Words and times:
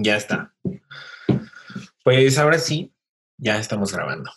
Ya 0.00 0.14
está. 0.14 0.54
Pues 2.04 2.38
ahora 2.38 2.58
sí, 2.58 2.94
ya 3.36 3.58
estamos 3.58 3.92
grabando. 3.92 4.30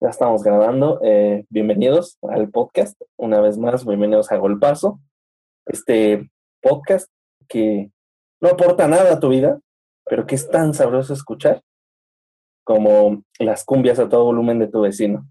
Ya 0.00 0.08
estamos 0.08 0.42
grabando. 0.42 0.98
Eh, 1.04 1.44
bienvenidos 1.50 2.16
al 2.22 2.48
podcast. 2.48 2.98
Una 3.18 3.42
vez 3.42 3.58
más, 3.58 3.84
bienvenidos 3.84 4.32
a 4.32 4.38
Golpazo. 4.38 4.98
Este 5.66 6.30
podcast 6.62 7.10
que 7.46 7.90
no 8.40 8.48
aporta 8.48 8.88
nada 8.88 9.12
a 9.12 9.20
tu 9.20 9.28
vida, 9.28 9.60
pero 10.06 10.26
que 10.26 10.34
es 10.34 10.48
tan 10.48 10.72
sabroso 10.72 11.12
escuchar 11.12 11.60
como 12.64 13.22
las 13.38 13.66
cumbias 13.66 13.98
a 13.98 14.08
todo 14.08 14.24
volumen 14.24 14.60
de 14.60 14.68
tu 14.68 14.80
vecino. 14.80 15.28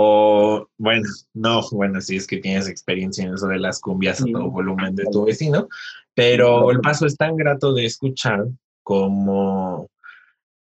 O, 0.00 0.68
bueno, 0.78 1.08
no, 1.34 1.60
bueno, 1.72 2.00
si 2.00 2.14
es 2.14 2.28
que 2.28 2.36
tienes 2.36 2.68
experiencia 2.68 3.24
en 3.24 3.34
eso 3.34 3.48
de 3.48 3.58
las 3.58 3.80
cumbias 3.80 4.20
a 4.20 4.26
todo 4.26 4.48
volumen 4.48 4.94
de 4.94 5.02
tu 5.10 5.24
vecino, 5.24 5.66
pero 6.14 6.70
el 6.70 6.80
paso 6.80 7.04
es 7.04 7.16
tan 7.16 7.34
grato 7.34 7.74
de 7.74 7.84
escuchar 7.84 8.44
como, 8.84 9.90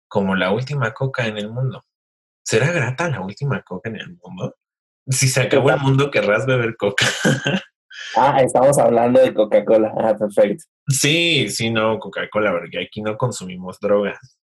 como 0.09 0.35
la 0.35 0.53
última 0.53 0.93
coca 0.93 1.27
en 1.27 1.39
el 1.39 1.51
mundo. 1.51 1.83
¿Será 2.45 2.71
grata 2.71 3.09
la 3.09 3.23
última 3.23 3.63
coca 3.63 3.89
en 3.89 3.97
el 3.97 4.19
mundo? 4.23 4.57
Si 5.07 5.29
se 5.29 5.41
acabó 5.41 5.71
el 5.71 5.81
mundo, 5.81 6.11
querrás 6.11 6.45
beber 6.45 6.77
coca. 6.77 7.07
ah, 8.17 8.43
estamos 8.43 8.77
hablando 8.77 9.23
de 9.23 9.33
Coca-Cola. 9.33 9.95
Ah, 9.97 10.15
perfecto. 10.19 10.65
Sí, 10.87 11.49
sí, 11.49 11.71
no, 11.71 11.99
Coca-Cola, 11.99 12.53
porque 12.53 12.85
aquí 12.85 13.01
no 13.01 13.17
consumimos 13.17 13.81
drogas. 13.81 14.39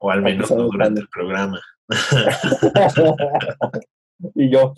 O 0.00 0.10
al 0.10 0.22
menos 0.22 0.50
no 0.50 0.62
durante 0.62 1.02
el 1.02 1.08
programa. 1.08 1.60
y 4.34 4.50
yo. 4.50 4.74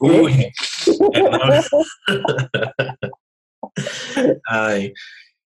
Uy. 0.00 0.52
Ay. 4.46 4.92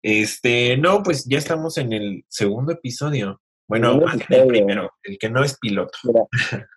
Este, 0.02 0.77
no, 0.77 1.02
pues 1.02 1.27
ya 1.27 1.38
estamos 1.38 1.79
en 1.79 1.93
el 1.93 2.24
segundo 2.29 2.73
episodio. 2.73 3.41
Bueno, 3.69 4.01
el 4.30 4.46
primero, 4.46 4.91
el 5.05 5.19
que 5.19 5.30
no 5.30 5.45
es 5.45 5.59
piloto. 5.59 5.96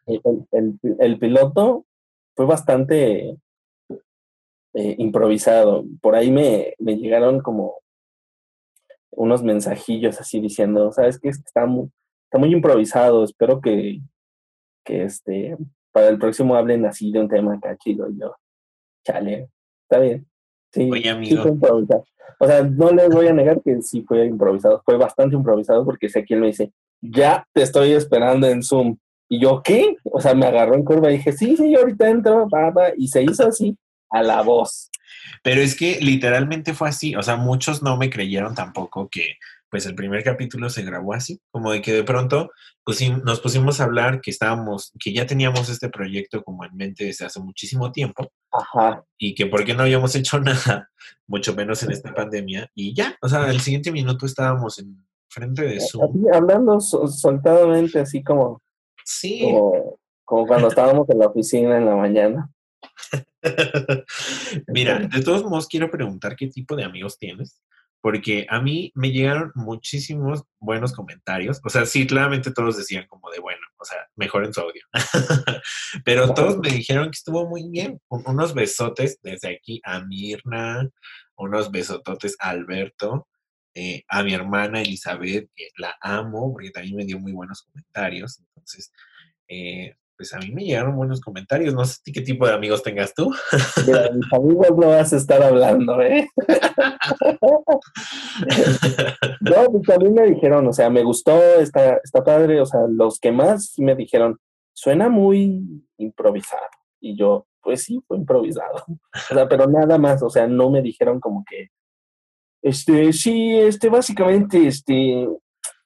el, 0.05 1.19
piloto 1.19 1.85
fue 2.35 2.45
bastante 2.45 3.37
eh, 4.73 4.95
improvisado. 4.99 5.85
Por 6.01 6.15
ahí 6.15 6.31
me, 6.31 6.75
me, 6.77 6.97
llegaron 6.97 7.39
como 7.39 7.79
unos 9.09 9.41
mensajillos 9.41 10.19
así 10.19 10.39
diciendo, 10.39 10.91
¿sabes 10.91 11.19
qué? 11.19 11.29
Está 11.29 11.65
muy, 11.65 11.89
está 12.25 12.37
muy 12.37 12.51
improvisado. 12.51 13.23
Espero 13.23 13.59
que, 13.59 14.01
que 14.85 15.03
este, 15.03 15.57
para 15.93 16.09
el 16.09 16.17
próximo 16.17 16.55
hablen 16.55 16.85
así 16.85 17.11
de 17.11 17.19
un 17.19 17.29
tema 17.29 17.53
acá 17.53 17.77
chido. 17.77 18.09
Y 18.09 18.19
yo, 18.19 18.35
chale, 19.05 19.49
está 19.83 20.01
bien. 20.01 20.27
Sí, 20.73 20.89
Oye, 20.91 21.09
amigo. 21.09 21.43
o 22.39 22.47
sea, 22.47 22.63
no 22.63 22.91
les 22.91 23.09
voy 23.09 23.27
a 23.27 23.33
negar 23.33 23.61
que 23.61 23.81
sí 23.81 24.03
fue 24.05 24.25
improvisado, 24.25 24.81
fue 24.83 24.97
bastante 24.97 25.35
improvisado 25.35 25.85
porque 25.85 26.09
sé 26.09 26.25
quién 26.25 26.39
me 26.41 26.47
dice, 26.47 26.73
ya 26.99 27.47
te 27.53 27.61
estoy 27.61 27.91
esperando 27.91 28.47
en 28.47 28.63
Zoom. 28.63 28.97
Y 29.29 29.39
yo, 29.39 29.61
¿qué? 29.63 29.95
O 30.03 30.19
sea, 30.19 30.33
me 30.33 30.47
agarró 30.47 30.75
en 30.75 30.83
curva 30.83 31.11
y 31.11 31.17
dije, 31.17 31.31
sí, 31.31 31.55
sí, 31.55 31.75
ahorita 31.75 32.09
entro, 32.09 32.47
papá, 32.49 32.91
y 32.97 33.07
se 33.07 33.23
hizo 33.23 33.47
así, 33.47 33.77
a 34.09 34.23
la 34.23 34.41
voz. 34.41 34.89
Pero 35.43 35.61
es 35.61 35.75
que 35.75 35.99
literalmente 36.01 36.73
fue 36.73 36.89
así, 36.89 37.15
o 37.15 37.21
sea, 37.21 37.35
muchos 37.35 37.83
no 37.83 37.97
me 37.97 38.09
creyeron 38.09 38.55
tampoco 38.55 39.09
que 39.09 39.35
pues 39.73 39.87
el 39.87 39.95
primer 39.95 40.23
capítulo 40.23 40.69
se 40.69 40.83
grabó 40.83 41.15
así, 41.15 41.41
como 41.49 41.71
de 41.71 41.81
que 41.81 41.91
de 41.91 42.03
pronto 42.03 42.51
pues, 42.83 43.01
nos 43.23 43.39
pusimos 43.39 43.81
a 43.81 43.85
hablar 43.85 44.21
que 44.21 44.29
estábamos, 44.29 44.91
que 44.99 45.11
ya 45.11 45.25
teníamos 45.25 45.67
este 45.67 45.89
proyecto 45.89 46.43
como 46.43 46.63
en 46.63 46.75
mente 46.75 47.05
desde 47.05 47.25
hace 47.25 47.39
muchísimo 47.39 47.91
tiempo. 47.91 48.31
Ajá. 48.51 49.03
Y 49.17 49.33
que 49.33 49.47
por 49.47 49.65
qué 49.65 49.73
no 49.73 49.81
habíamos 49.81 50.13
hecho 50.15 50.39
nada, 50.39 50.91
mucho 51.25 51.55
menos 51.55 51.81
en 51.81 51.91
esta 51.91 52.13
pandemia. 52.13 52.69
Y 52.75 52.93
ya, 52.93 53.17
o 53.19 53.27
sea, 53.27 53.49
el 53.49 53.61
siguiente 53.61 53.91
minuto 53.91 54.27
estábamos 54.27 54.77
en 54.77 55.03
frente 55.27 55.63
de 55.63 55.79
Zoom. 55.79 56.23
hablando 56.31 56.79
soltadamente, 56.79 57.99
así 57.99 58.23
como. 58.23 58.61
Sí. 59.03 59.41
Como, 59.41 59.99
como 60.23 60.45
cuando 60.45 60.67
estábamos 60.67 61.09
en 61.09 61.17
la 61.17 61.25
oficina 61.29 61.77
en 61.77 61.87
la 61.87 61.95
mañana. 61.95 62.51
Mira, 64.67 64.99
de 64.99 65.23
todos 65.23 65.43
modos 65.43 65.67
quiero 65.67 65.89
preguntar 65.89 66.35
qué 66.35 66.45
tipo 66.45 66.75
de 66.75 66.83
amigos 66.83 67.17
tienes 67.17 67.59
porque 68.03 68.45
a 68.49 68.59
mí 68.59 68.91
me 68.95 69.11
llegaron 69.11 69.53
muchísimos 69.55 70.43
buenos 70.59 70.91
comentarios. 70.91 71.61
O 71.63 71.69
sea, 71.69 71.85
sí, 71.85 72.05
claramente 72.05 72.51
todos 72.51 72.75
decían 72.75 73.07
como 73.07 73.31
de 73.31 73.39
bueno, 73.39 73.61
o 73.77 73.85
sea, 73.85 73.97
mejoren 74.17 74.53
su 74.53 74.59
audio. 74.59 74.81
Pero 76.03 76.33
todos 76.33 76.57
me 76.57 76.69
dijeron 76.69 77.05
que 77.05 77.15
estuvo 77.15 77.47
muy 77.47 77.69
bien. 77.69 78.01
Unos 78.09 78.53
besotes 78.53 79.19
desde 79.23 79.55
aquí 79.55 79.79
a 79.85 80.01
Mirna, 80.01 80.89
unos 81.37 81.71
besototes 81.71 82.35
a 82.41 82.49
Alberto, 82.49 83.29
eh, 83.73 84.03
a 84.09 84.21
mi 84.21 84.33
hermana 84.33 84.81
Elizabeth, 84.81 85.49
que 85.55 85.69
la 85.77 85.95
amo, 86.01 86.51
porque 86.51 86.71
también 86.71 86.97
me 86.97 87.05
dio 87.05 87.19
muy 87.19 87.31
buenos 87.31 87.61
comentarios. 87.61 88.37
Entonces, 88.37 88.91
eh, 89.47 89.95
pues 90.15 90.33
a 90.33 90.39
mí 90.39 90.51
me 90.51 90.63
llegaron 90.63 90.95
buenos 90.95 91.21
comentarios. 91.21 91.73
No 91.73 91.85
sé 91.85 91.99
qué 92.13 92.21
tipo 92.21 92.45
de 92.45 92.53
amigos 92.53 92.83
tengas 92.83 93.13
tú. 93.13 93.33
Mira, 93.85 94.11
mis 94.11 94.31
amigos 94.31 94.69
no 94.77 94.89
vas 94.89 95.13
a 95.13 95.17
estar 95.17 95.41
hablando, 95.41 96.01
¿eh? 96.01 96.27
no, 99.41 99.65
pues 99.71 99.83
también 99.87 100.13
me 100.13 100.29
dijeron, 100.29 100.67
o 100.67 100.73
sea, 100.73 100.89
me 100.89 101.03
gustó, 101.03 101.37
está, 101.59 101.99
está 102.03 102.23
padre, 102.23 102.61
o 102.61 102.65
sea, 102.65 102.81
los 102.89 103.19
que 103.19 103.31
más 103.31 103.73
me 103.77 103.95
dijeron, 103.95 104.37
suena 104.73 105.09
muy 105.09 105.83
improvisado. 105.97 106.61
Y 106.99 107.17
yo, 107.17 107.47
pues 107.61 107.83
sí, 107.83 107.99
fue 108.07 108.17
improvisado. 108.17 108.83
O 108.87 109.33
sea, 109.33 109.47
pero 109.47 109.67
nada 109.67 109.97
más, 109.97 110.21
o 110.21 110.29
sea, 110.29 110.47
no 110.47 110.69
me 110.69 110.81
dijeron 110.81 111.19
como 111.19 111.43
que, 111.49 111.69
este, 112.61 113.11
sí, 113.11 113.57
este, 113.57 113.89
básicamente, 113.89 114.67
este, 114.67 115.27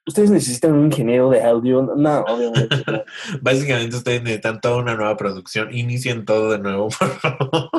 ustedes 0.08 0.32
necesitan 0.32 0.74
un 0.74 0.86
ingeniero 0.86 1.30
de 1.30 1.44
audio. 1.44 1.82
No, 1.96 2.22
obviamente. 2.22 2.76
Básicamente 3.42 3.98
ustedes 3.98 4.24
necesitan 4.24 4.62
toda 4.62 4.78
una 4.78 4.96
nueva 4.96 5.18
producción. 5.18 5.74
Inicien 5.74 6.26
todo 6.26 6.52
de 6.52 6.60
nuevo, 6.60 6.88
por 7.00 7.10
favor. 7.10 7.70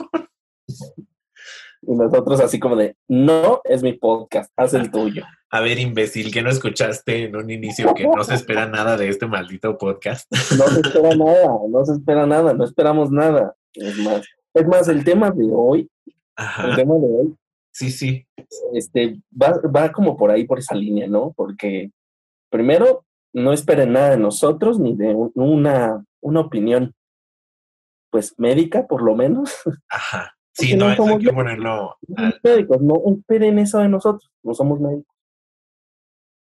Y 1.83 1.95
nosotros 1.95 2.41
así 2.41 2.59
como 2.59 2.77
de, 2.77 2.97
no 3.09 3.63
es 3.65 3.83
mi 3.83 3.95
podcast, 3.95 4.53
haz 4.57 4.75
el 4.75 4.91
tuyo. 4.91 5.25
A 5.51 5.61
ver, 5.61 5.79
imbécil, 5.79 6.31
que 6.31 6.43
no 6.43 6.51
escuchaste 6.51 7.25
en 7.25 7.35
un 7.35 7.49
inicio 7.49 7.95
que 7.95 8.07
no 8.07 8.23
se 8.23 8.35
espera 8.35 8.67
nada 8.67 8.99
de 8.99 9.09
este 9.09 9.27
maldito 9.27 9.79
podcast. 9.79 10.31
No 10.31 10.67
se 10.67 10.81
espera 10.81 11.17
nada, 11.17 11.59
no 11.71 11.85
se 11.87 11.93
espera 11.95 12.27
nada, 12.27 12.53
no 12.53 12.65
esperamos 12.65 13.11
nada. 13.11 13.57
Es 13.73 13.97
más, 13.97 14.27
es 14.53 14.67
más 14.67 14.89
el 14.89 15.05
tema 15.05 15.31
de 15.31 15.49
hoy, 15.51 15.91
el 16.37 16.77
tema 16.77 16.97
de 16.97 17.07
hoy. 17.07 17.35
Sí, 17.73 17.91
sí. 17.91 18.27
Este, 18.75 19.23
va, 19.33 19.59
va 19.75 19.91
como 19.91 20.19
por 20.19 20.31
ahí, 20.31 20.45
por 20.45 20.59
esa 20.59 20.75
línea, 20.75 21.07
¿no? 21.07 21.33
Porque 21.35 21.93
primero, 22.51 23.05
no 23.33 23.53
esperen 23.53 23.93
nada 23.93 24.11
de 24.11 24.19
nosotros 24.19 24.79
ni 24.79 24.97
de 24.97 25.15
una, 25.35 26.05
una 26.21 26.41
opinión, 26.41 26.95
pues 28.11 28.35
médica, 28.39 28.87
por 28.87 29.03
lo 29.03 29.15
menos. 29.15 29.55
Ajá. 29.89 30.35
Sí, 30.61 30.75
no, 30.75 30.89
hay 30.89 30.97
que 31.21 31.33
ponerlo. 31.33 31.97
Médicos, 32.43 32.81
no 32.81 33.01
esperen 33.17 33.61
eso 33.61 33.79
de 33.79 33.89
nosotros, 33.89 34.29
no 34.43 34.55
somos 34.55 34.81
médicos. 34.81 35.15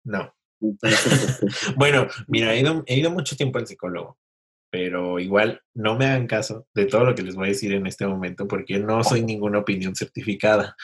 No. 0.04 0.34
bueno, 1.78 2.08
mira, 2.28 2.54
he 2.54 2.60
ido, 2.60 2.84
he 2.88 3.00
ido 3.00 3.10
mucho 3.10 3.38
tiempo 3.38 3.58
al 3.58 3.68
psicólogo, 3.68 4.18
pero 4.72 5.20
igual 5.20 5.62
no 5.76 5.98
me 5.98 6.06
hagan 6.06 6.28
caso 6.28 6.66
de 6.74 6.86
todo 6.86 7.04
lo 7.04 7.14
que 7.14 7.24
les 7.24 7.36
voy 7.36 7.48
a 7.48 7.50
decir 7.50 7.74
en 7.74 7.86
este 7.86 8.08
momento 8.08 8.48
porque 8.48 8.80
no 8.80 9.04
soy 9.04 9.22
ninguna 9.22 9.60
opinión 9.60 9.96
certificada. 9.96 10.76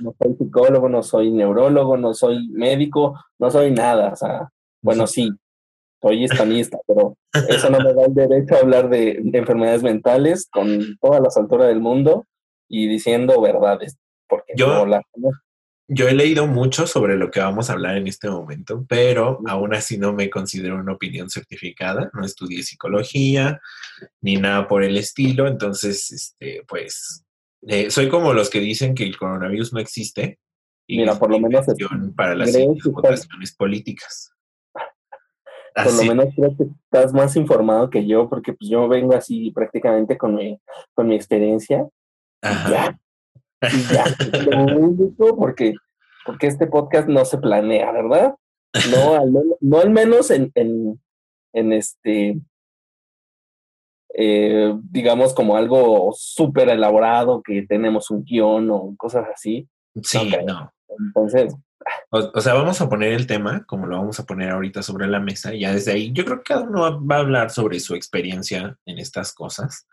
No, 0.00 0.14
soy 0.22 0.36
psicólogo, 0.38 0.88
no 0.88 1.02
soy 1.02 1.30
neurólogo, 1.30 1.96
no 1.96 2.14
soy 2.14 2.48
médico, 2.50 3.18
no 3.38 3.50
soy 3.50 3.70
nada. 3.70 4.12
O 4.12 4.16
sea, 4.16 4.48
bueno, 4.82 5.06
sí, 5.06 5.30
soy 6.00 6.24
hispanista, 6.24 6.78
pero 6.86 7.16
eso 7.48 7.70
no 7.70 7.80
me 7.80 7.94
da 7.94 8.04
el 8.04 8.14
derecho 8.14 8.54
a 8.54 8.58
hablar 8.58 8.88
de, 8.90 9.20
enfermedades 9.32 9.82
mentales 9.82 10.48
con 10.50 10.98
todas 11.00 11.20
las 11.20 11.36
alturas 11.36 11.68
del 11.68 11.80
mundo 11.80 12.26
y 12.68 12.86
diciendo 12.86 13.40
verdades, 13.40 13.96
porque 14.28 14.52
yo, 14.56 14.84
yo 15.90 16.06
he 16.06 16.14
leído 16.14 16.46
mucho 16.46 16.86
sobre 16.86 17.16
lo 17.16 17.30
que 17.30 17.40
vamos 17.40 17.70
a 17.70 17.72
hablar 17.72 17.96
en 17.96 18.06
este 18.06 18.28
momento, 18.28 18.84
pero 18.86 19.40
aún 19.46 19.74
así 19.74 19.96
no 19.96 20.12
me 20.12 20.28
considero 20.28 20.76
una 20.76 20.92
opinión 20.92 21.30
certificada, 21.30 22.10
no 22.12 22.24
estudié 22.24 22.62
psicología 22.62 23.58
ni 24.20 24.36
nada 24.36 24.68
por 24.68 24.84
el 24.84 24.98
estilo, 24.98 25.48
entonces, 25.48 26.12
este, 26.12 26.62
pues, 26.68 27.24
eh, 27.62 27.90
soy 27.90 28.10
como 28.10 28.34
los 28.34 28.50
que 28.50 28.60
dicen 28.60 28.94
que 28.94 29.04
el 29.04 29.16
coronavirus 29.16 29.72
no 29.72 29.80
existe. 29.80 30.38
Y 30.86 30.98
Mira, 30.98 31.18
por 31.18 31.30
lo 31.30 31.40
menos 31.40 31.66
para 32.14 32.34
las 32.34 32.54
votaciones 32.84 33.54
políticas. 33.54 34.32
Por 35.74 35.92
lo 35.94 36.02
menos 36.02 36.34
creo 36.34 36.56
que 36.56 36.64
estás 36.64 37.12
más 37.12 37.36
informado 37.36 37.88
que 37.88 38.04
yo, 38.04 38.28
porque 38.28 38.52
pues 38.52 38.68
yo 38.68 38.88
vengo 38.88 39.14
así 39.14 39.52
prácticamente 39.52 40.18
con 40.18 40.34
mi, 40.34 40.58
con 40.92 41.06
mi 41.06 41.14
experiencia. 41.14 41.86
Ajá. 42.42 42.98
Y 43.62 43.92
ya, 43.92 44.04
porque, 45.36 45.74
porque 46.24 46.46
este 46.46 46.66
podcast 46.66 47.08
no 47.08 47.24
se 47.24 47.38
planea, 47.38 47.90
¿verdad? 47.92 48.34
No 48.90 49.14
al 49.14 49.32
menos, 49.32 49.56
no 49.60 49.80
al 49.80 49.90
menos 49.90 50.30
en, 50.30 50.52
en, 50.54 51.00
en 51.52 51.72
este, 51.72 52.40
eh, 54.14 54.74
digamos, 54.90 55.34
como 55.34 55.56
algo 55.56 56.12
súper 56.16 56.68
elaborado, 56.68 57.42
que 57.42 57.62
tenemos 57.62 58.10
un 58.10 58.24
guion 58.24 58.70
o 58.70 58.94
cosas 58.96 59.26
así. 59.34 59.68
Sí, 60.02 60.30
no. 60.46 60.72
Entonces, 60.98 61.54
O, 62.10 62.40
sea, 62.40 62.54
vamos 62.54 62.80
a 62.80 62.88
poner 62.88 63.12
el 63.12 63.26
tema, 63.26 63.64
como 63.64 63.86
lo 63.86 63.96
vamos 63.96 64.18
a 64.20 64.26
poner 64.26 64.50
ahorita 64.50 64.82
sobre 64.82 65.06
la 65.06 65.20
mesa, 65.20 65.54
y 65.54 65.60
ya 65.60 65.72
desde 65.72 65.92
ahí 65.92 66.12
yo 66.12 66.24
creo 66.24 66.38
que 66.38 66.54
cada 66.54 66.62
uno 66.62 67.04
va 67.06 67.16
a 67.16 67.20
hablar 67.20 67.50
sobre 67.50 67.80
su 67.80 67.94
experiencia 67.94 68.76
en 68.86 68.98
estas 68.98 69.32
cosas. 69.32 69.86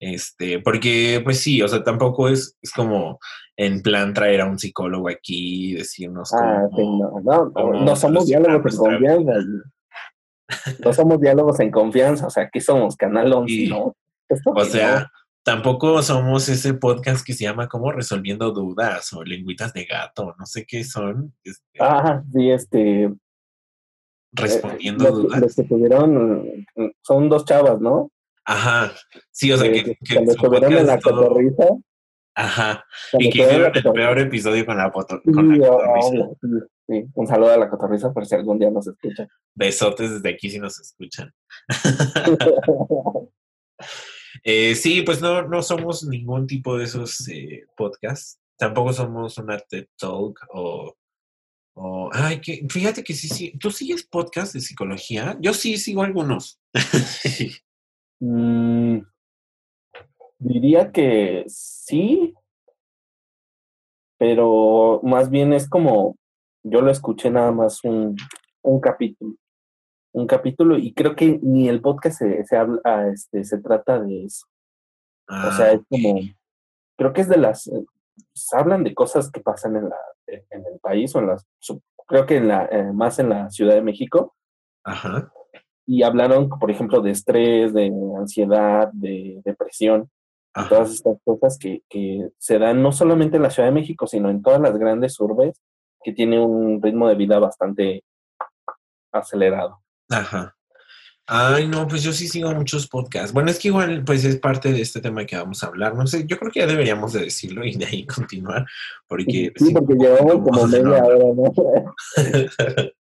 Este, 0.00 0.60
porque, 0.60 1.20
pues 1.24 1.40
sí, 1.40 1.60
o 1.60 1.68
sea, 1.68 1.82
tampoco 1.82 2.28
es, 2.28 2.56
es 2.62 2.72
como 2.72 3.18
en 3.56 3.82
plan 3.82 4.14
traer 4.14 4.40
a 4.42 4.46
un 4.46 4.58
psicólogo 4.58 5.08
aquí 5.08 5.72
y 5.72 5.74
decirnos. 5.74 6.32
Ah, 6.32 6.68
no, 6.70 7.20
no, 7.20 7.72
no, 7.84 7.96
somos 7.96 8.26
diálogos 8.26 8.74
en 8.74 8.78
confianza. 8.78 9.32
No 10.82 10.94
somos 10.94 11.20
diálogos 11.20 11.60
en 11.60 11.70
confianza, 11.70 12.26
o 12.26 12.30
sea, 12.30 12.44
aquí 12.44 12.58
somos 12.58 12.96
Canal 12.96 13.30
11, 13.30 13.66
¿no? 13.68 13.94
o 14.46 14.64
sea, 14.64 15.10
tampoco 15.42 16.00
somos 16.02 16.48
ese 16.48 16.72
podcast 16.72 17.22
que 17.22 17.34
se 17.34 17.44
llama 17.44 17.68
como 17.68 17.92
Resolviendo 17.92 18.50
Dudas 18.52 19.12
o 19.12 19.22
Lengüitas 19.24 19.74
de 19.74 19.84
Gato, 19.84 20.34
no 20.38 20.46
sé 20.46 20.64
qué 20.64 20.84
son. 20.84 21.34
Este, 21.44 21.78
ah, 21.80 22.22
sí, 22.32 22.50
este. 22.50 23.12
Respondiendo 24.32 25.10
dudas. 25.10 25.38
Los 25.38 25.54
que 25.54 25.64
tuvieron, 25.64 26.66
son 27.02 27.28
dos 27.28 27.44
chavas, 27.44 27.78
¿no? 27.78 28.10
Ajá, 28.48 28.94
sí, 29.30 29.52
o 29.52 29.58
sea, 29.58 29.70
que, 29.70 29.84
que 29.84 30.14
cuando 30.14 30.32
estuvieron 30.32 30.72
en 30.72 30.86
la 30.86 30.98
cotorriza. 30.98 31.66
Ajá, 32.34 32.82
y 33.18 33.28
que 33.28 33.40
hicieron 33.40 33.72
el 33.74 33.82
peor 33.92 34.18
episodio 34.20 34.64
con 34.64 34.78
la, 34.78 34.90
con 34.90 35.58
la 35.58 35.68
cotorriza. 35.68 36.30
Sí, 36.88 37.04
un 37.12 37.26
saludo 37.26 37.52
a 37.52 37.58
la 37.58 37.68
cotorriza 37.68 38.10
por 38.10 38.24
si 38.24 38.34
algún 38.34 38.58
día 38.58 38.70
nos 38.70 38.86
escuchan. 38.86 39.28
Besotes 39.54 40.12
desde 40.12 40.30
aquí 40.30 40.48
si 40.48 40.58
nos 40.58 40.80
escuchan. 40.80 41.30
eh, 44.44 44.74
sí, 44.74 45.02
pues 45.02 45.20
no, 45.20 45.46
no 45.46 45.60
somos 45.60 46.04
ningún 46.04 46.46
tipo 46.46 46.78
de 46.78 46.84
esos 46.84 47.28
eh, 47.28 47.66
podcasts. 47.76 48.40
Tampoco 48.56 48.94
somos 48.94 49.36
una 49.36 49.58
TED 49.58 49.88
Talk 49.98 50.40
o, 50.54 50.96
o... 51.74 52.08
Ay, 52.14 52.40
que, 52.40 52.66
fíjate 52.70 53.04
que 53.04 53.12
sí, 53.12 53.28
sí. 53.28 53.58
¿Tú 53.58 53.70
sigues 53.70 54.06
podcast 54.06 54.54
de 54.54 54.60
psicología? 54.60 55.36
Yo 55.38 55.52
sí 55.52 55.76
sigo 55.76 56.02
algunos. 56.02 56.58
Mm, 58.20 59.00
diría 60.38 60.90
que 60.92 61.44
sí, 61.46 62.34
pero 64.18 65.00
más 65.02 65.30
bien 65.30 65.52
es 65.52 65.68
como, 65.68 66.16
yo 66.64 66.80
lo 66.80 66.90
escuché 66.90 67.30
nada 67.30 67.52
más 67.52 67.84
un, 67.84 68.16
un 68.62 68.80
capítulo, 68.80 69.36
un 70.12 70.26
capítulo 70.26 70.76
y 70.78 70.92
creo 70.92 71.14
que 71.14 71.38
ni 71.42 71.68
el 71.68 71.80
podcast 71.80 72.18
se, 72.18 72.44
se 72.44 72.56
habla, 72.56 72.80
ah, 72.84 73.06
este, 73.12 73.44
se 73.44 73.58
trata 73.58 74.00
de 74.00 74.24
eso. 74.24 74.46
o 75.28 75.52
sea, 75.52 75.72
es 75.72 75.80
ah, 75.80 75.84
como, 75.88 76.20
creo 76.96 77.12
que 77.12 77.20
es 77.20 77.28
de 77.28 77.36
las, 77.36 77.68
eh, 77.68 77.84
hablan 78.52 78.82
de 78.82 78.94
cosas 78.94 79.30
que 79.30 79.40
pasan 79.40 79.76
en, 79.76 79.88
la, 79.88 79.98
en 80.26 80.66
el 80.66 80.80
país 80.80 81.14
o 81.14 81.20
en 81.20 81.28
las, 81.28 81.46
creo 82.06 82.26
que 82.26 82.36
en 82.36 82.48
la, 82.48 82.66
eh, 82.66 82.92
más 82.92 83.18
en 83.20 83.28
la 83.28 83.50
Ciudad 83.50 83.74
de 83.74 83.82
México. 83.82 84.34
Ajá 84.84 85.30
y 85.90 86.02
hablaron, 86.02 86.50
por 86.50 86.70
ejemplo, 86.70 87.00
de 87.00 87.12
estrés, 87.12 87.72
de 87.72 87.90
ansiedad, 88.18 88.90
de 88.92 89.40
depresión, 89.42 90.10
todas 90.68 90.92
estas 90.92 91.16
cosas 91.24 91.56
que, 91.58 91.82
que, 91.88 92.28
se 92.36 92.58
dan 92.58 92.82
no 92.82 92.92
solamente 92.92 93.38
en 93.38 93.44
la 93.44 93.50
Ciudad 93.50 93.68
de 93.68 93.74
México, 93.74 94.06
sino 94.06 94.28
en 94.28 94.42
todas 94.42 94.60
las 94.60 94.76
grandes 94.76 95.18
urbes 95.18 95.62
que 96.02 96.12
tiene 96.12 96.44
un 96.44 96.82
ritmo 96.82 97.08
de 97.08 97.14
vida 97.14 97.38
bastante 97.38 98.04
acelerado. 99.12 99.80
Ajá. 100.10 100.54
Ay, 101.26 101.68
no, 101.68 101.88
pues 101.88 102.02
yo 102.02 102.12
sí 102.12 102.28
sigo 102.28 102.52
muchos 102.52 102.86
podcasts. 102.86 103.32
Bueno, 103.32 103.50
es 103.50 103.58
que 103.58 103.68
igual, 103.68 104.04
pues 104.04 104.24
es 104.24 104.38
parte 104.38 104.70
de 104.72 104.82
este 104.82 105.00
tema 105.00 105.24
que 105.24 105.36
vamos 105.36 105.62
a 105.62 105.68
hablar. 105.68 105.94
No 105.94 106.06
sé, 106.06 106.26
yo 106.26 106.38
creo 106.38 106.52
que 106.52 106.60
ya 106.60 106.66
deberíamos 106.66 107.14
de 107.14 107.20
decirlo 107.20 107.64
y 107.64 107.76
de 107.76 107.86
ahí 107.86 108.06
continuar, 108.14 108.66
porque... 109.06 109.52
Sí, 109.56 109.72
porque 109.72 109.94
llevamos 109.94 110.34
como 110.34 110.66
media 110.66 111.02
hora, 111.02 111.24
¿no? 111.34 111.52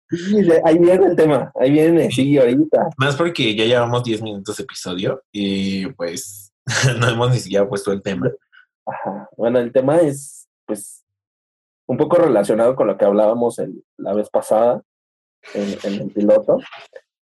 ahí 0.64 0.78
viene 0.78 1.06
el 1.06 1.16
tema, 1.16 1.52
ahí 1.58 1.70
viene, 1.70 2.10
sí, 2.10 2.36
ahorita. 2.38 2.90
Más 2.98 3.16
porque 3.16 3.54
ya 3.54 3.64
llevamos 3.64 4.04
10 4.04 4.22
minutos 4.22 4.56
de 4.56 4.64
episodio 4.64 5.22
y 5.32 5.86
pues 5.92 6.52
no 6.98 7.08
hemos 7.08 7.30
ni 7.30 7.38
siquiera 7.38 7.68
puesto 7.68 7.92
el 7.92 8.02
tema. 8.02 8.30
Ajá. 8.86 9.28
Bueno, 9.36 9.58
el 9.58 9.72
tema 9.72 9.98
es, 9.98 10.48
pues, 10.66 11.04
un 11.86 11.96
poco 11.96 12.16
relacionado 12.16 12.76
con 12.76 12.86
lo 12.86 12.96
que 12.96 13.04
hablábamos 13.04 13.60
la 13.96 14.14
vez 14.14 14.30
pasada 14.30 14.82
en, 15.52 16.00
el 16.00 16.10
piloto, 16.10 16.58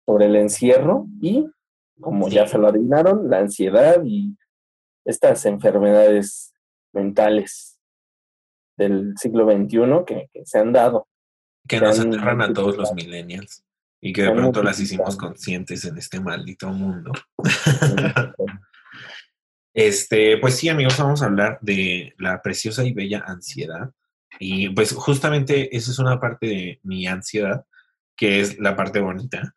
sobre 0.05 0.27
el 0.27 0.35
encierro 0.35 1.07
y, 1.21 1.45
como 1.99 2.29
ya 2.29 2.47
se 2.47 2.57
lo 2.57 2.67
adivinaron, 2.67 3.29
la 3.29 3.39
ansiedad 3.39 4.01
y 4.03 4.37
estas 5.05 5.45
enfermedades 5.45 6.53
mentales 6.93 7.77
del 8.77 9.13
siglo 9.17 9.45
XXI 9.45 10.05
que 10.05 10.45
se 10.45 10.59
han 10.59 10.71
dado. 10.71 11.07
Que 11.67 11.79
nos 11.79 11.99
aterran 11.99 12.41
a 12.41 12.53
todos 12.53 12.77
los 12.77 12.93
millennials 12.93 13.65
y 14.05 14.13
que 14.13 14.21
de 14.21 14.31
pronto 14.31 14.61
las 14.61 14.79
hicimos 14.79 15.17
conscientes 15.17 15.83
en 15.85 15.97
este 15.97 16.19
maldito 16.19 16.69
mundo. 16.69 17.11
este, 19.73 20.37
pues 20.37 20.57
sí, 20.57 20.69
amigos, 20.69 20.97
vamos 20.99 21.23
a 21.23 21.25
hablar 21.25 21.57
de 21.61 22.13
la 22.19 22.39
preciosa 22.41 22.83
y 22.83 22.93
bella 22.93 23.23
ansiedad. 23.25 23.91
Y 24.39 24.69
pues 24.69 24.93
justamente 24.93 25.75
esa 25.75 25.89
es 25.89 25.97
una 25.97 26.19
parte 26.19 26.45
de 26.45 26.79
mi 26.83 27.07
ansiedad, 27.07 27.65
que 28.15 28.41
es 28.41 28.59
la 28.59 28.75
parte 28.75 28.99
bonita. 28.99 29.55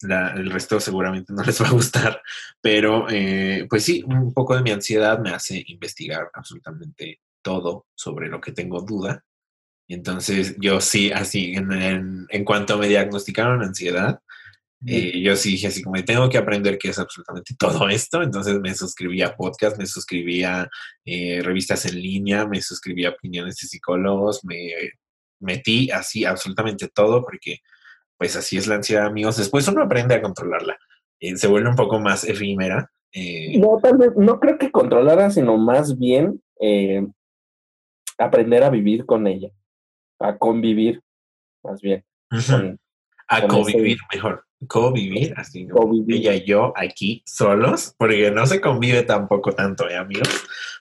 el 0.00 0.50
resto 0.50 0.80
seguramente 0.80 1.32
no 1.32 1.44
les 1.44 1.62
va 1.62 1.68
a 1.68 1.72
gustar, 1.72 2.20
pero 2.60 3.06
eh, 3.08 3.66
pues 3.70 3.84
sí, 3.84 4.02
un 4.04 4.34
poco 4.34 4.56
de 4.56 4.62
mi 4.62 4.72
ansiedad 4.72 5.20
me 5.20 5.30
hace 5.30 5.62
investigar 5.68 6.28
absolutamente 6.34 7.20
todo 7.40 7.86
sobre 7.94 8.26
lo 8.28 8.40
que 8.40 8.50
tengo 8.50 8.80
duda 8.80 9.24
entonces 9.88 10.56
yo 10.58 10.80
sí, 10.80 11.12
así, 11.12 11.54
en, 11.54 12.26
en, 12.28 12.44
cuanto 12.44 12.76
me 12.76 12.88
diagnosticaron 12.88 13.62
ansiedad, 13.62 14.20
eh, 14.84 15.20
yo 15.20 15.34
sí 15.36 15.52
dije 15.52 15.68
así 15.68 15.82
como, 15.82 16.02
tengo 16.04 16.28
que 16.28 16.38
aprender 16.38 16.78
qué 16.78 16.90
es 16.90 16.98
absolutamente 16.98 17.54
todo 17.58 17.88
esto. 17.88 18.22
Entonces 18.22 18.60
me 18.60 18.74
suscribí 18.74 19.22
a 19.22 19.34
podcast, 19.34 19.78
me 19.78 19.86
suscribí 19.86 20.42
a 20.42 20.68
eh, 21.04 21.40
revistas 21.42 21.86
en 21.86 22.00
línea, 22.00 22.46
me 22.46 22.60
suscribí 22.60 23.04
a 23.04 23.10
opiniones 23.10 23.56
de 23.56 23.68
psicólogos, 23.68 24.44
me 24.44 24.70
metí 25.40 25.90
así 25.90 26.24
absolutamente 26.24 26.88
todo 26.88 27.22
porque 27.22 27.58
pues 28.16 28.34
así 28.36 28.56
es 28.56 28.66
la 28.66 28.76
ansiedad, 28.76 29.06
amigos. 29.06 29.36
Después 29.36 29.68
uno 29.68 29.82
aprende 29.82 30.14
a 30.14 30.22
controlarla. 30.22 30.76
Eh, 31.20 31.36
se 31.36 31.46
vuelve 31.46 31.68
un 31.68 31.76
poco 31.76 31.98
más 31.98 32.24
efímera. 32.24 32.90
no, 33.58 33.78
tal 33.82 33.98
vez, 33.98 34.10
no 34.16 34.40
creo 34.40 34.58
que 34.58 34.70
controlarla, 34.70 35.30
sino 35.30 35.56
más 35.56 35.98
bien 35.98 36.42
aprender 38.18 38.62
a 38.62 38.70
vivir 38.70 39.04
con 39.04 39.26
ella 39.26 39.50
a 40.18 40.36
convivir, 40.38 41.02
más 41.62 41.80
bien. 41.80 42.04
a 43.28 43.46
convivir, 43.46 43.98
mejor. 44.12 44.44
Convivir, 44.68 45.34
así 45.36 45.68
ella 46.08 46.34
y 46.34 46.46
yo 46.46 46.72
aquí 46.76 47.22
solos, 47.26 47.94
porque 47.98 48.30
no 48.30 48.46
se 48.46 48.60
convive 48.60 49.02
tampoco 49.02 49.52
tanto, 49.52 49.88
¿eh, 49.88 49.96
amigos? 49.96 50.28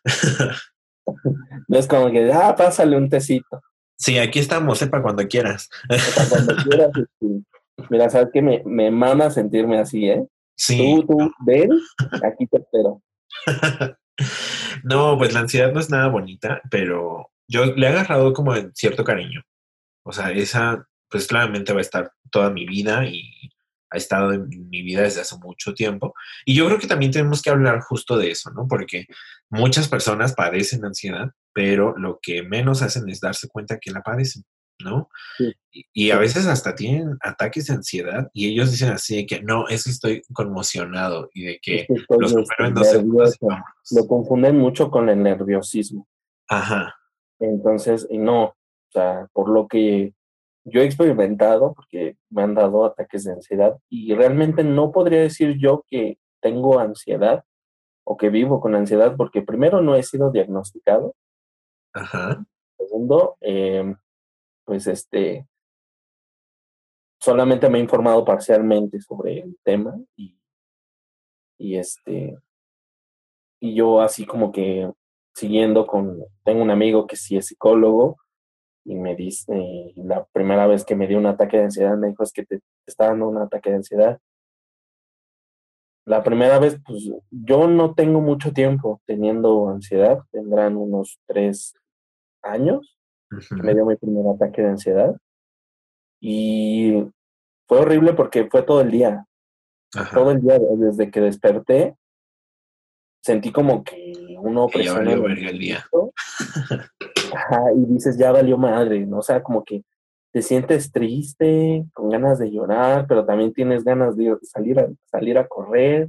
no 1.68 1.78
es 1.78 1.86
como 1.86 2.10
que, 2.10 2.32
ah, 2.32 2.56
pásale 2.56 2.96
un 2.96 3.10
tecito. 3.10 3.62
Sí, 3.98 4.18
aquí 4.18 4.40
estamos, 4.40 4.78
sepa 4.78 5.02
cuando 5.02 5.28
quieras. 5.28 5.70
cuando 6.30 6.56
quieras, 6.64 6.92
Mira, 7.90 8.10
sabes 8.10 8.30
que 8.32 8.42
me, 8.42 8.64
me 8.66 8.90
mama 8.92 9.30
sentirme 9.30 9.78
así, 9.78 10.10
¿eh? 10.10 10.26
Sí. 10.58 10.78
Tú, 10.78 11.18
tú, 11.18 11.32
ven, 11.46 11.70
aquí 12.24 12.48
te 12.48 12.60
espero. 12.60 13.02
no, 14.84 15.18
pues 15.18 15.34
la 15.34 15.42
ansiedad 15.42 15.74
no 15.74 15.82
es 15.82 15.90
nada 15.90 16.08
bonita, 16.08 16.62
pero 16.72 17.30
yo 17.48 17.66
le 17.66 17.88
he 17.88 17.90
agarrado 17.90 18.34
como 18.34 18.54
cierto 18.74 19.04
cariño. 19.04 19.42
O 20.04 20.12
sea, 20.12 20.32
esa, 20.32 20.88
pues 21.10 21.28
claramente 21.28 21.74
va 21.74 21.80
a 21.80 21.82
estar 21.82 22.12
toda 22.32 22.50
mi 22.50 22.66
vida 22.66 23.06
y 23.06 23.52
ha 23.90 23.98
estado 23.98 24.34
en 24.34 24.50
mi 24.70 24.82
vida 24.82 25.02
desde 25.02 25.22
hace 25.22 25.38
mucho 25.38 25.74
tiempo. 25.74 26.14
Y 26.46 26.56
yo 26.56 26.66
creo 26.66 26.80
que 26.80 26.88
también 26.88 27.12
tenemos 27.12 27.42
que 27.42 27.50
hablar 27.50 27.82
justo 27.82 28.18
de 28.18 28.32
eso, 28.32 28.52
¿no? 28.52 28.68
Porque 28.68 29.06
muchas 29.50 29.88
personas 29.88 30.34
padecen 30.34 30.86
ansiedad, 30.86 31.32
pero 31.54 31.96
lo 31.98 32.20
que 32.22 32.44
menos 32.44 32.82
hacen 32.82 33.10
es 33.10 33.20
darse 33.20 33.48
cuenta 33.48 33.80
que 33.80 33.92
la 33.92 34.02
padecen, 34.02 34.44
¿no? 34.80 35.10
Y, 35.94 36.12
a 36.12 36.18
veces 36.18 36.46
hasta 36.46 36.76
tienen 36.76 37.18
ataques 37.22 37.68
de 37.68 37.74
ansiedad 37.74 38.30
y 38.34 38.50
ellos 38.50 38.72
dicen 38.72 38.92
así 38.92 39.26
que 39.26 39.42
no, 39.42 39.68
es 39.68 39.86
que 39.86 39.92
estoy 39.92 40.22
conmocionado 40.34 41.30
y 41.34 41.46
de 41.46 41.60
que 41.62 41.88
los 42.20 42.32
supero 42.32 42.68
en 42.68 42.74
dos 42.74 43.38
Lo 43.92 44.08
confunden 44.08 44.58
mucho 44.58 44.90
con 44.90 45.10
el 45.10 45.22
nerviosismo. 45.22 46.08
Ajá. 46.48 46.96
Entonces, 47.40 48.08
no, 48.12 48.44
o 48.46 48.56
sea, 48.92 49.28
por 49.34 49.50
lo 49.50 49.68
que 49.68 50.14
yo 50.66 50.82
he 50.82 50.86
experimentado, 50.86 51.74
porque 51.74 52.18
me 52.30 52.42
han 52.44 52.56
dado 52.56 52.86
ataques 52.86 53.24
de 53.24 53.34
ansiedad 53.34 53.78
y 53.90 54.14
realmente 54.16 54.64
no 54.64 54.92
podría 54.92 55.22
decir 55.22 55.58
yo 55.60 55.84
que 55.88 56.18
tengo 56.42 56.80
ansiedad 56.80 57.44
o 58.04 58.18
que 58.18 58.30
vivo 58.30 58.60
con 58.62 58.76
ansiedad, 58.76 59.16
porque 59.16 59.42
primero 59.42 59.82
no 59.82 59.96
he 59.96 60.04
sido 60.04 60.32
diagnosticado. 60.32 61.16
Ajá. 61.94 62.46
Segundo, 62.78 63.38
em, 63.42 63.96
pues 64.64 64.88
este, 64.88 65.48
solamente 67.20 67.70
me 67.70 67.80
he 67.80 67.82
informado 67.82 68.24
parcialmente 68.26 69.00
sobre 69.02 69.40
el 69.40 69.58
tema 69.64 70.00
y, 70.16 70.38
y 71.58 71.78
este, 71.78 72.38
y 73.60 73.76
yo 73.76 74.02
así 74.02 74.26
como 74.26 74.52
que 74.52 74.92
siguiendo 75.36 75.86
con, 75.86 76.24
tengo 76.44 76.64
un 76.64 76.72
amigo 76.72 77.06
que 77.08 77.18
sí 77.18 77.36
es 77.36 77.48
psicólogo 77.48 78.18
y 78.86 78.96
me 78.96 79.16
dice, 79.16 79.92
la 79.96 80.26
primera 80.32 80.66
vez 80.68 80.86
que 80.86 80.96
me 80.96 81.08
dio 81.08 81.18
un 81.18 81.26
ataque 81.26 81.58
de 81.58 81.64
ansiedad, 81.64 81.98
me 81.98 82.10
dijo, 82.10 82.24
es 82.24 82.32
que 82.32 82.46
te, 82.46 82.62
está 82.86 83.08
dando 83.08 83.28
un 83.28 83.38
ataque 83.38 83.70
de 83.70 83.78
ansiedad. 83.78 84.20
La 86.06 86.24
primera 86.24 86.60
vez, 86.60 86.80
pues 86.86 87.10
yo 87.32 87.68
no 87.68 87.96
tengo 87.96 88.22
mucho 88.22 88.54
tiempo 88.54 89.02
teniendo 89.06 89.70
ansiedad, 89.70 90.20
tendrán 90.32 90.78
unos 90.78 91.20
tres 91.26 91.74
años 92.44 92.98
que 93.30 93.62
me 93.62 93.74
dio 93.74 93.86
mi 93.86 93.96
primer 93.96 94.28
ataque 94.28 94.62
de 94.62 94.70
ansiedad. 94.70 95.18
Y 96.22 97.04
fue 97.68 97.80
horrible 97.80 98.14
porque 98.14 98.48
fue 98.50 98.62
todo 98.62 98.82
el 98.82 98.92
día. 98.92 99.26
Todo 100.14 100.32
el 100.32 100.42
día, 100.42 100.60
desde 100.60 101.10
que 101.10 101.22
desperté, 101.22 101.96
sentí 103.26 103.52
como 103.52 103.84
que 103.84 104.14
uno 104.40 104.68
presiona 104.68 105.14
el 105.14 105.58
día. 105.58 105.84
y 107.76 107.86
dices, 107.92 108.20
ya 108.20 108.32
valió 108.32 108.56
madre, 108.56 109.04
¿no? 109.08 109.18
O 109.18 109.22
sea, 109.24 109.42
como 109.42 109.64
que 109.64 109.84
te 110.32 110.44
sientes 110.44 110.92
triste, 110.92 111.86
con 111.92 112.10
ganas 112.10 112.38
de 112.38 112.52
llorar, 112.52 113.08
pero 113.08 113.26
también 113.26 113.52
tienes 113.52 113.84
ganas 113.84 114.16
de 114.16 114.38
salir 114.44 114.80
a, 114.80 114.88
salir 115.06 115.40
a 115.40 115.48
correr, 115.48 116.08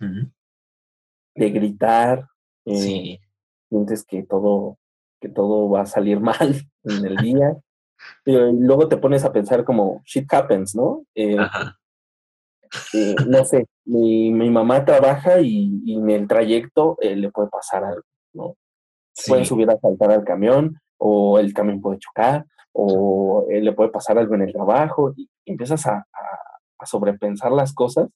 de 0.00 1.50
gritar. 1.50 2.26
Eh, 2.64 3.20
sientes 3.68 4.04
que 4.04 4.24
todo, 4.24 4.78
que 5.20 5.28
todo 5.28 5.70
va 5.70 5.82
a 5.82 5.86
salir 5.86 6.18
mal 6.20 6.66
en 6.82 7.06
el 7.06 7.16
día. 7.18 7.56
y 8.24 8.32
luego 8.58 8.88
te 8.88 8.96
pones 8.96 9.24
a 9.24 9.32
pensar 9.32 9.64
como, 9.64 10.02
shit 10.04 10.32
happens, 10.34 10.74
¿no? 10.74 11.04
Eh, 11.14 11.36
eh, 12.92 13.14
no 13.26 13.44
sé, 13.44 13.66
mi, 13.84 14.30
mi, 14.30 14.50
mamá 14.50 14.84
trabaja 14.84 15.40
y, 15.40 15.82
y 15.84 15.94
en 15.96 16.10
el 16.10 16.28
trayecto 16.28 16.96
le 17.00 17.30
puede 17.30 17.48
pasar 17.48 17.84
algo, 17.84 18.02
¿no? 18.32 18.56
Pueden 19.26 19.44
subir 19.44 19.70
a 19.70 19.78
saltar 19.78 20.10
al 20.10 20.24
camión, 20.24 20.80
o 20.98 21.38
el 21.38 21.52
camión 21.52 21.80
puede 21.80 21.98
chocar, 21.98 22.46
o 22.72 23.46
eh, 23.50 23.60
le 23.60 23.72
puede 23.72 23.90
pasar 23.90 24.18
algo 24.18 24.34
en 24.34 24.42
el 24.42 24.52
trabajo, 24.52 25.12
y 25.16 25.28
empiezas 25.44 25.86
a, 25.86 26.06
a, 26.78 26.86
sobrepensar 26.86 27.52
las 27.52 27.74
cosas, 27.74 28.08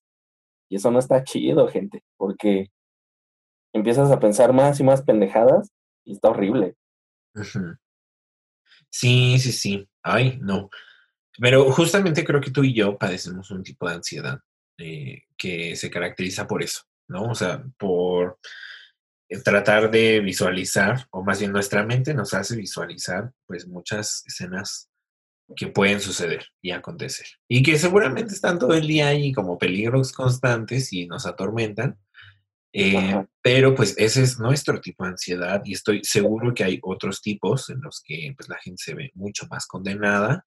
y 0.68 0.76
eso 0.76 0.90
no 0.90 0.98
está 0.98 1.22
chido, 1.22 1.68
gente, 1.68 2.02
porque 2.16 2.68
empiezas 3.72 4.10
a 4.10 4.18
pensar 4.18 4.52
más 4.52 4.80
y 4.80 4.84
más 4.84 5.02
pendejadas, 5.02 5.70
y 6.04 6.12
está 6.12 6.30
horrible. 6.30 6.76
Sí, 8.88 9.38
sí, 9.38 9.52
sí. 9.52 9.88
Ay, 10.02 10.38
no. 10.40 10.70
Pero 11.38 11.70
justamente 11.70 12.24
creo 12.24 12.40
que 12.40 12.50
tú 12.50 12.64
y 12.64 12.72
yo 12.72 12.96
padecemos 12.96 13.50
un 13.50 13.62
tipo 13.62 13.86
de 13.88 13.96
ansiedad 13.96 14.40
eh, 14.78 15.22
que 15.36 15.76
se 15.76 15.90
caracteriza 15.90 16.46
por 16.46 16.62
eso, 16.62 16.82
¿no? 17.08 17.30
O 17.30 17.34
sea, 17.34 17.64
por 17.78 18.38
eh, 19.28 19.38
tratar 19.40 19.90
de 19.90 20.20
visualizar, 20.20 21.06
o 21.10 21.22
más 21.22 21.40
bien 21.40 21.52
nuestra 21.52 21.84
mente 21.84 22.14
nos 22.14 22.34
hace 22.34 22.56
visualizar 22.56 23.32
pues 23.46 23.66
muchas 23.66 24.22
escenas 24.26 24.88
que 25.54 25.68
pueden 25.68 26.00
suceder 26.00 26.46
y 26.60 26.72
acontecer. 26.72 27.26
Y 27.48 27.62
que 27.62 27.78
seguramente 27.78 28.34
están 28.34 28.58
todo 28.58 28.74
el 28.74 28.86
día 28.86 29.08
ahí 29.08 29.32
como 29.32 29.58
peligros 29.58 30.12
constantes 30.12 30.92
y 30.92 31.06
nos 31.06 31.26
atormentan. 31.26 31.98
Eh, 32.72 33.24
pero 33.40 33.74
pues 33.74 33.94
ese 33.96 34.22
es 34.22 34.38
nuestro 34.38 34.80
tipo 34.80 35.04
de 35.04 35.10
ansiedad 35.10 35.62
y 35.64 35.72
estoy 35.72 36.04
seguro 36.04 36.52
que 36.52 36.64
hay 36.64 36.78
otros 36.82 37.22
tipos 37.22 37.70
en 37.70 37.80
los 37.80 38.02
que 38.04 38.34
pues, 38.36 38.50
la 38.50 38.58
gente 38.58 38.82
se 38.82 38.94
ve 38.94 39.12
mucho 39.14 39.46
más 39.48 39.66
condenada 39.66 40.44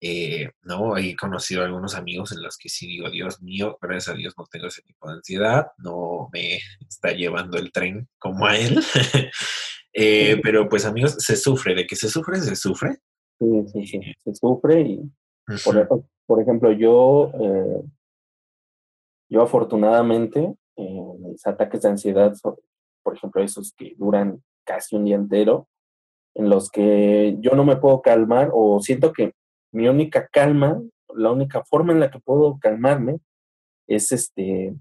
eh, 0.00 0.50
no, 0.62 0.96
he 0.96 1.16
conocido 1.16 1.64
algunos 1.64 1.94
amigos 1.96 2.32
en 2.32 2.42
los 2.42 2.56
que 2.56 2.68
sí 2.68 2.86
digo, 2.86 3.10
Dios 3.10 3.42
mío, 3.42 3.78
gracias 3.80 4.14
a 4.14 4.16
Dios 4.16 4.34
no 4.38 4.46
tengo 4.50 4.68
ese 4.68 4.82
tipo 4.82 5.08
de 5.08 5.14
ansiedad, 5.14 5.66
no 5.78 6.28
me 6.32 6.60
está 6.88 7.12
llevando 7.12 7.58
el 7.58 7.72
tren 7.72 8.08
como 8.18 8.46
a 8.46 8.56
él. 8.56 8.80
Eh, 10.00 10.38
pero 10.44 10.68
pues 10.68 10.84
amigos, 10.84 11.16
se 11.18 11.34
sufre, 11.34 11.74
de 11.74 11.84
que 11.84 11.96
se 11.96 12.08
sufre, 12.08 12.38
se 12.40 12.54
sufre. 12.54 12.98
Sí, 13.40 13.46
sí, 13.72 13.86
sí, 13.86 13.96
eh, 13.96 14.14
se 14.22 14.34
sufre 14.34 14.82
y 14.82 15.00
por, 16.26 16.40
ejemplo, 16.40 16.70
yo, 16.70 17.32
yo 19.28 19.42
afortunadamente, 19.42 20.54
mis 20.76 21.44
ataques 21.44 21.82
de 21.82 21.88
ansiedad, 21.88 22.32
por 23.02 23.16
ejemplo, 23.16 23.42
esos 23.42 23.72
que 23.72 23.94
duran 23.96 24.40
casi 24.62 24.94
un 24.94 25.04
día 25.04 25.16
entero, 25.16 25.68
en 26.34 26.48
los 26.48 26.70
que 26.70 27.36
yo 27.40 27.52
no 27.56 27.64
me 27.64 27.76
puedo 27.76 28.00
calmar 28.00 28.50
o 28.52 28.80
siento 28.80 29.12
que 29.12 29.32
mi 29.72 29.88
única 29.88 30.28
calma, 30.28 30.80
la 31.14 31.30
única 31.30 31.64
forma 31.64 31.92
en 31.92 32.00
la 32.00 32.10
que 32.10 32.20
puedo 32.20 32.58
calmarme 32.58 33.18
es 33.86 34.12
este 34.12 34.74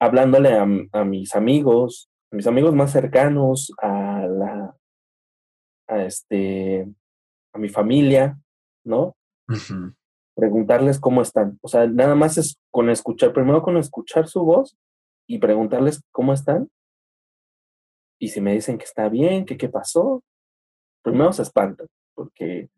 hablándole 0.00 0.56
a, 0.56 1.04
mis 1.04 1.34
amigos, 1.34 2.08
a 2.32 2.36
mis 2.36 2.46
amigos 2.46 2.74
más 2.74 2.90
cercanos, 2.90 3.72
a 3.78 4.26
la 4.26 4.76
a 5.88 6.04
este 6.04 6.88
a 7.52 7.58
mi 7.58 7.68
familia, 7.68 8.38
¿no? 8.84 9.16
Preguntarles 10.36 10.98
cómo 11.00 11.20
están. 11.20 11.58
O 11.60 11.68
sea, 11.68 11.86
nada 11.86 12.14
más 12.14 12.38
es 12.38 12.56
con 12.70 12.88
escuchar, 12.88 13.32
primero 13.32 13.62
con 13.62 13.76
escuchar 13.76 14.28
su 14.28 14.42
voz 14.42 14.76
y 15.26 15.38
preguntarles 15.38 16.02
cómo 16.12 16.32
están. 16.32 16.70
Y 18.18 18.28
si 18.28 18.40
me 18.40 18.52
dicen 18.52 18.78
que 18.78 18.84
está 18.84 19.08
bien, 19.08 19.44
que 19.44 19.56
qué 19.56 19.68
pasó, 19.68 20.22
primero 21.02 21.32
se 21.32 21.42
espantan, 21.42 21.88
porque 22.14 22.68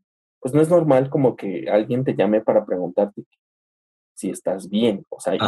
pues 0.42 0.52
no 0.52 0.61
es 0.61 0.68
normal 0.68 1.08
como 1.08 1.37
que 1.37 1.70
alguien 1.70 2.02
te 2.04 2.16
llame 2.16 2.40
para 2.40 2.66
preguntarte 2.66 3.22
si 4.14 4.28
estás 4.28 4.68
bien, 4.68 5.06
o 5.08 5.20
sea, 5.20 5.37
y, 5.37 5.38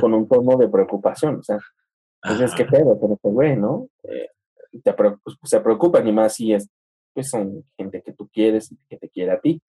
con 0.00 0.12
un 0.14 0.28
tono 0.28 0.56
de 0.58 0.68
preocupación, 0.68 1.36
o 1.36 1.42
sea, 1.42 1.58
pues 2.22 2.40
es 2.40 2.54
que 2.54 2.66
pedo, 2.66 2.98
pero 3.00 3.56
¿no? 3.56 3.88
Eh, 4.04 4.28
te, 4.84 4.92
pues, 4.92 5.16
se 5.42 5.60
preocupan 5.60 6.06
y 6.06 6.12
más 6.12 6.34
si 6.34 6.52
es, 6.52 6.68
pues 7.14 7.30
son 7.30 7.64
gente 7.76 8.02
que 8.02 8.12
tú 8.12 8.28
quieres 8.28 8.70
y 8.70 8.78
que 8.88 8.98
te 8.98 9.08
quiere 9.08 9.32
a 9.32 9.40
ti. 9.40 9.60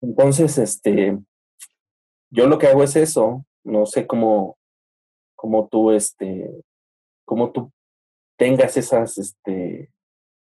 Entonces, 0.00 0.58
este, 0.58 1.18
yo 2.30 2.46
lo 2.46 2.58
que 2.58 2.68
hago 2.68 2.84
es 2.84 2.94
eso, 2.94 3.44
no 3.64 3.86
sé 3.86 4.06
cómo, 4.06 4.58
cómo 5.34 5.66
tú, 5.68 5.90
este, 5.92 6.50
cómo 7.24 7.52
tú 7.52 7.72
tengas 8.36 8.76
esas, 8.76 9.18
este, 9.18 9.90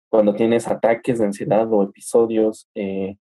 cuando 0.10 0.34
tienes 0.36 0.68
ataques 0.68 1.20
de 1.20 1.26
ansiedad 1.26 1.72
o 1.72 1.84
episodios, 1.84 2.68
eh, 2.76 3.18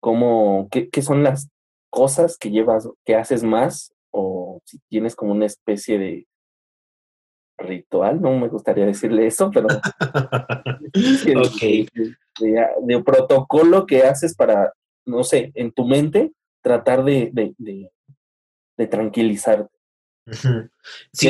cómo, 0.00 0.68
qué, 0.70 0.88
qué, 0.88 1.02
son 1.02 1.22
las 1.22 1.48
cosas 1.90 2.38
que 2.38 2.50
llevas, 2.50 2.88
que 3.04 3.16
haces 3.16 3.42
más, 3.42 3.92
o 4.10 4.60
si 4.64 4.78
tienes 4.88 5.16
como 5.16 5.32
una 5.32 5.46
especie 5.46 5.98
de 5.98 6.26
ritual, 7.58 8.20
no 8.20 8.36
me 8.38 8.48
gustaría 8.48 8.86
decirle 8.92 9.26
eso, 9.26 9.50
pero 9.52 9.68
de, 12.40 13.02
protocolo 13.04 13.86
que 13.86 14.02
haces 14.02 14.34
para, 14.34 14.72
no 15.06 15.24
sé, 15.24 15.52
en 15.54 15.72
tu 15.72 15.84
mente, 15.84 16.32
tratar 16.62 17.04
de, 17.04 17.30
de, 17.32 17.54
de, 18.76 18.86
tranquilizarte. 18.86 19.70
Sí, 21.12 21.28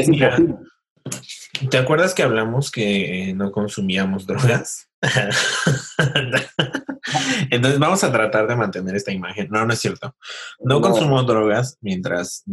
¿Te 1.70 1.78
acuerdas 1.78 2.14
que 2.14 2.22
hablamos 2.22 2.70
que 2.70 3.34
no 3.36 3.52
consumíamos 3.52 4.26
drogas? 4.26 4.88
Entonces 7.50 7.78
vamos 7.78 8.04
a 8.04 8.12
tratar 8.12 8.46
de 8.46 8.56
mantener 8.56 8.96
esta 8.96 9.12
imagen. 9.12 9.48
No, 9.50 9.66
no 9.66 9.72
es 9.72 9.80
cierto. 9.80 10.16
No, 10.60 10.80
consumo 10.80 11.22
drogas 11.24 11.76
mientras 11.80 12.44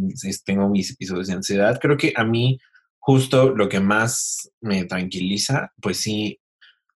tengo 0.44 0.68
mis 0.68 0.90
episodios 0.90 1.28
de 1.28 1.34
ansiedad. 1.34 1.78
Creo 1.80 1.96
que 1.96 2.12
a 2.16 2.24
mí 2.24 2.58
justo 2.98 3.54
lo 3.54 3.68
que 3.68 3.80
más 3.80 4.50
me 4.60 4.84
tranquiliza, 4.84 5.72
pues 5.80 5.98
sí, 5.98 6.40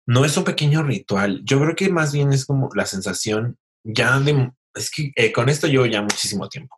no 0.07 0.25
es 0.25 0.37
un 0.37 0.45
pequeño 0.45 0.83
ritual. 0.83 1.41
Yo 1.45 1.61
creo 1.61 1.75
que 1.75 1.89
más 1.89 2.13
bien 2.13 2.33
es 2.33 2.45
como 2.45 2.69
la 2.75 2.87
sensación 2.87 3.59
ya 3.83 4.19
de... 4.21 4.53
Es 4.75 4.91
que 4.91 5.13
eh, 5.17 5.33
con 5.33 5.49
esto 5.49 5.67
llevo 5.67 5.87
ya 5.87 6.03
muchísimo 6.03 6.49
tiempo, 6.49 6.77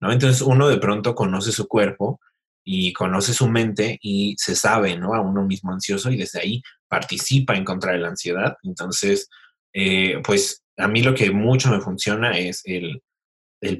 ¿no? 0.00 0.12
Entonces 0.12 0.42
uno 0.42 0.68
de 0.68 0.78
pronto 0.78 1.14
conoce 1.14 1.52
su 1.52 1.66
cuerpo 1.66 2.20
y 2.64 2.92
conoce 2.92 3.34
su 3.34 3.48
mente 3.48 3.98
y 4.02 4.34
se 4.38 4.54
sabe, 4.54 4.96
¿no? 4.96 5.14
A 5.14 5.20
uno 5.20 5.44
mismo 5.44 5.72
ansioso 5.72 6.10
y 6.10 6.16
desde 6.16 6.40
ahí 6.40 6.62
participa 6.88 7.56
en 7.56 7.64
contra 7.64 7.92
de 7.92 7.98
la 7.98 8.08
ansiedad. 8.08 8.56
Entonces, 8.62 9.28
eh, 9.72 10.20
pues 10.24 10.62
a 10.76 10.88
mí 10.88 11.02
lo 11.02 11.14
que 11.14 11.30
mucho 11.30 11.70
me 11.70 11.80
funciona 11.80 12.38
es 12.38 12.62
el, 12.64 13.02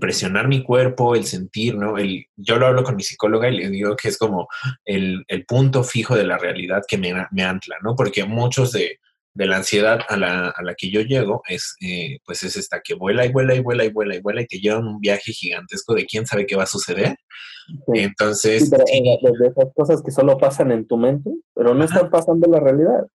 presionar 0.00 0.46
mi 0.46 0.62
cuerpo, 0.62 1.16
el 1.16 1.24
sentir, 1.24 1.74
¿no? 1.74 1.98
El, 1.98 2.26
yo 2.36 2.56
lo 2.56 2.66
hablo 2.66 2.84
con 2.84 2.96
mi 2.96 3.02
psicóloga 3.02 3.48
y 3.48 3.56
le 3.56 3.68
digo 3.68 3.96
que 3.96 4.08
es 4.08 4.16
como 4.16 4.48
el, 4.84 5.24
punto 5.46 5.82
fijo 5.82 6.14
de 6.14 6.24
la 6.24 6.38
realidad 6.38 6.82
que 6.86 6.98
me, 6.98 7.12
me 7.32 7.42
ancla, 7.42 7.76
¿no? 7.82 7.96
Porque 7.96 8.24
muchos 8.24 8.72
de, 8.72 9.00
de 9.34 9.46
la 9.46 9.56
ansiedad 9.56 10.00
a 10.08 10.16
la, 10.16 10.48
a 10.48 10.62
la 10.62 10.74
que 10.74 10.90
yo 10.90 11.00
llego 11.00 11.42
es, 11.48 11.76
eh, 11.80 12.18
pues 12.24 12.42
es 12.42 12.56
esta 12.56 12.80
que 12.80 12.94
vuela 12.94 13.24
y 13.24 13.32
vuela 13.32 13.54
y 13.54 13.60
vuela 13.60 13.84
y 13.84 13.90
vuela 13.90 14.16
y 14.16 14.20
vuela 14.20 14.42
y 14.42 14.46
te 14.46 14.58
lleva 14.58 14.78
un 14.78 15.00
viaje 15.00 15.32
gigantesco 15.32 15.94
de 15.94 16.04
quién 16.04 16.26
sabe 16.26 16.46
qué 16.46 16.56
va 16.56 16.64
a 16.64 16.66
suceder. 16.66 17.16
Entonces... 17.94 18.70
Eh, 18.72 19.18
de 19.38 19.46
esas 19.48 19.72
cosas 19.74 20.02
que 20.02 20.10
solo 20.10 20.36
pasan 20.38 20.72
en 20.72 20.86
tu 20.86 20.96
mente, 20.96 21.30
pero 21.54 21.74
no 21.74 21.84
están 21.84 22.10
pasando 22.10 22.46
en 22.46 22.52
la 22.52 22.60
realidad. 22.60 23.06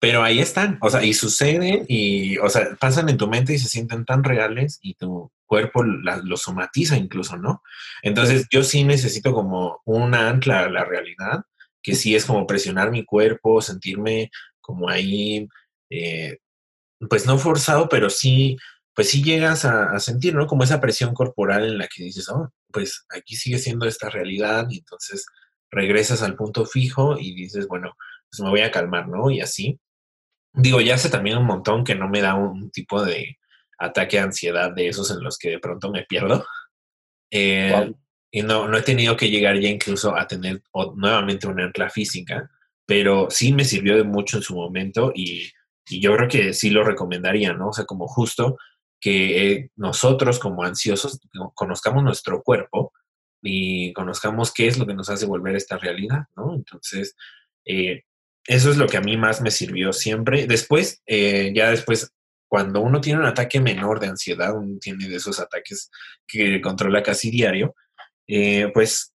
Pero 0.00 0.22
ahí 0.22 0.38
están, 0.38 0.78
o 0.80 0.90
sea, 0.90 1.02
y 1.02 1.12
suceden 1.12 1.84
y, 1.88 2.38
o 2.38 2.48
sea, 2.48 2.76
pasan 2.80 3.08
en 3.08 3.16
tu 3.16 3.26
mente 3.26 3.52
y 3.52 3.58
se 3.58 3.68
sienten 3.68 4.04
tan 4.04 4.22
reales 4.22 4.78
y 4.80 4.94
tu 4.94 5.32
cuerpo 5.44 5.82
lo 5.82 6.36
somatiza 6.36 6.96
incluso, 6.96 7.36
¿no? 7.36 7.62
Entonces 8.02 8.46
yo 8.50 8.62
sí 8.62 8.84
necesito 8.84 9.32
como 9.32 9.80
una 9.84 10.28
ancla 10.28 10.60
a 10.60 10.70
la 10.70 10.84
realidad, 10.84 11.42
que 11.82 11.96
sí 11.96 12.14
es 12.14 12.26
como 12.26 12.46
presionar 12.46 12.92
mi 12.92 13.04
cuerpo, 13.04 13.60
sentirme 13.60 14.30
como 14.68 14.90
ahí, 14.90 15.48
eh, 15.88 16.36
pues 17.08 17.24
no 17.24 17.38
forzado, 17.38 17.88
pero 17.88 18.10
sí, 18.10 18.58
pues 18.94 19.08
sí 19.08 19.24
llegas 19.24 19.64
a, 19.64 19.98
sentir, 19.98 20.34
¿no? 20.34 20.46
Como 20.46 20.62
esa 20.62 20.78
presión 20.78 21.14
corporal 21.14 21.64
en 21.64 21.78
la 21.78 21.88
que 21.88 22.04
dices, 22.04 22.28
oh, 22.28 22.52
pues 22.70 23.06
aquí 23.08 23.34
sigue 23.34 23.56
siendo 23.58 23.86
esta 23.86 24.10
realidad 24.10 24.66
y 24.68 24.80
entonces 24.80 25.24
regresas 25.70 26.22
al 26.22 26.36
punto 26.36 26.66
fijo 26.66 27.16
y 27.18 27.34
dices, 27.34 27.66
bueno, 27.66 27.94
pues 28.30 28.40
me 28.42 28.50
voy 28.50 28.60
a 28.60 28.70
calmar, 28.70 29.08
¿no? 29.08 29.30
Y 29.30 29.40
así. 29.40 29.80
Digo, 30.52 30.82
ya 30.82 30.96
hace 30.96 31.08
también 31.08 31.38
un 31.38 31.46
montón 31.46 31.82
que 31.82 31.94
no 31.94 32.10
me 32.10 32.20
da 32.20 32.34
un 32.34 32.70
tipo 32.70 33.02
de 33.02 33.38
ataque 33.78 34.18
de 34.18 34.24
ansiedad 34.24 34.70
de 34.74 34.88
esos 34.88 35.10
en 35.10 35.22
los 35.22 35.38
que 35.38 35.50
de 35.50 35.60
pronto 35.60 35.90
me 35.90 36.04
pierdo. 36.04 36.44
Eh, 37.30 37.94
y 38.30 38.42
no, 38.42 38.68
no 38.68 38.76
he 38.76 38.82
tenido 38.82 39.16
que 39.16 39.30
llegar 39.30 39.58
ya 39.58 39.70
incluso 39.70 40.14
a 40.14 40.26
tener 40.26 40.62
nuevamente 40.96 41.46
una 41.46 41.64
ancla 41.64 41.88
física, 41.88 42.50
pero 42.88 43.28
sí 43.28 43.52
me 43.52 43.66
sirvió 43.66 43.96
de 43.98 44.02
mucho 44.02 44.38
en 44.38 44.42
su 44.42 44.56
momento 44.56 45.12
y, 45.14 45.52
yo 45.90 46.14
creo 46.14 46.28
que 46.28 46.52
sí 46.52 46.68
lo 46.68 46.84
recomendaría, 46.84 47.54
¿no? 47.54 47.68
O 47.68 47.72
sea, 47.72 47.86
como 47.86 48.06
justo 48.06 48.58
que 49.00 49.70
nosotros 49.74 50.38
como 50.38 50.62
ansiosos 50.62 51.18
conozcamos 51.54 52.04
nuestro 52.04 52.42
cuerpo 52.42 52.92
y 53.40 53.94
conozcamos 53.94 54.52
qué 54.52 54.66
es 54.66 54.76
lo 54.78 54.86
que 54.86 54.92
nos 54.92 55.08
hace 55.08 55.24
volver 55.24 55.54
a 55.54 55.56
esta 55.56 55.78
realidad, 55.78 56.24
¿no? 56.36 56.54
Entonces, 56.54 57.16
eh, 57.64 58.02
eso 58.46 58.70
es 58.70 58.76
lo 58.76 58.86
que 58.86 58.98
a 58.98 59.00
mí 59.00 59.16
más 59.16 59.40
me 59.40 59.50
sirvió 59.50 59.94
siempre. 59.94 60.46
Después, 60.46 61.00
eh, 61.06 61.52
ya 61.54 61.70
después 61.70 62.12
cuando 62.48 62.82
uno 62.82 63.00
tiene 63.00 63.20
un 63.20 63.26
ataque 63.26 63.58
menor 63.58 63.98
de 63.98 64.08
ansiedad, 64.08 64.54
uno 64.54 64.78
tiene 64.78 65.08
de 65.08 65.16
esos 65.16 65.40
ataques 65.40 65.90
que 66.26 66.60
controla 66.60 67.02
casi 67.02 67.30
diario, 67.30 67.74
eh, 68.26 68.70
pues 68.74 69.14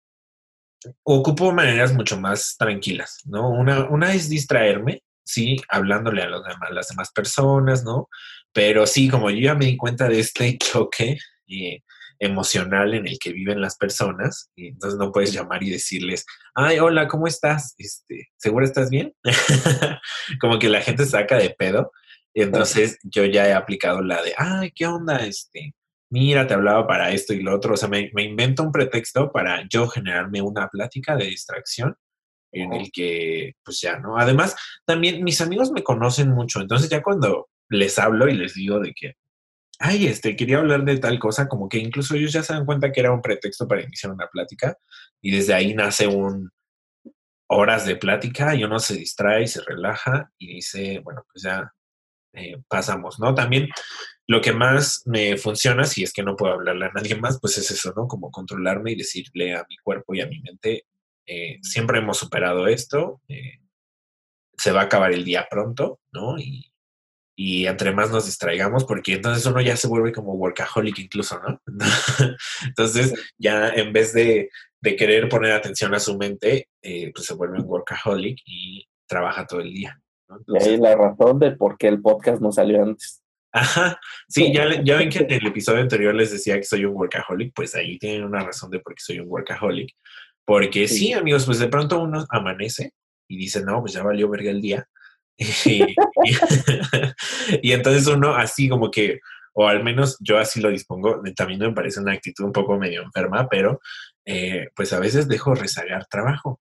ocupo 1.04 1.52
maneras 1.52 1.94
mucho 1.94 2.20
más 2.20 2.56
tranquilas, 2.58 3.22
¿no? 3.25 3.50
Una, 3.50 3.90
una 3.90 4.13
es 4.13 4.30
distraerme, 4.30 5.04
sí, 5.24 5.58
hablándole 5.70 6.22
a 6.22 6.28
los 6.28 6.44
demás, 6.44 6.72
las 6.72 6.88
demás 6.90 7.12
personas, 7.12 7.84
¿no? 7.84 8.10
Pero 8.52 8.86
sí, 8.86 9.10
como 9.10 9.30
yo 9.30 9.40
ya 9.40 9.56
me 9.56 9.66
di 9.66 9.78
cuenta 9.78 10.08
de 10.08 10.20
este 10.20 10.58
choque 10.60 11.18
eh, 11.48 11.80
emocional 12.20 12.94
en 12.94 13.08
el 13.08 13.18
que 13.20 13.34
viven 13.34 13.62
las 13.62 13.78
personas, 13.78 14.50
y 14.56 14.68
entonces 14.68 15.00
no 15.00 15.12
puedes 15.12 15.34
llamar 15.34 15.63
y 15.63 15.70
decirles, 15.70 16.25
ay, 16.56 16.80
hola, 16.80 17.08
¿cómo 17.08 17.28
estás? 17.28 17.75
Este, 17.78 18.30
¿Seguro 18.38 18.66
estás 18.66 18.90
bien? 18.90 19.13
como 20.40 20.60
que 20.60 20.70
la 20.70 20.82
gente 20.82 21.06
saca 21.06 21.38
de 21.38 21.50
pedo 21.50 21.92
y 22.34 22.42
entonces 22.42 22.98
yo 23.04 23.25
ya 23.25 23.48
he 23.48 23.54
aplicado 23.54 24.02
la 24.02 24.22
de, 24.22 24.34
ay, 24.38 24.72
¿qué 24.72 24.88
onda? 24.88 25.18
Este, 25.18 25.75
mira, 26.13 26.46
te 26.46 26.53
hablaba 26.53 26.86
para 26.86 27.12
esto 27.12 27.34
y 27.34 27.41
lo 27.41 27.55
otro. 27.55 27.74
O 27.74 27.77
sea, 27.77 27.89
me, 27.89 28.12
invento 28.17 28.62
un 28.63 28.72
pretexto 28.72 29.32
para 29.32 29.67
yo 29.67 29.88
generarme 29.88 30.41
una 30.41 30.70
plática 30.70 31.15
de 31.15 31.25
distracción 31.25 31.98
en 32.51 32.72
el 32.74 32.91
que, 32.91 33.53
pues 33.65 33.82
ya, 33.82 33.98
¿no? 33.98 34.17
Además, 34.17 34.55
también 34.86 35.24
mis 35.24 35.41
amigos 35.41 35.72
me 35.72 35.84
conocen 35.84 36.29
mucho, 36.29 36.62
entonces 36.62 36.88
ya 36.88 37.01
cuando 37.01 37.50
les 37.67 37.98
hablo 37.98 38.29
y 38.29 38.36
les 38.36 38.53
digo 38.53 38.79
de 38.79 38.93
que, 38.93 39.13
ay, 39.79 40.05
este, 40.05 40.36
quería 40.36 40.60
hablar 40.60 40.86
de 40.86 41.00
tal 41.00 41.17
cosa, 41.17 41.48
como 41.48 41.67
que 41.67 41.79
incluso 41.79 42.15
ellos 42.15 42.32
ya 42.32 42.43
se 42.43 42.53
dan 42.53 42.65
cuenta 42.65 42.91
que 42.91 43.00
era 43.00 43.12
un 43.12 43.24
pretexto 43.24 43.67
para 43.67 43.82
iniciar 43.82 44.13
una 44.13 44.27
plática 44.27 44.77
y 45.20 45.32
desde 45.32 45.55
ahí 45.55 45.74
nace 45.74 46.05
un 46.05 46.51
horas 47.48 47.88
de 47.88 47.96
plática 47.96 48.53
y 48.53 48.63
uno 48.63 48.77
se 48.79 48.96
distrae 48.98 49.43
y 49.43 49.48
se 49.48 49.62
relaja 49.62 50.32
y 50.38 50.55
dice, 50.55 51.00
bueno, 51.03 51.25
pues 51.32 51.43
ya 51.43 51.74
eh, 52.34 52.62
pasamos, 52.67 53.20
¿no? 53.20 53.34
También 53.34 53.67
lo 54.27 54.42
que 54.42 54.53
más 54.53 55.03
me 55.06 55.38
funciona, 55.38 55.86
si 55.86 56.03
es 56.03 56.13
que 56.13 56.24
no 56.24 56.36
puedo 56.36 56.53
hablarle 56.53 56.86
a 56.86 56.92
nadie 56.92 57.15
más, 57.15 57.39
pues 57.39 57.58
es 57.58 57.70
eso, 57.72 57.94
¿no? 57.96 58.08
Como 58.08 58.32
controlarme 58.32 58.92
y 58.92 58.96
decirle 58.96 59.53
a 59.53 59.65
mi 59.70 59.77
cuerpo 59.77 60.13
y 60.13 60.22
a 60.22 60.27
mi 60.27 60.39
mente, 60.39 60.86
eh, 61.25 61.60
siempre 61.62 62.00
hemos 62.00 62.18
superado 62.18 62.68
esto, 62.68 63.22
eh, 63.27 63.60
se 64.58 64.72
va 64.72 64.82
a 64.82 64.86
acabar 64.86 65.12
el 65.12 65.25
día 65.25 65.48
pronto, 65.50 66.00
¿no? 66.12 66.38
Y, 66.38 66.72
y 67.36 67.65
entre 67.65 67.92
más 67.92 68.12
nos 68.12 68.25
distraigamos, 68.25 68.86
porque 68.86 69.13
entonces 69.13 69.46
uno 69.46 69.60
ya 69.62 69.75
se 69.75 69.88
vuelve 69.88 70.13
como 70.13 70.34
workaholic 70.36 71.00
incluso, 71.00 71.39
¿no? 71.39 71.62
entonces 72.65 73.13
ya 73.38 73.69
en 73.69 73.91
vez 73.91 74.13
de, 74.13 74.50
de, 74.82 74.95
querer 74.95 75.28
poner 75.30 75.52
atención 75.52 75.93
a 75.93 76.00
su 76.00 76.17
mente, 76.17 76.69
pues 76.82 77.26
se 77.26 77.34
vuelve 77.34 77.60
un 77.60 77.65
workaholic 77.65 78.39
y 78.45 78.88
trabaja 79.08 79.47
todo 79.47 79.62
el 79.62 79.74
día 79.74 80.00
y 80.47 80.58
ahí 80.58 80.78
la 80.78 80.95
razón 80.95 81.39
de 81.39 81.52
por 81.52 81.78
qué 81.78 81.88
el 81.88 82.02
podcast 82.02 82.41
no 82.41 82.52
salió 82.52 82.84
antes. 82.84 83.22
Ajá, 83.56 84.00
sí, 84.28 84.52
ya, 84.52 84.82
ya 84.84 84.98
ven 84.98 85.10
que 85.10 85.20
en 85.20 85.32
el 85.32 85.46
episodio 85.46 85.82
anterior 85.82 86.16
les 86.16 86.32
decía 86.32 86.56
que 86.56 86.63
soy 86.63 86.86
un 86.86 86.96
workaholic, 86.96 87.54
pues 87.54 87.76
ahí 87.76 88.00
tienen 88.00 88.24
una 88.24 88.44
razón 88.44 88.72
de 88.72 88.80
por 88.80 88.96
qué 88.96 89.02
soy 89.02 89.20
un 89.20 89.30
workaholic. 89.30 89.96
Porque 90.44 90.88
sí. 90.88 91.13
amigos, 91.13 91.46
pues 91.46 91.60
de 91.60 91.68
pronto 91.68 92.02
uno 92.02 92.26
amanece 92.30 92.94
y 93.28 93.38
dice, 93.38 93.63
no, 93.63 93.82
pues 93.82 93.94
ya 93.94 94.02
valió 94.02 94.28
verga 94.28 94.50
el 94.50 94.60
día. 94.62 94.89
y, 97.62 97.72
entonces 97.72 98.08
uno 98.08 98.36
así 98.36 98.68
como 98.68 98.89
que, 98.89 99.20
o 99.54 99.68
al 99.68 99.84
menos 99.84 100.18
yo 100.20 100.39
así 100.39 100.60
lo 100.60 100.70
dispongo, 100.70 101.22
también 101.36 101.60
me 101.60 101.74
parece 101.74 102.00
una 102.00 102.13
actitud 102.13 102.46
un 102.46 102.54
poco 102.54 102.80
medio 102.80 103.04
enferma, 103.04 103.48
pero 103.48 103.80
eh, 104.26 104.70
pues 104.76 104.94
a 104.94 105.00
veces 105.00 105.28
dejo 105.28 105.54
rezagar 105.54 106.08
trabajo. 106.08 106.60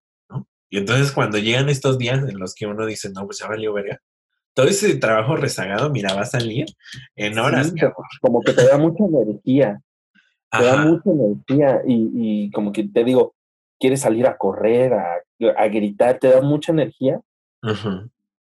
Y 0.69 0.79
entonces 0.79 1.13
cuando 1.13 1.39
llegan 1.39 1.69
estos 1.71 1.99
días 1.99 2.27
en 2.29 2.39
los 2.39 2.55
que 2.55 2.67
uno 2.67 2.85
dice, 2.87 3.11
no, 3.11 3.27
pues 3.27 3.39
ya 3.39 3.49
valió 3.49 3.73
verga, 3.73 3.99
todo 4.55 4.67
ese 4.67 4.97
trabajo 4.97 5.37
rezagado, 5.37 5.91
mira, 5.91 6.15
va 6.15 6.23
a 6.23 6.27
salir 6.27 6.67
en 7.17 7.39
horas. 7.39 7.73
como 8.21 8.41
que 8.41 8.53
te 8.53 8.67
da 8.67 8.79
mucha 8.79 9.05
energía, 9.05 9.81
te 10.51 10.65
da 10.65 10.85
mucha 10.85 11.11
energía 11.11 11.83
y, 11.87 12.51
como 12.51 12.73
que 12.73 12.85
te 12.85 13.05
digo, 13.05 13.35
quieres 13.79 14.01
salir 14.01 14.27
a 14.27 14.37
correr, 14.37 14.93
a, 14.95 15.69
gritar, 15.69 16.19
te 16.19 16.29
da 16.29 16.41
mucha 16.41 16.73
energía. 16.73 17.21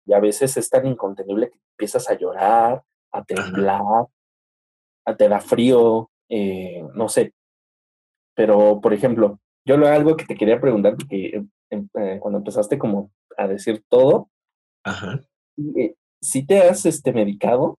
Y 0.06 0.14
a 0.14 0.20
veces 0.20 0.56
es 0.58 0.70
tan 0.70 0.88
incontenible 0.88 1.50
que 1.50 1.60
empiezas 1.74 2.10
a 2.10 2.18
llorar, 2.18 2.82
a 3.12 3.24
temblar, 3.24 4.08
a 5.06 5.16
te 5.16 5.28
da 5.28 5.40
frío, 5.40 6.10
eh, 6.30 6.84
no 6.94 7.10
sé. 7.10 7.34
Pero, 8.36 8.80
por 8.82 8.94
ejemplo, 8.94 9.40
yo 9.66 9.78
lo 9.78 9.88
algo 9.88 10.16
que 10.16 10.26
te 10.26 10.36
quería 10.36 10.62
preguntar, 10.62 10.96
porque 10.96 11.44
eh, 11.70 12.20
cuando 12.20 12.40
empezaste 12.40 12.80
como 12.80 13.12
a 13.38 13.48
decir 13.48 13.84
todo, 13.90 14.30
Ajá. 14.84 15.20
Eh, 15.78 15.96
¿sí 16.22 16.46
te 16.46 16.60
has 16.62 16.86
este, 16.86 17.12
medicado? 17.12 17.78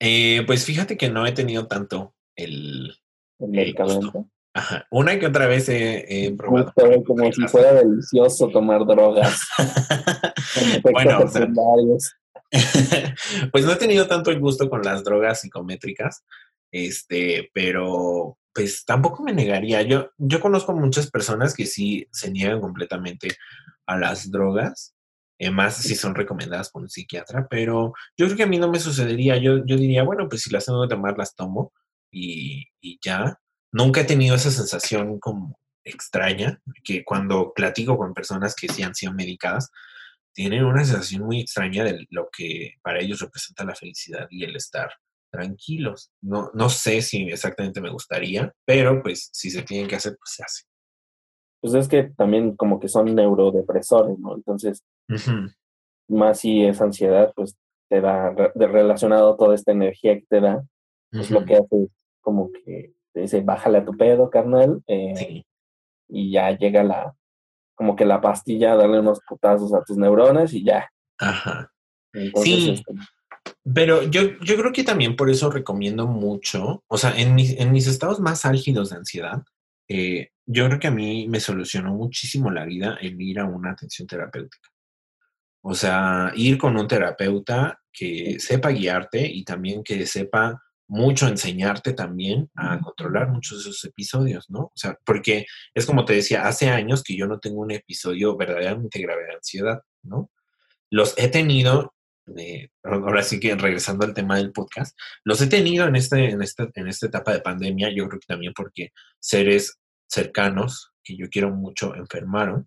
Eh, 0.00 0.42
pues 0.46 0.64
fíjate 0.64 0.96
que 0.96 1.10
no 1.10 1.26
he 1.26 1.32
tenido 1.32 1.66
tanto 1.66 2.14
el, 2.36 2.94
el 3.38 3.48
medicamento. 3.48 4.28
Ajá. 4.54 4.86
Una 4.90 5.18
que 5.18 5.26
otra 5.26 5.46
vez 5.48 5.68
he, 5.68 6.32
probado. 6.36 6.72
como 7.04 7.32
si 7.32 7.42
fuera 7.48 7.72
delicioso 7.74 8.48
tomar 8.48 8.86
drogas. 8.86 9.40
bueno, 10.82 11.18
pues 13.52 13.64
no 13.64 13.72
he 13.72 13.76
tenido 13.76 14.06
tanto 14.06 14.30
el 14.30 14.38
gusto 14.38 14.70
con 14.70 14.82
las 14.82 15.02
drogas 15.02 15.40
psicométricas, 15.40 16.24
este, 16.70 17.50
pero 17.52 18.38
pues 18.54 18.84
tampoco 18.84 19.24
me 19.24 19.32
negaría. 19.32 19.82
Yo, 19.82 20.10
yo 20.18 20.40
conozco 20.40 20.72
muchas 20.72 21.10
personas 21.10 21.54
que 21.54 21.66
sí 21.66 22.06
se 22.12 22.30
niegan 22.30 22.60
completamente 22.60 23.30
a 23.86 23.98
las 23.98 24.30
drogas, 24.30 24.94
eh, 25.38 25.50
más 25.50 25.76
si 25.76 25.94
son 25.94 26.14
recomendadas 26.14 26.70
por 26.70 26.82
un 26.82 26.90
psiquiatra, 26.90 27.46
pero 27.48 27.92
yo 28.16 28.26
creo 28.26 28.36
que 28.36 28.42
a 28.44 28.48
mí 28.48 28.58
no 28.58 28.70
me 28.70 28.80
sucedería. 28.80 29.36
Yo, 29.36 29.64
yo 29.66 29.76
diría, 29.76 30.04
bueno, 30.04 30.28
pues 30.28 30.42
si 30.42 30.50
las 30.50 30.66
tengo 30.66 30.82
que 30.82 30.94
tomar, 30.94 31.16
las 31.18 31.34
tomo 31.34 31.72
y, 32.10 32.64
y 32.80 32.98
ya. 33.04 33.38
Nunca 33.72 34.02
he 34.02 34.04
tenido 34.04 34.36
esa 34.36 34.50
sensación 34.50 35.18
como 35.18 35.58
extraña, 35.84 36.60
que 36.84 37.04
cuando 37.04 37.52
platico 37.54 37.98
con 37.98 38.14
personas 38.14 38.54
que 38.54 38.68
sí 38.68 38.82
han 38.82 38.94
sido 38.94 39.12
medicadas, 39.12 39.70
tienen 40.32 40.64
una 40.64 40.84
sensación 40.84 41.22
muy 41.22 41.40
extraña 41.40 41.84
de 41.84 42.06
lo 42.10 42.28
que 42.36 42.74
para 42.82 43.00
ellos 43.00 43.20
representa 43.20 43.64
la 43.64 43.74
felicidad 43.74 44.26
y 44.30 44.44
el 44.44 44.56
estar 44.56 44.90
tranquilos. 45.30 46.10
No, 46.20 46.50
no 46.54 46.68
sé 46.68 47.02
si 47.02 47.22
exactamente 47.28 47.80
me 47.80 47.90
gustaría, 47.90 48.52
pero 48.64 49.02
pues 49.02 49.30
si 49.32 49.50
se 49.50 49.62
tienen 49.62 49.88
que 49.88 49.96
hacer, 49.96 50.16
pues 50.18 50.32
se 50.34 50.42
hace. 50.42 50.62
Pues 51.64 51.72
es 51.72 51.88
que 51.88 52.02
también 52.02 52.56
como 52.56 52.78
que 52.78 52.88
son 52.88 53.14
neurodepresores, 53.14 54.18
¿no? 54.18 54.34
Entonces, 54.34 54.84
más 56.08 56.38
si 56.38 56.62
es 56.62 56.78
ansiedad, 56.82 57.32
pues 57.34 57.56
te 57.88 58.02
da 58.02 58.34
de 58.54 58.66
relacionado 58.66 59.34
toda 59.38 59.54
esta 59.54 59.72
energía 59.72 60.14
que 60.18 60.26
te 60.28 60.40
da, 60.42 60.62
pues 61.10 61.30
lo 61.30 61.42
que 61.46 61.54
hace 61.54 61.84
es 61.84 61.88
como 62.20 62.52
que 62.52 62.92
te 63.14 63.20
dice, 63.20 63.40
bájale 63.40 63.78
a 63.78 63.84
tu 63.86 63.96
pedo, 63.96 64.28
carnal, 64.28 64.82
eh, 64.88 65.44
y 66.06 66.30
ya 66.32 66.50
llega 66.50 66.84
la, 66.84 67.16
como 67.74 67.96
que 67.96 68.04
la 68.04 68.20
pastilla, 68.20 68.76
darle 68.76 69.00
unos 69.00 69.20
putazos 69.26 69.72
a 69.72 69.82
tus 69.84 69.96
neuronas 69.96 70.52
y 70.52 70.66
ya. 70.66 70.90
Ajá. 71.18 71.72
sí. 72.42 72.72
Este, 72.72 72.92
pero 73.72 74.02
yo, 74.02 74.38
yo 74.42 74.56
creo 74.58 74.72
que 74.72 74.84
también 74.84 75.16
por 75.16 75.30
eso 75.30 75.50
recomiendo 75.50 76.06
mucho, 76.06 76.84
o 76.88 76.98
sea, 76.98 77.18
en 77.18 77.34
mis, 77.34 77.58
en 77.58 77.72
mis 77.72 77.86
estados 77.86 78.20
más 78.20 78.44
álgidos 78.44 78.90
de 78.90 78.96
ansiedad, 78.96 79.44
eh, 79.88 80.30
yo 80.46 80.66
creo 80.66 80.78
que 80.78 80.88
a 80.88 80.92
mí 80.92 81.28
me 81.28 81.40
solucionó 81.40 81.94
muchísimo 81.94 82.50
la 82.50 82.64
vida 82.64 82.98
el 83.00 83.20
ir 83.20 83.40
a 83.40 83.44
una 83.44 83.72
atención 83.72 84.06
terapéutica. 84.06 84.68
O 85.62 85.74
sea, 85.74 86.32
ir 86.36 86.58
con 86.58 86.76
un 86.76 86.86
terapeuta 86.86 87.80
que 87.92 88.38
sepa 88.38 88.70
guiarte 88.70 89.26
y 89.26 89.44
también 89.44 89.82
que 89.82 90.06
sepa 90.06 90.60
mucho 90.86 91.26
enseñarte 91.26 91.94
también 91.94 92.50
a 92.54 92.78
controlar 92.80 93.30
muchos 93.30 93.64
de 93.64 93.70
esos 93.70 93.84
episodios, 93.84 94.50
¿no? 94.50 94.60
O 94.64 94.72
sea, 94.74 94.98
porque 95.06 95.46
es 95.72 95.86
como 95.86 96.04
te 96.04 96.14
decía, 96.14 96.46
hace 96.46 96.68
años 96.68 97.02
que 97.02 97.16
yo 97.16 97.26
no 97.26 97.40
tengo 97.40 97.62
un 97.62 97.70
episodio 97.70 98.36
verdaderamente 98.36 99.00
grave 99.00 99.24
de 99.24 99.34
ansiedad, 99.34 99.80
¿no? 100.02 100.30
los 100.94 101.14
he 101.16 101.28
tenido, 101.28 101.93
ahora 102.82 103.22
sí 103.22 103.40
que 103.40 103.54
regresando 103.54 104.04
al 104.04 104.14
tema 104.14 104.36
del 104.36 104.52
podcast, 104.52 104.96
los 105.24 105.40
he 105.40 105.46
tenido 105.46 105.86
en, 105.86 105.96
este, 105.96 106.30
en, 106.30 106.42
este, 106.42 106.68
en 106.74 106.88
esta 106.88 107.06
etapa 107.06 107.32
de 107.32 107.40
pandemia, 107.40 107.90
yo 107.94 108.08
creo 108.08 108.20
que 108.20 108.26
también 108.26 108.52
porque 108.54 108.90
seres 109.20 109.78
cercanos 110.06 110.92
que 111.02 111.16
yo 111.16 111.28
quiero 111.28 111.50
mucho 111.50 111.94
enfermaron. 111.94 112.66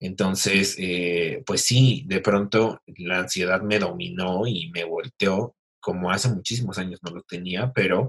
Entonces, 0.00 0.76
eh, 0.78 1.42
pues 1.46 1.62
sí, 1.62 2.04
de 2.06 2.20
pronto 2.20 2.80
la 2.98 3.20
ansiedad 3.20 3.62
me 3.62 3.78
dominó 3.78 4.46
y 4.46 4.70
me 4.70 4.84
volteó 4.84 5.56
como 5.80 6.10
hace 6.10 6.28
muchísimos 6.28 6.78
años 6.78 7.00
no 7.02 7.10
lo 7.14 7.22
tenía, 7.22 7.72
pero 7.72 8.08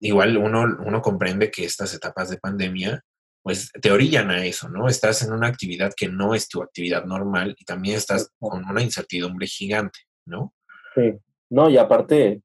igual 0.00 0.36
uno, 0.36 0.62
uno 0.84 1.02
comprende 1.02 1.50
que 1.50 1.64
estas 1.64 1.94
etapas 1.94 2.30
de 2.30 2.38
pandemia 2.38 3.02
pues 3.42 3.72
te 3.80 3.90
orillan 3.90 4.30
a 4.30 4.44
eso, 4.44 4.68
¿no? 4.68 4.88
Estás 4.88 5.22
en 5.22 5.32
una 5.32 5.48
actividad 5.48 5.92
que 5.96 6.08
no 6.08 6.34
es 6.34 6.48
tu 6.48 6.62
actividad 6.62 7.04
normal 7.04 7.56
y 7.58 7.64
también 7.64 7.96
estás 7.96 8.32
con 8.38 8.64
una 8.64 8.82
incertidumbre 8.82 9.46
gigante, 9.46 10.00
¿no? 10.26 10.52
Sí, 10.94 11.18
no, 11.48 11.70
y 11.70 11.78
aparte, 11.78 12.42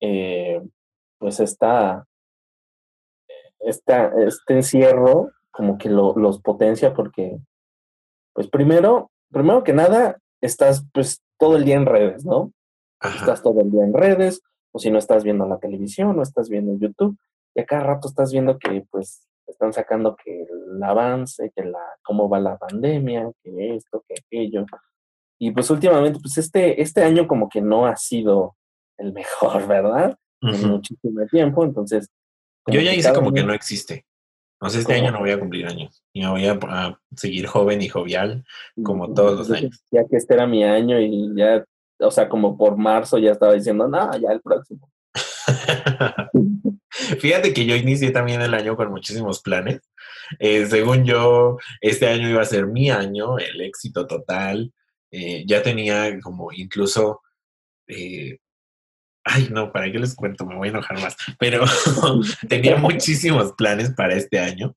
eh, 0.00 0.62
pues 1.18 1.40
está, 1.40 2.06
está, 3.60 4.12
este 4.26 4.54
encierro 4.54 5.30
como 5.50 5.78
que 5.78 5.88
lo, 5.88 6.14
los 6.16 6.40
potencia 6.40 6.94
porque, 6.94 7.38
pues 8.32 8.48
primero, 8.48 9.10
primero 9.30 9.62
que 9.62 9.72
nada, 9.72 10.18
estás 10.40 10.84
pues 10.92 11.22
todo 11.38 11.56
el 11.56 11.64
día 11.64 11.76
en 11.76 11.86
redes, 11.86 12.24
¿no? 12.24 12.52
Estás 13.02 13.42
todo 13.42 13.60
el 13.60 13.70
día 13.70 13.84
en 13.84 13.92
redes, 13.92 14.40
o 14.72 14.78
si 14.78 14.90
no 14.90 14.98
estás 14.98 15.24
viendo 15.24 15.46
la 15.46 15.58
televisión, 15.58 16.18
o 16.18 16.22
estás 16.22 16.48
viendo 16.48 16.76
YouTube, 16.78 17.18
y 17.54 17.60
a 17.60 17.66
cada 17.66 17.84
rato 17.84 18.08
estás 18.08 18.32
viendo 18.32 18.58
que 18.58 18.84
pues 18.90 19.28
están 19.52 19.72
sacando 19.72 20.16
que 20.16 20.42
el 20.42 20.82
avance, 20.82 21.52
que 21.54 21.64
la, 21.64 21.80
cómo 22.02 22.28
va 22.28 22.40
la 22.40 22.56
pandemia, 22.56 23.30
que 23.42 23.76
esto, 23.76 24.04
que 24.08 24.14
aquello. 24.24 24.64
Y 25.38 25.50
pues 25.50 25.70
últimamente, 25.70 26.20
pues 26.20 26.38
este, 26.38 26.80
este 26.80 27.02
año 27.02 27.26
como 27.26 27.48
que 27.48 27.60
no 27.60 27.86
ha 27.86 27.96
sido 27.96 28.56
el 28.98 29.12
mejor, 29.12 29.66
¿verdad? 29.68 30.16
En 30.40 30.68
muchísimo 30.68 31.24
tiempo, 31.26 31.64
entonces... 31.64 32.08
Yo 32.66 32.80
ya 32.80 32.94
hice 32.94 33.12
como 33.12 33.32
que 33.32 33.42
no 33.42 33.54
existe. 33.54 34.04
No 34.60 34.70
sé, 34.70 34.78
este 34.80 34.94
año 34.94 35.10
no 35.10 35.18
voy 35.20 35.30
a 35.30 35.38
cumplir 35.38 35.66
años. 35.66 36.02
Y 36.14 36.22
me 36.22 36.30
voy 36.30 36.46
a, 36.46 36.98
seguir 37.14 37.46
joven 37.46 37.82
y 37.82 37.88
jovial 37.88 38.44
como 38.82 39.12
todos 39.12 39.38
los 39.38 39.50
años. 39.50 39.84
Ya 39.90 40.06
que 40.06 40.16
este 40.16 40.34
era 40.34 40.46
mi 40.46 40.64
año 40.64 40.98
y 41.00 41.34
ya, 41.36 41.64
o 41.98 42.10
sea, 42.10 42.28
como 42.28 42.56
por 42.56 42.76
marzo 42.76 43.18
ya 43.18 43.32
estaba 43.32 43.52
diciendo, 43.52 43.86
no, 43.88 44.16
ya 44.16 44.32
el 44.32 44.40
próximo. 44.40 44.90
Fíjate 47.20 47.52
que 47.52 47.66
yo 47.66 47.74
inicié 47.76 48.10
también 48.10 48.40
el 48.42 48.54
año 48.54 48.76
con 48.76 48.90
muchísimos 48.90 49.40
planes. 49.40 49.80
Eh, 50.38 50.66
según 50.66 51.04
yo, 51.04 51.58
este 51.80 52.08
año 52.08 52.28
iba 52.28 52.42
a 52.42 52.46
ser 52.46 52.66
mi 52.66 52.90
año, 52.90 53.38
el 53.38 53.60
éxito 53.60 54.06
total. 54.06 54.72
Eh, 55.10 55.44
ya 55.46 55.62
tenía 55.62 56.18
como 56.20 56.52
incluso... 56.52 57.22
Eh, 57.86 58.38
ay, 59.24 59.48
no, 59.50 59.72
¿para 59.72 59.90
qué 59.90 59.98
les 59.98 60.14
cuento? 60.14 60.46
Me 60.46 60.56
voy 60.56 60.68
a 60.68 60.70
enojar 60.70 61.00
más. 61.00 61.16
Pero 61.38 61.64
tenía 62.48 62.76
muchísimos 62.76 63.52
planes 63.52 63.90
para 63.90 64.14
este 64.14 64.38
año 64.38 64.74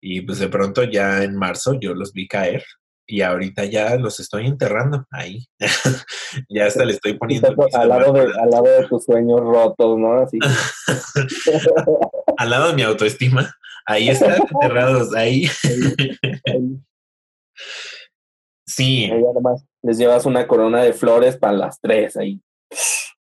y 0.00 0.20
pues 0.22 0.38
de 0.38 0.48
pronto 0.48 0.84
ya 0.84 1.22
en 1.24 1.36
marzo 1.36 1.78
yo 1.80 1.94
los 1.94 2.12
vi 2.12 2.28
caer 2.28 2.64
y 3.06 3.22
ahorita 3.22 3.64
ya 3.64 3.96
los 3.96 4.18
estoy 4.20 4.46
enterrando 4.46 5.06
ahí. 5.10 5.46
ya 6.48 6.66
hasta 6.66 6.84
le 6.84 6.92
estoy 6.94 7.14
poniendo. 7.14 7.54
Al 7.72 7.88
lado, 7.88 8.12
de, 8.12 8.22
al 8.22 8.50
lado 8.50 8.64
de 8.64 8.86
tus 8.88 9.04
sueños 9.04 9.40
rotos, 9.40 9.98
¿no? 9.98 10.20
Así. 10.20 10.38
al 12.36 12.50
lado 12.50 12.68
de 12.68 12.74
mi 12.74 12.82
autoestima. 12.82 13.54
Ahí 13.86 14.08
están 14.08 14.36
enterrados, 14.52 15.14
ahí. 15.14 15.46
sí. 18.66 19.04
Y 19.04 19.12
además 19.12 19.64
les 19.82 19.98
llevas 19.98 20.26
una 20.26 20.46
corona 20.48 20.82
de 20.82 20.92
flores 20.92 21.36
para 21.36 21.52
las 21.52 21.80
tres 21.80 22.16
ahí. 22.16 22.40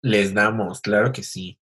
Les 0.04 0.34
damos, 0.34 0.82
claro 0.82 1.14
que 1.14 1.24
sí. 1.24 1.58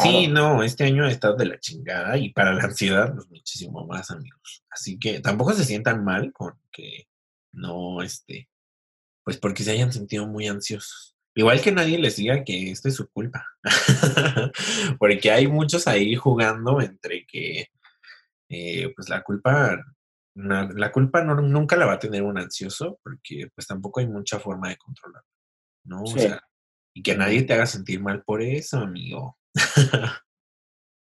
Sí, 0.00 0.28
no, 0.28 0.62
este 0.62 0.84
año 0.84 1.04
ha 1.04 1.10
estado 1.10 1.34
de 1.34 1.46
la 1.46 1.58
chingada 1.58 2.16
y 2.16 2.32
para 2.32 2.54
la 2.54 2.62
ansiedad, 2.62 3.12
pues 3.12 3.28
muchísimo 3.28 3.84
más, 3.84 4.12
amigos. 4.12 4.64
Así 4.70 4.96
que 4.96 5.18
tampoco 5.20 5.52
se 5.54 5.64
sientan 5.64 6.04
mal 6.04 6.32
con 6.32 6.54
que 6.70 7.08
no, 7.54 8.02
este, 8.02 8.48
pues 9.24 9.38
porque 9.38 9.62
se 9.62 9.72
hayan 9.72 9.92
sentido 9.92 10.26
muy 10.26 10.46
ansiosos. 10.46 11.16
Igual 11.36 11.60
que 11.60 11.72
nadie 11.72 11.98
les 11.98 12.16
diga 12.16 12.44
que 12.44 12.70
esto 12.70 12.88
es 12.88 12.94
su 12.94 13.08
culpa, 13.10 13.44
porque 15.00 15.32
hay 15.32 15.48
muchos 15.48 15.88
ahí 15.88 16.14
jugando 16.14 16.80
entre 16.80 17.26
que, 17.26 17.66
eh, 18.48 18.92
pues 18.94 19.08
la 19.08 19.22
culpa, 19.22 19.76
la 20.34 20.92
culpa 20.92 21.24
no, 21.24 21.34
nunca 21.34 21.76
la 21.76 21.86
va 21.86 21.94
a 21.94 21.98
tener 21.98 22.22
un 22.22 22.38
ansioso, 22.38 23.00
porque 23.02 23.48
pues 23.52 23.66
tampoco 23.66 23.98
hay 23.98 24.06
mucha 24.06 24.38
forma 24.38 24.68
de 24.68 24.76
controlarlo, 24.76 25.28
¿no? 25.84 26.02
O 26.02 26.06
sea, 26.06 26.40
y 26.94 27.02
que 27.02 27.16
nadie 27.16 27.42
te 27.42 27.54
haga 27.54 27.66
sentir 27.66 28.00
mal 28.00 28.22
por 28.22 28.40
eso, 28.40 28.78
amigo. 28.78 29.36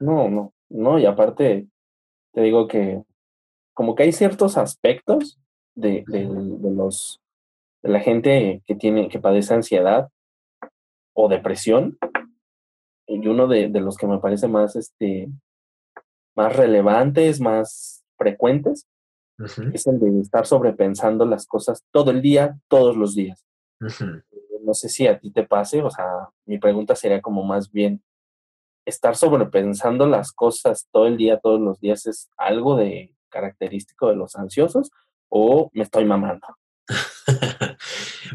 no, 0.01 0.29
no, 0.29 0.53
no, 0.69 0.99
y 0.99 1.07
aparte, 1.07 1.69
te 2.33 2.41
digo 2.41 2.67
que 2.67 3.03
como 3.73 3.95
que 3.95 4.03
hay 4.03 4.13
ciertos 4.13 4.57
aspectos 4.57 5.39
de, 5.79 6.05
los 6.63 7.21
de 7.83 7.91
la 7.91 8.01
gente 8.01 8.63
que 8.67 8.75
tiene, 8.75 9.09
que 9.09 9.19
padece 9.19 9.55
ansiedad 9.55 10.09
o 11.15 11.29
depresión. 11.29 11.99
Y 13.07 13.27
uno 13.27 13.47
de, 13.47 13.69
los 13.69 13.97
que 13.97 14.07
me 14.07 14.19
parece 14.19 14.49
más, 14.49 14.77
este, 14.77 15.29
más 16.37 16.55
relevantes, 16.55 17.41
más 17.41 18.05
frecuentes, 18.17 18.87
es 19.73 19.87
el 19.87 20.01
de 20.01 20.21
estar 20.21 20.47
sobrepensando 20.47 21.25
las 21.25 21.47
cosas 21.47 21.85
todo 21.93 22.11
el 22.11 22.21
día, 22.21 22.59
todos 22.69 22.97
los 22.97 23.15
días. 23.15 23.47
No 24.65 24.75
sé 24.75 24.89
si 24.89 25.07
a 25.07 25.19
ti 25.19 25.31
te 25.31 25.45
pase, 25.45 25.81
o 25.81 25.91
sea, 25.91 26.29
mi 26.45 26.59
pregunta 26.59 26.97
sería 26.97 27.23
como 27.23 27.45
más 27.45 27.71
bien, 27.71 28.03
estar 28.85 29.15
sobrepensando 29.17 30.07
las 30.07 30.33
cosas 30.33 30.89
todo 30.91 31.07
el 31.07 31.17
día, 31.17 31.39
todos 31.39 31.61
los 31.61 31.79
días, 31.79 32.07
¿es 32.07 32.31
algo 32.37 32.77
de 32.77 33.15
característico 33.29 34.09
de 34.09 34.17
los 34.17 34.35
ansiosos 34.35 34.91
o 35.29 35.71
me 35.75 35.83
estoy 35.83 36.05
mamando? 36.05 36.47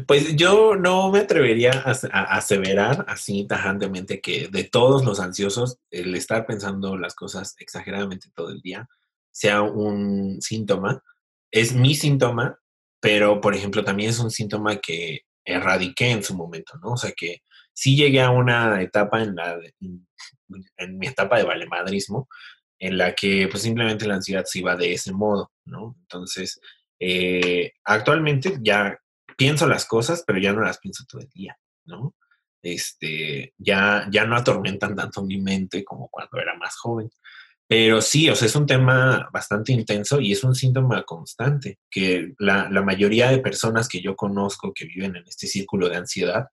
pues 0.06 0.36
yo 0.36 0.76
no 0.76 1.10
me 1.10 1.20
atrevería 1.20 1.72
a, 1.84 2.36
aseverar 2.36 3.04
así 3.08 3.46
tajantemente 3.46 4.20
que 4.20 4.48
de 4.48 4.64
todos 4.64 5.04
los 5.04 5.20
ansiosos, 5.20 5.78
el 5.90 6.14
estar 6.14 6.46
pensando 6.46 6.96
las 6.96 7.14
cosas 7.14 7.56
exageradamente 7.58 8.30
todo 8.34 8.50
el 8.50 8.60
día 8.60 8.88
sea 9.32 9.62
un 9.62 10.40
síntoma. 10.40 11.02
Es 11.50 11.74
mi 11.74 11.94
síntoma, 11.94 12.58
pero 13.00 13.40
por 13.40 13.54
ejemplo 13.54 13.84
también 13.84 14.10
es 14.10 14.20
un 14.20 14.30
síntoma 14.30 14.76
que 14.76 15.22
erradiqué 15.44 16.10
en 16.10 16.22
su 16.22 16.36
momento, 16.36 16.78
¿no? 16.80 16.92
O 16.92 16.96
sea 16.96 17.12
que 17.12 17.42
sí 17.72 17.96
llegué 17.96 18.22
a 18.22 18.30
una 18.30 18.80
etapa 18.80 19.22
en 19.22 19.34
la 19.34 19.58
en 20.76 20.98
mi 20.98 21.08
etapa 21.08 21.38
de 21.38 21.44
valemadrismo 21.44 22.28
en 22.78 22.98
la 22.98 23.14
que 23.14 23.48
pues 23.50 23.62
simplemente 23.62 24.06
la 24.06 24.14
ansiedad 24.14 24.44
se 24.44 24.60
iba 24.60 24.76
de 24.76 24.92
ese 24.92 25.12
modo, 25.12 25.50
¿no? 25.64 25.96
Entonces, 26.02 26.60
eh, 27.00 27.72
actualmente 27.84 28.58
ya 28.60 28.98
pienso 29.36 29.66
las 29.66 29.86
cosas, 29.86 30.24
pero 30.26 30.38
ya 30.38 30.52
no 30.52 30.62
las 30.62 30.78
pienso 30.78 31.04
todo 31.08 31.20
el 31.20 31.28
día, 31.28 31.56
¿no? 31.84 32.14
Este, 32.62 33.52
ya, 33.58 34.08
ya 34.10 34.24
no 34.24 34.36
atormentan 34.36 34.96
tanto 34.96 35.22
mi 35.22 35.40
mente 35.40 35.84
como 35.84 36.08
cuando 36.08 36.38
era 36.38 36.56
más 36.56 36.76
joven. 36.76 37.10
Pero 37.66 38.02
sí, 38.02 38.28
o 38.28 38.34
sea, 38.34 38.46
es 38.46 38.56
un 38.56 38.66
tema 38.66 39.28
bastante 39.32 39.72
intenso 39.72 40.20
y 40.20 40.32
es 40.32 40.44
un 40.44 40.54
síntoma 40.54 41.02
constante 41.04 41.78
que 41.90 42.34
la, 42.38 42.68
mayoría 42.82 43.30
de 43.30 43.38
personas 43.38 43.88
que 43.88 44.02
yo 44.02 44.16
conozco 44.16 44.72
que 44.74 44.84
viven 44.84 45.16
en 45.16 45.24
este 45.26 45.46
círculo 45.46 45.88
de 45.88 45.96
ansiedad, 45.96 46.48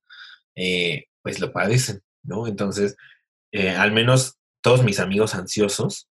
eh, 0.54 1.04
pues 1.22 1.38
lo 1.38 1.52
padecen, 1.52 2.02
¿no? 2.22 2.46
Entonces, 2.46 2.96
eh, 3.52 3.70
al 3.70 3.92
menos 3.92 4.38
todos 4.62 4.82
mis 4.84 5.00
amigos 5.00 5.34
ansiosos 5.34 6.08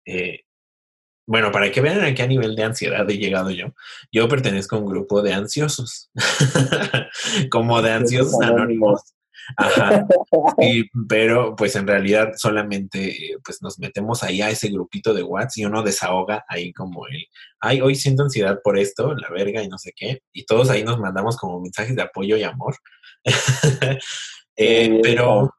bueno, 1.27 1.51
para 1.51 1.71
que 1.71 1.81
vean 1.81 2.05
a 2.05 2.15
qué 2.15 2.27
nivel 2.27 2.55
de 2.55 2.63
ansiedad 2.63 3.09
he 3.11 3.19
llegado 3.19 3.51
yo, 3.51 3.75
yo 4.13 4.29
pertenezco 4.29 4.77
a 4.77 4.79
un 4.79 4.87
grupo 4.87 5.23
de 5.23 5.35
ansiosos, 5.35 6.11
como 7.51 7.83
de 7.83 7.93
ansiosos 7.93 8.41
anónimos. 8.41 9.03
Ajá. 9.57 10.07
pero 11.09 11.55
pues 11.55 11.77
en 11.77 11.87
realidad 11.87 12.33
solamente 12.37 13.37
pues 13.45 13.63
nos 13.63 13.79
metemos 13.79 14.23
ahí 14.25 14.43
a 14.43 14.51
ese 14.51 14.69
grupito 14.71 15.15
de 15.15 15.23
WhatsApp 15.23 15.59
y 15.59 15.65
uno 15.67 15.83
desahoga 15.83 16.45
ahí 16.49 16.73
como 16.73 17.07
el, 17.07 17.27
ay, 17.61 17.81
hoy 17.81 17.95
siento 17.95 18.25
ansiedad 18.25 18.61
por 18.63 18.79
esto, 18.79 19.15
la 19.15 19.29
verga 19.31 19.63
y 19.63 19.69
no 19.69 19.79
sé 19.79 19.93
qué. 19.95 20.23
Y 20.33 20.47
todos 20.47 20.71
ahí 20.71 20.83
nos 20.83 20.99
mandamos 20.99 21.37
como 21.37 21.61
mensajes 21.61 21.95
de 21.95 22.03
apoyo 22.03 22.37
y 22.37 22.43
amor. 22.43 22.77
Eh, 24.59 25.01
pero 25.03 25.55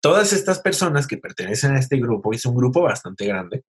todas 0.00 0.32
estas 0.32 0.58
personas 0.58 1.06
que 1.06 1.18
pertenecen 1.18 1.76
a 1.76 1.78
este 1.78 1.98
grupo, 1.98 2.32
y 2.32 2.36
es 2.36 2.44
un 2.46 2.56
grupo 2.56 2.82
bastante 2.82 3.24
grande, 3.24 3.62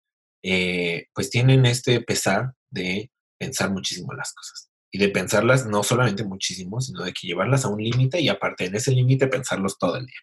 eh, 0.44 1.08
pues 1.14 1.30
tienen 1.30 1.66
este 1.66 2.02
pesar 2.02 2.54
de 2.70 3.12
pensar 3.38 3.72
muchísimo 3.72 4.14
las 4.14 4.34
cosas 4.34 4.70
y 4.92 4.98
de 5.00 5.10
pensarlas 5.10 5.66
no 5.66 5.84
solamente 5.84 6.24
muchísimo, 6.24 6.82
sino 6.82 7.04
de 7.04 7.14
que 7.14 7.28
llevarlas 7.28 7.66
a 7.66 7.70
un 7.70 7.82
límite 7.82 8.20
y 8.20 8.30
aparte 8.30 8.66
en 8.66 8.76
ese 8.76 8.92
límite 8.92 9.28
pensarlos 9.28 9.78
todo 9.78 9.98
el 9.98 10.06
día. 10.06 10.20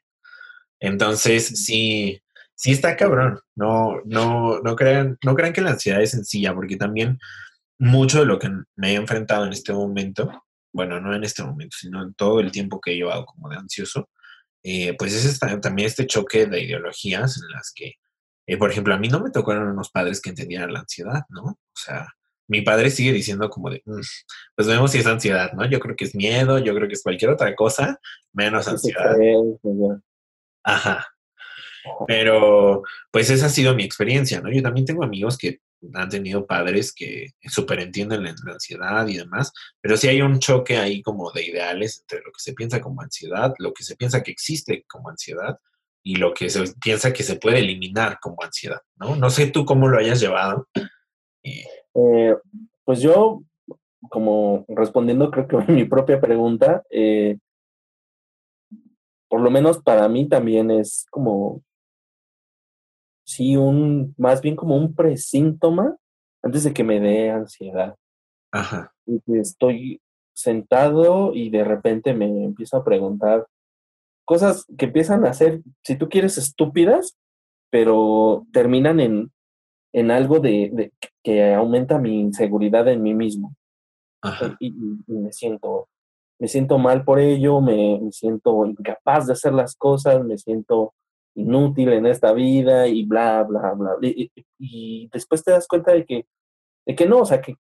Entonces, 0.81 1.65
sí, 1.65 2.21
sí 2.55 2.73
está 2.73 2.97
cabrón. 2.97 3.41
No, 3.57 4.01
no, 4.05 4.61
no 4.61 4.77
crean, 4.77 5.19
no 5.25 5.35
crean 5.35 5.53
que 5.53 5.63
la 5.63 5.71
ansiedad 5.71 6.03
es 6.03 6.11
sencilla, 6.11 6.55
porque 6.55 6.77
también 6.77 7.19
mucho 7.79 8.21
de 8.21 8.27
lo 8.27 8.39
que 8.39 8.51
me 8.77 8.93
he 8.93 8.95
enfrentado 8.95 9.47
en 9.47 9.53
este 9.53 9.73
momento 9.73 10.31
bueno, 10.73 11.01
no 11.01 11.15
en 11.15 11.25
este 11.25 11.43
momento, 11.43 11.77
sino 11.79 12.03
en 12.03 12.15
todo 12.15 12.41
el 12.41 12.53
tiempo 12.53 12.81
que 12.81 12.93
he 12.93 12.97
llevado 12.97 13.27
como 13.27 13.49
de 13.49 13.57
ansioso, 13.57 14.09
eh, 14.63 14.95
pues 14.97 15.13
es 15.15 15.39
también 15.39 15.87
este 15.87 16.07
choque 16.07 16.47
de 16.47 16.63
ideologías 16.63 17.37
en 17.39 17.51
las 17.51 17.73
que, 17.75 17.95
eh, 18.49 18.57
por 18.57 18.71
ejemplo, 18.71 18.95
a 18.95 18.99
mí 18.99 19.09
no 19.09 19.21
me 19.21 19.31
tocaron 19.31 19.69
unos 19.69 19.91
padres 19.91 20.23
que 20.23 20.31
entendieran 20.31 20.73
la 20.73 20.81
ansiedad, 20.81 21.25
¿no? 21.29 21.43
O 21.43 21.59
sea, 21.75 22.09
mi 22.49 22.63
padre 22.63 22.89
sigue 22.89 23.13
diciendo 23.13 23.51
como 23.51 23.69
de, 23.69 23.83
mm, 23.85 24.01
pues 24.57 24.67
vemos 24.67 24.91
si 24.91 24.99
es 24.99 25.07
ansiedad, 25.07 25.53
¿no? 25.53 25.69
Yo 25.69 25.79
creo 25.79 25.95
que 25.95 26.07
es 26.07 26.15
miedo, 26.15 26.59
yo 26.59 26.75
creo 26.75 26.89
que 26.89 26.95
es 26.95 27.03
cualquier 27.03 27.31
otra 27.31 27.55
cosa, 27.55 28.01
menos 28.33 28.67
ansiedad. 28.67 29.15
Ajá. 30.65 31.07
Pero, 32.07 32.83
pues 33.11 33.29
esa 33.29 33.47
ha 33.47 33.51
sido 33.51 33.75
mi 33.75 33.85
experiencia, 33.85 34.41
¿no? 34.41 34.51
Yo 34.51 34.63
también 34.63 34.87
tengo 34.87 35.05
amigos 35.05 35.37
que 35.37 35.61
han 35.93 36.09
tenido 36.09 36.47
padres 36.47 36.95
que 36.95 37.33
súper 37.43 37.81
entienden 37.81 38.25
la, 38.25 38.31
ansiedad 38.31 39.07
y 39.09 39.19
demás, 39.19 39.53
pero 39.83 39.99
sí 39.99 40.09
hay 40.09 40.23
un 40.23 40.39
choque 40.39 40.79
ahí 40.79 41.03
como 41.03 41.31
de 41.33 41.45
ideales 41.45 42.01
entre 42.01 42.21
lo 42.21 42.33
que 42.33 42.41
se 42.41 42.55
piensa 42.55 42.81
como 42.81 43.03
ansiedad, 43.03 43.53
lo 43.59 43.75
que 43.75 43.85
se 43.85 43.95
piensa 43.95 44.23
que 44.23 44.31
existe 44.31 44.87
como 44.89 45.11
ansiedad 45.11 45.59
y 46.09 46.15
lo 46.15 46.33
que 46.33 46.49
se 46.49 46.65
piensa 46.83 47.13
que 47.13 47.23
se 47.23 47.37
puede 47.37 47.59
eliminar 47.59 48.19
como 48.19 48.43
ansiedad, 48.43 48.81
¿no? 48.97 49.15
No 49.17 49.29
sé 49.29 49.49
tú 49.49 49.67
cómo 49.67 49.89
lo 49.89 49.99
hayas 49.99 50.19
llevado. 50.19 50.67
Eh, 51.45 52.35
pues 52.83 53.03
yo, 53.03 53.43
como 54.09 54.65
respondiendo 54.69 55.31
creo 55.31 55.47
que 55.47 55.57
a 55.57 55.67
mi 55.69 55.85
propia 55.85 56.19
pregunta, 56.19 56.83
eh, 56.89 57.37
por 59.29 59.43
lo 59.43 59.51
menos 59.51 59.83
para 59.83 60.09
mí 60.09 60.27
también 60.27 60.71
es 60.71 61.05
como 61.11 61.63
sí, 63.27 63.59
un, 63.59 64.15
más 64.17 64.41
bien 64.41 64.57
como 64.57 64.79
un 64.79 64.95
presíntoma 64.95 65.95
antes 66.43 66.65
de 66.65 66.73
que 66.73 66.85
me 66.85 67.01
dé 67.01 67.29
ansiedad. 67.29 67.97
Ajá. 68.51 68.95
Y 69.05 69.21
estoy 69.39 70.01
sentado 70.35 71.35
y 71.35 71.51
de 71.51 71.65
repente 71.65 72.15
me 72.15 72.45
empiezo 72.45 72.79
a 72.79 72.85
preguntar 72.85 73.47
cosas 74.29 74.67
que 74.77 74.85
empiezan 74.85 75.25
a 75.25 75.33
ser, 75.33 75.63
si 75.83 75.97
tú 75.97 76.11
quieres, 76.11 76.37
estúpidas, 76.37 77.17
pero 77.71 78.47
terminan 78.53 79.01
en, 79.01 79.33
en 79.95 80.11
algo 80.11 80.39
de, 80.39 80.93
que 81.25 81.55
aumenta 81.55 81.99
mi 81.99 82.21
inseguridad 82.21 82.87
en 82.89 83.03
mí 83.03 83.15
mismo. 83.15 83.57
Ajá. 84.21 84.55
Y, 84.61 84.75
me 85.07 85.33
siento 85.33 85.89
me 86.39 86.47
siento 86.47 86.77
mal 86.79 87.05
por 87.05 87.19
ello, 87.19 87.63
me, 87.63 87.99
me, 88.03 88.13
siento 88.13 88.67
incapaz 88.67 89.27
de 89.27 89.33
hacer 89.33 89.55
las 89.55 89.75
cosas, 89.75 90.23
me 90.23 90.37
siento 90.37 90.93
inútil 91.35 91.95
en 91.95 92.05
esta 92.05 92.33
vida 92.35 92.87
y 92.87 93.07
bla, 93.07 93.43
bla, 93.45 93.73
bla. 93.73 93.97
Y, 94.03 95.09
después 95.11 95.43
te 95.43 95.53
das 95.53 95.67
cuenta 95.67 95.93
de 95.93 96.05
que, 96.05 96.27
de 96.87 96.95
que 96.95 97.07
no, 97.07 97.21
o 97.21 97.25
sea, 97.25 97.41
que 97.41 97.57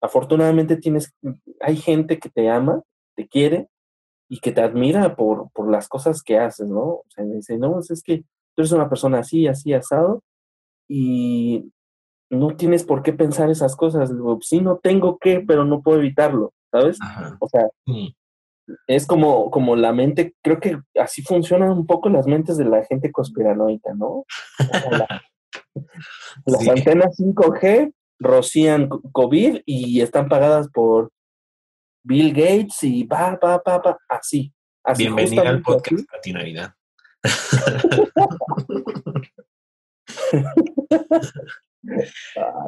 afortunadamente 0.00 0.76
tienes, 0.76 1.12
hay 1.60 1.76
gente 1.76 2.20
que 2.20 2.30
te 2.30 2.48
ama, 2.48 2.80
te 3.16 3.26
quiere 3.26 3.68
y 4.30 4.38
que 4.38 4.52
te 4.52 4.62
admira 4.62 5.16
por, 5.16 5.50
por 5.50 5.68
las 5.68 5.88
cosas 5.88 6.22
que 6.22 6.38
haces, 6.38 6.68
¿no? 6.68 6.84
O 6.84 7.04
sea, 7.08 7.24
me 7.24 7.34
dice, 7.34 7.58
no, 7.58 7.80
es 7.80 8.02
que 8.02 8.18
tú 8.54 8.62
eres 8.62 8.70
una 8.70 8.88
persona 8.88 9.18
así, 9.18 9.48
así, 9.48 9.74
asado 9.74 10.22
y 10.88 11.72
no 12.30 12.54
tienes 12.56 12.84
por 12.84 13.02
qué 13.02 13.12
pensar 13.12 13.50
esas 13.50 13.74
cosas. 13.74 14.08
Digo, 14.10 14.38
sí, 14.40 14.60
no 14.60 14.78
tengo 14.78 15.18
que, 15.18 15.40
pero 15.40 15.64
no 15.64 15.82
puedo 15.82 15.98
evitarlo, 15.98 16.52
¿sabes? 16.70 16.96
O 17.40 17.48
sea, 17.48 17.68
es 18.86 19.04
como, 19.04 19.50
como 19.50 19.74
la 19.74 19.92
mente, 19.92 20.36
creo 20.44 20.60
que 20.60 20.78
así 20.94 21.22
funcionan 21.22 21.72
un 21.72 21.86
poco 21.86 22.08
las 22.08 22.28
mentes 22.28 22.56
de 22.56 22.66
la 22.66 22.84
gente 22.84 23.10
conspiranoica, 23.10 23.94
¿no? 23.94 24.24
las 26.46 26.68
antenas 26.68 27.18
5G 27.18 27.92
rocían 28.20 28.88
COVID 28.88 29.62
y 29.66 30.02
están 30.02 30.28
pagadas 30.28 30.68
por 30.68 31.10
Bill 32.02 32.32
Gates 32.32 32.82
y 32.82 33.04
va, 33.04 33.38
va, 33.42 33.62
va, 33.66 33.78
va, 33.78 33.98
así. 34.08 34.52
así 34.82 35.04
Bienvenida 35.04 35.50
al 35.50 35.60
podcast 35.60 36.06
Navidad. 36.26 36.72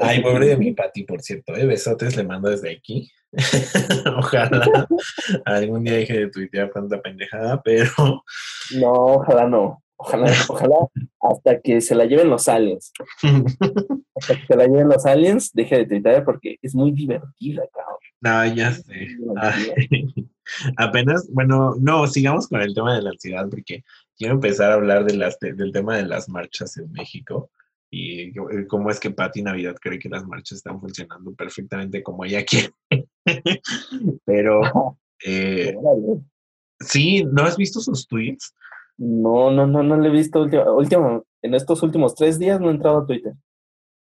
Ay, 0.00 0.22
pobre 0.22 0.48
de 0.48 0.56
mi 0.56 0.72
Pati, 0.72 1.04
por 1.04 1.22
cierto. 1.22 1.54
¿eh? 1.56 1.66
Besotes 1.66 2.16
le 2.16 2.24
mando 2.24 2.50
desde 2.50 2.72
aquí. 2.72 3.10
ojalá 4.18 4.86
algún 5.46 5.84
día 5.84 5.94
deje 5.94 6.18
de 6.18 6.30
tuitear 6.30 6.70
tanta 6.70 7.00
pendejada, 7.00 7.62
pero. 7.62 8.24
No, 8.76 8.92
ojalá 8.92 9.48
no. 9.48 9.82
Ojalá, 9.96 10.30
ojalá 10.48 10.76
hasta 11.20 11.60
que 11.60 11.80
se 11.80 11.94
la 11.94 12.04
lleven 12.04 12.28
los 12.28 12.48
aliens. 12.48 12.92
hasta 14.16 14.34
que 14.34 14.46
se 14.46 14.56
la 14.56 14.66
lleven 14.66 14.88
los 14.88 15.06
aliens, 15.06 15.52
deje 15.52 15.78
de 15.78 15.86
tuitear 15.86 16.24
porque 16.24 16.58
es 16.60 16.74
muy 16.74 16.90
divertida, 16.90 17.62
cabrón. 17.72 17.98
No, 18.22 18.54
ya 18.54 18.72
sé. 18.72 19.08
apenas, 20.76 21.28
bueno, 21.32 21.74
no, 21.80 22.06
sigamos 22.06 22.46
con 22.46 22.62
el 22.62 22.72
tema 22.72 22.94
de 22.94 23.02
la 23.02 23.10
ansiedad 23.10 23.48
porque 23.50 23.84
quiero 24.16 24.34
empezar 24.34 24.70
a 24.70 24.74
hablar 24.74 25.04
de 25.04 25.16
las, 25.16 25.38
del 25.40 25.72
tema 25.72 25.96
de 25.96 26.04
las 26.04 26.28
marchas 26.28 26.76
en 26.76 26.90
México 26.92 27.50
y 27.90 28.28
eh, 28.28 28.66
cómo 28.68 28.90
es 28.90 29.00
que 29.00 29.10
Patti 29.10 29.42
Navidad 29.42 29.74
cree 29.80 29.98
que 29.98 30.08
las 30.08 30.24
marchas 30.24 30.58
están 30.58 30.80
funcionando 30.80 31.34
perfectamente 31.34 32.02
como 32.02 32.24
ella 32.24 32.44
quiere. 32.46 32.72
Pero 34.24 34.96
eh, 35.24 35.76
sí, 36.78 37.24
¿no 37.24 37.42
has 37.42 37.56
visto 37.56 37.80
sus 37.80 38.06
tweets? 38.06 38.54
No, 38.98 39.50
no, 39.50 39.66
no, 39.66 39.82
no 39.82 39.96
le 39.96 40.08
he 40.08 40.12
visto 40.12 40.42
último, 40.42 41.24
en 41.42 41.54
estos 41.54 41.82
últimos 41.82 42.14
tres 42.14 42.38
días 42.38 42.60
no 42.60 42.68
he 42.68 42.72
entrado 42.72 42.98
a 42.98 43.06
Twitter. 43.06 43.34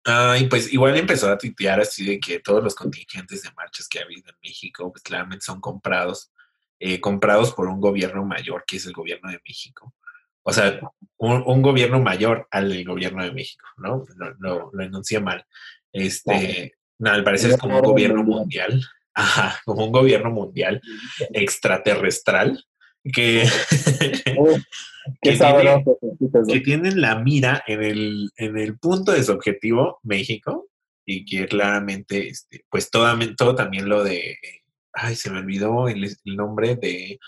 Ah, 0.04 0.36
y 0.38 0.46
pues 0.46 0.72
igual 0.72 0.96
empezó 0.96 1.30
a 1.30 1.38
tuitear 1.38 1.80
así 1.80 2.04
de 2.04 2.20
que 2.20 2.40
todos 2.40 2.62
los 2.62 2.74
contingentes 2.74 3.42
de 3.42 3.52
marchas 3.52 3.88
que 3.88 4.00
ha 4.00 4.02
habido 4.02 4.30
en 4.30 4.36
México, 4.42 4.90
pues 4.90 5.02
claramente 5.02 5.44
son 5.44 5.60
comprados, 5.60 6.32
eh, 6.80 7.00
comprados 7.00 7.52
por 7.52 7.68
un 7.68 7.80
gobierno 7.80 8.24
mayor, 8.24 8.64
que 8.66 8.76
es 8.76 8.86
el 8.86 8.92
gobierno 8.92 9.30
de 9.30 9.40
México. 9.46 9.94
O 10.42 10.52
sea, 10.52 10.80
un, 11.18 11.62
gobierno 11.62 12.00
mayor 12.00 12.48
al 12.50 12.68
del 12.68 12.84
gobierno 12.84 13.22
de 13.22 13.30
México, 13.30 13.64
¿no? 13.76 14.04
Lo, 14.40 14.70
lo, 14.72 14.82
enuncié 14.82 15.20
mal. 15.20 15.46
Este, 15.92 16.74
no, 16.98 17.12
al 17.12 17.22
parecer 17.22 17.52
es 17.52 17.58
como 17.58 17.76
un 17.76 17.82
gobierno 17.82 18.24
mundial, 18.24 18.84
ajá, 19.14 19.60
como 19.64 19.86
un 19.86 19.92
gobierno 19.92 20.30
mundial 20.30 20.80
extraterrestral 21.32 22.64
que, 23.04 23.44
que, 25.22 25.38
que, 26.48 26.60
tienen 26.60 27.00
la 27.00 27.16
mira 27.16 27.62
en 27.66 27.82
el, 27.82 28.30
en 28.36 28.58
el 28.58 28.78
punto 28.78 29.12
de 29.12 29.22
su 29.22 29.32
objetivo, 29.32 30.00
México, 30.02 30.68
y 31.04 31.24
que 31.24 31.46
claramente, 31.46 32.28
este, 32.28 32.64
pues 32.70 32.90
todo, 32.90 33.06
todo 33.36 33.54
también 33.54 33.88
lo 33.88 34.04
de, 34.04 34.36
ay, 34.92 35.16
se 35.16 35.30
me 35.30 35.40
olvidó 35.40 35.88
el, 35.88 36.04
el 36.04 36.36
nombre 36.36 36.76
de 36.76 37.18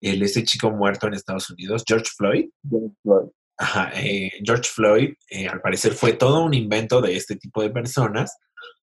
el, 0.00 0.22
ese 0.22 0.44
chico 0.44 0.70
muerto 0.70 1.06
en 1.06 1.14
Estados 1.14 1.48
Unidos, 1.50 1.84
George 1.86 2.10
Floyd. 2.16 2.48
George 2.68 2.94
Floyd. 3.02 3.28
Ajá, 3.56 3.92
eh, 3.94 4.32
George 4.44 4.68
Floyd, 4.68 5.14
eh, 5.30 5.46
al 5.46 5.60
parecer, 5.60 5.92
fue 5.92 6.14
todo 6.14 6.44
un 6.44 6.54
invento 6.54 7.00
de 7.00 7.16
este 7.16 7.36
tipo 7.36 7.62
de 7.62 7.70
personas 7.70 8.36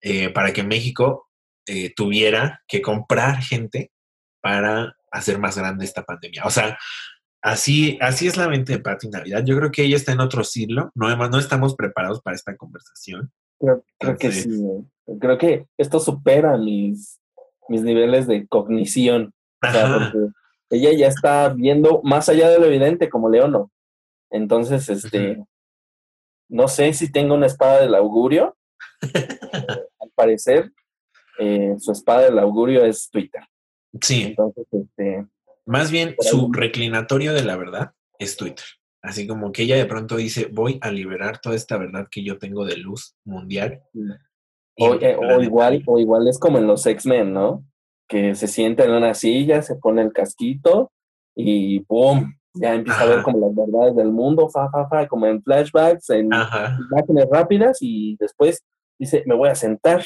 eh, 0.02 0.30
para 0.30 0.52
que 0.52 0.62
México 0.62 1.26
tuviera 1.94 2.64
que 2.66 2.82
comprar 2.82 3.40
gente 3.40 3.92
para 4.40 4.96
hacer 5.10 5.38
más 5.38 5.56
grande 5.56 5.84
esta 5.84 6.04
pandemia. 6.04 6.44
O 6.44 6.50
sea, 6.50 6.78
así, 7.42 7.98
así 8.00 8.26
es 8.26 8.36
la 8.36 8.48
mente 8.48 8.74
de 8.74 8.78
Patti 8.80 9.08
Navidad. 9.08 9.44
Yo 9.44 9.56
creo 9.56 9.70
que 9.70 9.84
ella 9.84 9.96
está 9.96 10.12
en 10.12 10.20
otro 10.20 10.44
siglo. 10.44 10.90
No, 10.94 11.14
no 11.16 11.38
estamos 11.38 11.74
preparados 11.74 12.20
para 12.22 12.36
esta 12.36 12.56
conversación. 12.56 13.30
Creo, 13.58 14.16
que 14.18 14.32
sí. 14.32 14.48
Creo 15.20 15.36
que 15.36 15.66
esto 15.76 16.00
supera 16.00 16.56
mis, 16.56 17.20
mis 17.68 17.82
niveles 17.82 18.26
de 18.26 18.46
cognición. 18.46 19.34
O 19.62 19.70
sea, 19.70 20.12
ella 20.70 20.92
ya 20.92 21.08
está 21.08 21.50
viendo 21.50 22.00
más 22.02 22.28
allá 22.28 22.48
de 22.48 22.58
lo 22.58 22.66
evidente 22.66 23.10
como 23.10 23.28
Leono. 23.28 23.70
Entonces, 24.30 24.88
este, 24.88 25.44
no 26.48 26.68
sé 26.68 26.92
si 26.94 27.10
tengo 27.10 27.34
una 27.34 27.46
espada 27.46 27.80
del 27.80 27.94
augurio. 27.94 28.56
al 30.00 30.10
parecer, 30.14 30.72
eh, 31.38 31.74
su 31.78 31.92
espada 31.92 32.22
del 32.22 32.38
augurio 32.38 32.84
es 32.84 33.10
Twitter. 33.10 33.42
Sí. 34.00 34.24
Entonces, 34.24 34.66
este, 34.72 35.26
más 35.66 35.90
bien, 35.90 36.14
su 36.18 36.52
reclinatorio 36.52 37.32
de 37.32 37.44
la 37.44 37.56
verdad 37.56 37.92
es 38.18 38.36
Twitter. 38.36 38.64
Así 39.02 39.26
como 39.26 39.50
que 39.50 39.62
ella 39.62 39.76
de 39.76 39.86
pronto 39.86 40.16
dice, 40.16 40.48
voy 40.52 40.78
a 40.82 40.90
liberar 40.90 41.40
toda 41.40 41.56
esta 41.56 41.78
verdad 41.78 42.08
que 42.10 42.22
yo 42.22 42.38
tengo 42.38 42.64
de 42.66 42.76
luz 42.76 43.16
mundial. 43.24 43.82
O, 44.76 44.94
eh, 44.94 45.16
o 45.16 45.42
igual, 45.42 45.82
o 45.86 45.98
igual 45.98 46.28
es 46.28 46.38
como 46.38 46.58
en 46.58 46.66
los 46.66 46.86
X-Men, 46.86 47.32
¿no? 47.32 47.64
que 48.10 48.34
se 48.34 48.48
sienta 48.48 48.84
en 48.84 48.90
una 48.90 49.14
silla, 49.14 49.62
se 49.62 49.76
pone 49.76 50.02
el 50.02 50.12
casquito 50.12 50.90
y 51.34 51.80
¡pum! 51.80 52.34
Ya 52.54 52.74
empieza 52.74 53.02
a 53.02 53.06
ver 53.06 53.22
como 53.22 53.38
las 53.38 53.54
verdades 53.54 53.94
del 53.94 54.10
mundo, 54.10 54.48
fa, 54.48 54.68
fa, 54.68 54.88
fa, 54.88 55.06
como 55.06 55.26
en 55.26 55.40
flashbacks, 55.40 56.10
en 56.10 56.26
imágenes 56.26 57.28
rápidas 57.30 57.78
y 57.80 58.16
después 58.18 58.64
dice, 58.98 59.22
me 59.26 59.36
voy 59.36 59.48
a 59.48 59.54
sentar 59.54 60.04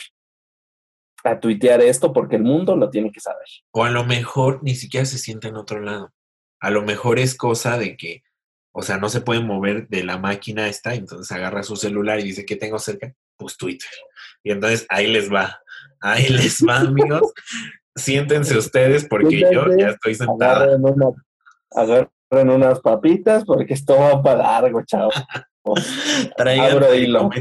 a 1.24 1.40
tuitear 1.40 1.80
esto 1.80 2.12
porque 2.12 2.36
el 2.36 2.42
mundo 2.42 2.76
lo 2.76 2.90
tiene 2.90 3.10
que 3.10 3.20
saber. 3.20 3.46
O 3.72 3.84
a 3.84 3.90
lo 3.90 4.04
mejor 4.04 4.62
ni 4.62 4.74
siquiera 4.74 5.06
se 5.06 5.18
sienta 5.18 5.48
en 5.48 5.56
otro 5.56 5.80
lado. 5.80 6.12
A 6.60 6.70
lo 6.70 6.82
mejor 6.82 7.18
es 7.18 7.34
cosa 7.34 7.78
de 7.78 7.96
que, 7.96 8.22
o 8.72 8.82
sea, 8.82 8.98
no 8.98 9.08
se 9.08 9.22
puede 9.22 9.40
mover 9.40 9.88
de 9.88 10.04
la 10.04 10.18
máquina 10.18 10.68
esta, 10.68 10.94
entonces 10.94 11.30
agarra 11.32 11.62
su 11.62 11.76
celular 11.76 12.20
y 12.20 12.24
dice, 12.24 12.44
¿qué 12.44 12.56
tengo 12.56 12.78
cerca? 12.78 13.12
Pues 13.36 13.56
Twitter. 13.56 13.90
Y 14.42 14.52
entonces 14.52 14.86
ahí 14.90 15.06
les 15.06 15.32
va, 15.32 15.60
ahí 16.00 16.28
les 16.28 16.64
va, 16.66 16.80
amigos. 16.80 17.32
Siéntense 17.96 18.58
ustedes 18.58 19.06
porque 19.08 19.40
yo 19.52 19.66
ya 19.76 19.88
estoy 19.88 20.14
sentada. 20.14 20.76
Agarren, 21.70 22.50
unas 22.50 22.80
papitas 22.80 23.44
porque 23.44 23.74
esto 23.74 23.96
va 23.96 24.22
para 24.22 24.42
largo, 24.42 24.82
chao. 24.84 25.08
Traigan 26.36 26.84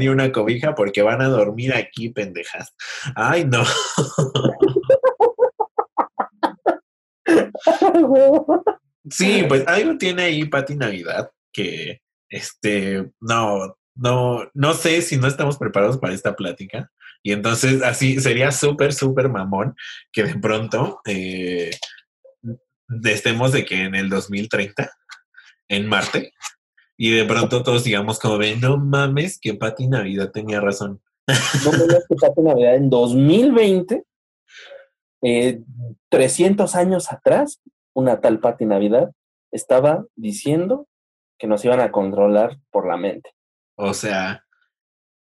y 0.00 0.08
una 0.08 0.32
cobija 0.32 0.74
porque 0.74 1.02
van 1.02 1.20
a 1.20 1.28
dormir 1.28 1.74
aquí, 1.74 2.08
pendejas. 2.10 2.74
Ay, 3.14 3.44
no. 3.44 3.62
sí, 9.10 9.44
pues 9.48 9.66
algo 9.66 9.98
tiene 9.98 10.22
ahí 10.24 10.46
Pati 10.46 10.76
Navidad 10.76 11.30
que, 11.52 12.00
este, 12.28 13.10
no, 13.20 13.76
no, 13.94 14.50
no 14.54 14.74
sé 14.74 15.02
si 15.02 15.16
no 15.16 15.28
estamos 15.28 15.58
preparados 15.58 15.98
para 15.98 16.14
esta 16.14 16.34
plática. 16.34 16.90
Y 17.22 17.30
entonces 17.32 17.82
así 17.82 18.20
sería 18.20 18.50
súper, 18.52 18.92
súper 18.92 19.30
mamón 19.30 19.74
que 20.12 20.24
de 20.24 20.38
pronto 20.38 21.00
eh, 21.06 21.70
estemos 23.04 23.52
de 23.52 23.64
que 23.64 23.84
en 23.84 23.94
el 23.94 24.10
2030, 24.10 24.90
en 25.68 25.88
Marte, 25.88 26.32
y 26.96 27.10
de 27.10 27.24
pronto 27.24 27.62
todos 27.62 27.84
digamos 27.84 28.18
como 28.18 28.38
ven, 28.38 28.60
no 28.60 28.76
mames, 28.76 29.38
que 29.38 29.54
Pati 29.54 29.88
Navidad 29.88 30.30
tenía 30.30 30.60
razón. 30.60 31.00
No 31.64 31.72
mames 31.72 32.06
que 32.08 32.14
Pati 32.16 32.42
Navidad 32.42 32.76
en 32.76 32.90
2020, 32.90 34.04
300 36.08 36.74
eh, 36.74 36.78
años 36.78 37.12
atrás, 37.12 37.60
una 37.94 38.20
tal 38.20 38.40
Pati 38.40 38.66
Navidad 38.66 39.10
estaba 39.50 40.04
diciendo 40.16 40.86
que 41.38 41.46
nos 41.46 41.64
iban 41.64 41.80
a 41.80 41.92
controlar 41.92 42.58
por 42.70 42.86
la 42.86 42.96
mente. 42.96 43.30
O 43.76 43.94
sea, 43.94 44.44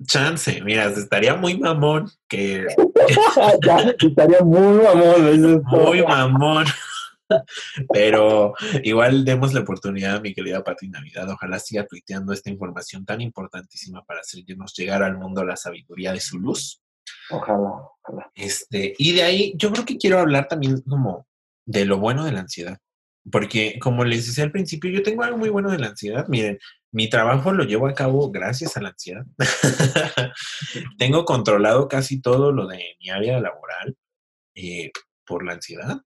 chance, 0.05 0.61
mira, 0.61 0.85
estaría 0.85 1.35
muy 1.35 1.57
mamón 1.57 2.09
que... 2.27 2.65
estaría 3.99 4.41
muy 4.41 4.83
mamón. 4.83 5.63
Muy 5.63 6.03
mamón. 6.03 6.65
Pero 7.93 8.53
igual 8.83 9.25
demos 9.25 9.53
la 9.53 9.61
oportunidad 9.61 10.17
a 10.17 10.21
mi 10.21 10.33
querida 10.33 10.63
Pati 10.63 10.87
Navidad. 10.89 11.29
Ojalá 11.29 11.59
siga 11.59 11.85
tuiteando 11.85 12.33
esta 12.33 12.49
información 12.49 13.05
tan 13.05 13.21
importantísima 13.21 14.03
para 14.03 14.21
hacernos 14.21 14.73
llegar 14.75 15.03
al 15.03 15.17
mundo 15.17 15.43
la 15.43 15.55
sabiduría 15.55 16.13
de 16.13 16.19
su 16.19 16.39
luz. 16.39 16.81
Ojalá, 17.29 17.83
ojalá. 18.01 18.31
Este, 18.35 18.93
y 18.97 19.13
de 19.13 19.23
ahí 19.23 19.53
yo 19.55 19.71
creo 19.71 19.85
que 19.85 19.97
quiero 19.97 20.19
hablar 20.19 20.47
también 20.47 20.81
como 20.81 21.27
de 21.65 21.85
lo 21.85 21.97
bueno 21.97 22.25
de 22.25 22.31
la 22.31 22.41
ansiedad. 22.41 22.77
Porque 23.31 23.77
como 23.79 24.05
les 24.05 24.25
decía 24.25 24.43
al 24.43 24.51
principio, 24.51 24.89
yo 24.89 25.03
tengo 25.03 25.23
algo 25.23 25.37
muy 25.37 25.49
bueno 25.49 25.69
de 25.69 25.77
la 25.77 25.87
ansiedad. 25.87 26.27
Miren, 26.27 26.57
mi 26.91 27.09
trabajo 27.09 27.51
lo 27.51 27.63
llevo 27.63 27.87
a 27.87 27.93
cabo 27.93 28.31
gracias 28.31 28.75
a 28.75 28.81
la 28.81 28.89
ansiedad. 28.89 29.25
tengo 30.97 31.25
controlado 31.25 31.87
casi 31.87 32.21
todo 32.21 32.51
lo 32.51 32.65
de 32.65 32.95
mi 32.99 33.09
área 33.09 33.39
laboral 33.39 33.95
eh, 34.55 34.91
por 35.25 35.45
la 35.45 35.53
ansiedad 35.53 36.01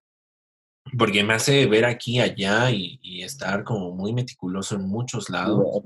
porque 0.98 1.24
me 1.24 1.34
hace 1.34 1.66
ver 1.66 1.86
aquí, 1.86 2.20
allá 2.20 2.70
y, 2.72 3.00
estar 3.24 3.64
como 3.64 3.92
muy 3.92 4.14
meticuloso 4.14 4.76
en 4.76 4.88
muchos 4.88 5.30
lados. 5.30 5.82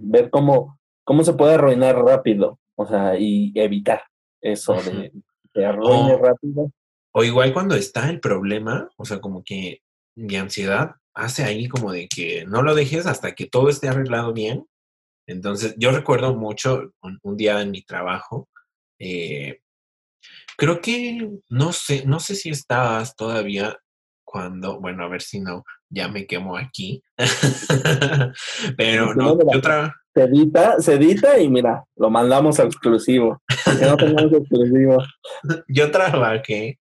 Ver 0.00 0.30
cómo, 0.30 0.78
cómo 1.04 1.24
se 1.24 1.32
puede 1.32 1.54
arruinar 1.54 1.96
rápido, 1.96 2.58
o 2.76 2.86
sea, 2.86 3.18
y 3.18 3.52
evitar 3.54 4.02
eso 4.40 4.74
de, 4.74 5.12
de 5.54 5.64
arruine 5.64 6.18
rápido. 6.18 6.70
O 7.14 7.24
igual 7.24 7.52
cuando 7.52 7.74
está 7.74 8.10
el 8.10 8.20
problema, 8.20 8.90
o 8.96 9.04
sea, 9.04 9.20
como 9.20 9.42
que 9.42 9.80
mi 10.16 10.36
ansiedad 10.36 10.96
hace 11.14 11.44
ahí 11.44 11.68
como 11.68 11.92
de 11.92 12.08
que 12.08 12.44
no 12.46 12.62
lo 12.62 12.74
dejes 12.74 13.06
hasta 13.06 13.34
que 13.34 13.46
todo 13.46 13.68
esté 13.68 13.88
arreglado 13.88 14.32
bien. 14.32 14.66
Entonces, 15.26 15.74
yo 15.78 15.92
recuerdo 15.92 16.34
mucho 16.34 16.92
un, 17.22 17.36
día 17.36 17.60
en 17.60 17.70
mi 17.70 17.82
trabajo, 17.82 18.48
eh, 18.98 19.60
creo 20.56 20.80
que 20.80 21.30
no 21.48 21.72
sé, 21.72 22.04
no 22.06 22.18
sé 22.20 22.34
si 22.34 22.50
estabas 22.50 23.14
todavía 23.14 23.78
cuando, 24.32 24.80
bueno, 24.80 25.04
a 25.04 25.08
ver 25.08 25.20
si 25.20 25.40
no, 25.40 25.62
ya 25.90 26.08
me 26.08 26.26
quemo 26.26 26.56
aquí. 26.56 27.04
Pero 28.78 29.14
no, 29.14 29.38
yo 29.38 29.60
Se 30.14 30.22
edita, 30.22 30.80
se 30.80 30.94
edita 30.94 31.38
y 31.38 31.50
mira, 31.50 31.84
lo 31.96 32.08
mandamos 32.08 32.58
a 32.58 32.62
exclusivo. 32.62 33.42
no 33.78 34.38
exclusivo. 34.38 35.04
Yo 35.68 35.90
trabajé, 35.90 36.78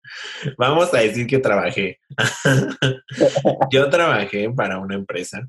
vamos 0.58 0.92
a 0.92 0.98
decir 0.98 1.26
que 1.26 1.38
trabajé. 1.38 1.98
yo 3.70 3.88
trabajé 3.88 4.50
para 4.50 4.78
una 4.78 4.96
empresa 4.96 5.48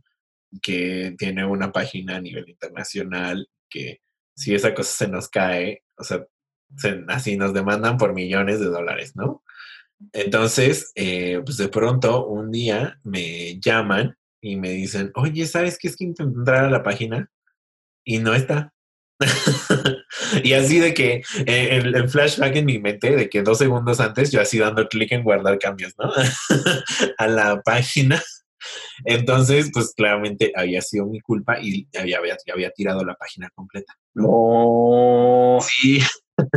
que 0.61 1.15
tiene 1.17 1.45
una 1.45 1.73
página 1.73 2.15
a 2.15 2.21
nivel 2.21 2.47
internacional 2.47 3.45
que 3.69 3.99
si 4.37 4.55
esa 4.55 4.73
cosa 4.73 5.05
se 5.05 5.07
nos 5.09 5.27
cae, 5.27 5.83
o 5.97 6.03
sea, 6.05 6.25
así 7.09 7.35
nos 7.35 7.53
demandan 7.53 7.97
por 7.97 8.13
millones 8.13 8.61
de 8.61 8.67
dólares, 8.67 9.17
¿no? 9.17 9.43
Entonces, 10.13 10.91
eh, 10.95 11.41
pues 11.43 11.57
de 11.57 11.69
pronto 11.69 12.25
un 12.25 12.51
día 12.51 12.99
me 13.03 13.59
llaman 13.59 14.15
y 14.41 14.55
me 14.55 14.69
dicen, 14.71 15.11
oye, 15.15 15.45
¿sabes 15.45 15.77
qué 15.77 15.89
es 15.89 15.95
que 15.95 16.05
intenté 16.05 16.39
entrar 16.39 16.65
a 16.65 16.69
la 16.69 16.83
página? 16.83 17.29
Y 18.05 18.19
no 18.19 18.33
está. 18.33 18.73
y 20.43 20.53
así 20.53 20.79
de 20.79 20.93
que 20.93 21.23
eh, 21.45 21.81
el, 21.83 22.09
flashback 22.09 22.55
en 22.55 22.65
mi 22.65 22.79
mente 22.79 23.13
de 23.15 23.29
que 23.29 23.43
dos 23.43 23.57
segundos 23.57 23.99
antes 23.99 24.31
yo 24.31 24.39
así 24.39 24.57
dando 24.57 24.87
clic 24.87 25.11
en 25.11 25.23
guardar 25.23 25.59
cambios, 25.59 25.93
¿no? 25.97 26.09
a 27.17 27.27
la 27.27 27.61
página. 27.61 28.21
Entonces, 29.05 29.69
pues 29.73 29.93
claramente 29.95 30.51
había 30.55 30.81
sido 30.81 31.05
mi 31.05 31.19
culpa 31.21 31.59
y 31.61 31.87
había, 31.97 32.19
había, 32.19 32.37
había 32.53 32.71
tirado 32.71 33.03
la 33.03 33.15
página 33.15 33.49
completa. 33.53 33.93
No. 34.13 35.59
Sí. 35.61 35.99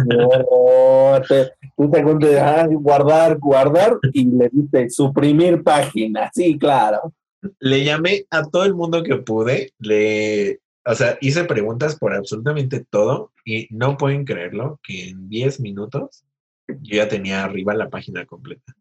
No, 0.06 1.14
ah, 1.14 2.66
guardar, 2.70 3.38
guardar 3.38 3.98
y 4.12 4.24
le 4.24 4.48
diste 4.52 4.90
suprimir 4.90 5.62
página. 5.62 6.30
Sí, 6.34 6.58
claro. 6.58 7.12
Le 7.58 7.84
llamé 7.84 8.24
a 8.30 8.44
todo 8.44 8.64
el 8.64 8.74
mundo 8.74 9.02
que 9.02 9.16
pude, 9.16 9.72
le, 9.78 10.60
o 10.84 10.94
sea, 10.94 11.18
hice 11.20 11.44
preguntas 11.44 11.96
por 11.96 12.14
absolutamente 12.14 12.84
todo 12.88 13.32
y 13.44 13.66
no 13.70 13.96
pueden 13.96 14.24
creerlo 14.24 14.80
que 14.82 15.08
en 15.08 15.28
10 15.28 15.60
minutos 15.60 16.24
yo 16.68 16.96
ya 16.96 17.08
tenía 17.08 17.44
arriba 17.44 17.74
la 17.74 17.90
página 17.90 18.26
completa. 18.26 18.74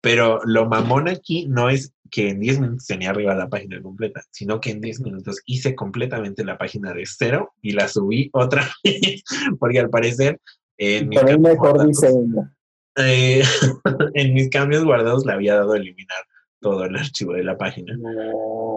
Pero 0.00 0.40
lo 0.44 0.66
mamón 0.66 1.08
aquí 1.08 1.46
no 1.48 1.70
es 1.70 1.92
que 2.10 2.30
en 2.30 2.40
10 2.40 2.60
minutos 2.60 2.86
tenía 2.86 3.10
arriba 3.10 3.34
la 3.34 3.48
página 3.48 3.80
completa, 3.82 4.22
sino 4.30 4.60
que 4.60 4.70
en 4.70 4.80
10 4.80 5.00
minutos 5.00 5.40
hice 5.46 5.74
completamente 5.74 6.44
la 6.44 6.58
página 6.58 6.92
de 6.92 7.04
cero 7.06 7.52
y 7.62 7.72
la 7.72 7.88
subí 7.88 8.30
otra 8.32 8.68
vez, 8.84 9.22
porque 9.58 9.80
al 9.80 9.90
parecer 9.90 10.40
en 10.78 11.08
mis, 11.08 11.20
cambios 11.20 12.02
eh, 12.96 13.42
en 14.14 14.34
mis 14.34 14.48
cambios 14.48 14.84
guardados 14.84 15.26
le 15.26 15.32
había 15.32 15.54
dado 15.54 15.72
a 15.72 15.76
eliminar 15.76 16.24
todo 16.60 16.84
el 16.84 16.96
archivo 16.96 17.32
de 17.32 17.44
la 17.44 17.56
página. 17.56 17.96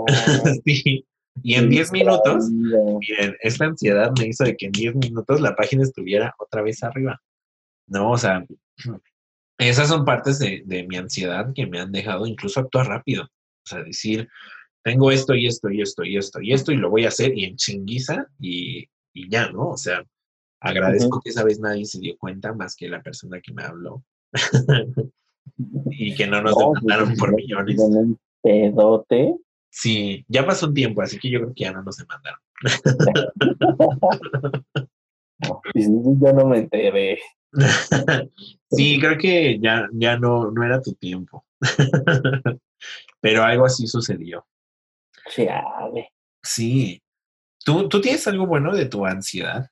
sí. 0.65 1.05
Y 1.43 1.55
en 1.55 1.69
10 1.69 1.91
minutos, 1.93 2.49
miren, 2.49 3.37
esta 3.41 3.65
ansiedad 3.65 4.11
me 4.19 4.27
hizo 4.27 4.43
de 4.43 4.55
que 4.55 4.65
en 4.65 4.73
10 4.73 4.95
minutos 4.95 5.39
la 5.39 5.55
página 5.55 5.83
estuviera 5.83 6.35
otra 6.37 6.61
vez 6.61 6.83
arriba. 6.83 7.21
No, 7.87 8.11
o 8.11 8.17
sea, 8.17 8.45
esas 9.69 9.89
son 9.89 10.05
partes 10.05 10.39
de, 10.39 10.85
mi 10.87 10.97
ansiedad 10.97 11.51
que 11.53 11.67
me 11.67 11.79
han 11.79 11.91
dejado 11.91 12.25
incluso 12.25 12.59
actuar 12.59 12.87
rápido. 12.87 13.23
O 13.23 13.67
sea, 13.67 13.83
decir, 13.83 14.27
tengo 14.83 15.11
esto 15.11 15.35
y 15.35 15.47
esto 15.47 15.69
y 15.69 15.81
esto 15.81 16.03
y 16.03 16.17
esto 16.17 16.41
y 16.41 16.53
esto 16.53 16.71
y 16.71 16.77
lo 16.77 16.89
voy 16.89 17.05
a 17.05 17.09
hacer 17.09 17.37
y 17.37 17.45
en 17.45 17.55
chinguiza 17.55 18.27
y, 18.39 18.87
ya, 19.29 19.51
¿no? 19.51 19.69
O 19.69 19.77
sea, 19.77 20.03
agradezco 20.59 21.21
que 21.21 21.29
esa 21.29 21.43
vez 21.43 21.59
nadie 21.59 21.85
se 21.85 21.99
dio 21.99 22.17
cuenta 22.17 22.53
más 22.53 22.75
que 22.75 22.89
la 22.89 23.01
persona 23.01 23.39
que 23.39 23.53
me 23.53 23.63
habló. 23.63 24.03
y 25.91 26.15
que 26.15 26.27
no 26.27 26.41
nos 26.41 26.53
pues, 26.53 26.81
demandaron 26.81 27.15
por 27.17 27.31
millones. 27.35 27.81
Pedote. 28.41 29.35
Sí, 29.69 30.25
ya 30.27 30.45
pasó 30.45 30.67
un 30.67 30.73
tiempo, 30.73 31.01
así 31.01 31.19
que 31.19 31.29
yo 31.29 31.39
creo 31.39 31.53
que 31.53 31.63
ya 31.63 31.71
no 31.71 31.83
nos 31.83 31.97
demandaron. 31.97 32.39
Pues, 35.73 35.89
ya 36.21 36.33
no 36.33 36.45
me 36.45 36.59
enteré. 36.59 37.17
Sí, 38.71 38.99
creo 38.99 39.17
que 39.17 39.59
ya, 39.59 39.87
ya 39.93 40.17
no, 40.17 40.51
no 40.51 40.63
era 40.63 40.81
tu 40.81 40.93
tiempo. 40.93 41.45
Pero 43.21 43.43
algo 43.43 43.65
así 43.65 43.87
sucedió. 43.87 44.45
Sí. 46.43 47.01
¿Tú, 47.63 47.87
¿Tú 47.87 48.01
tienes 48.01 48.27
algo 48.27 48.47
bueno 48.47 48.73
de 48.73 48.85
tu 48.85 49.05
ansiedad? 49.05 49.69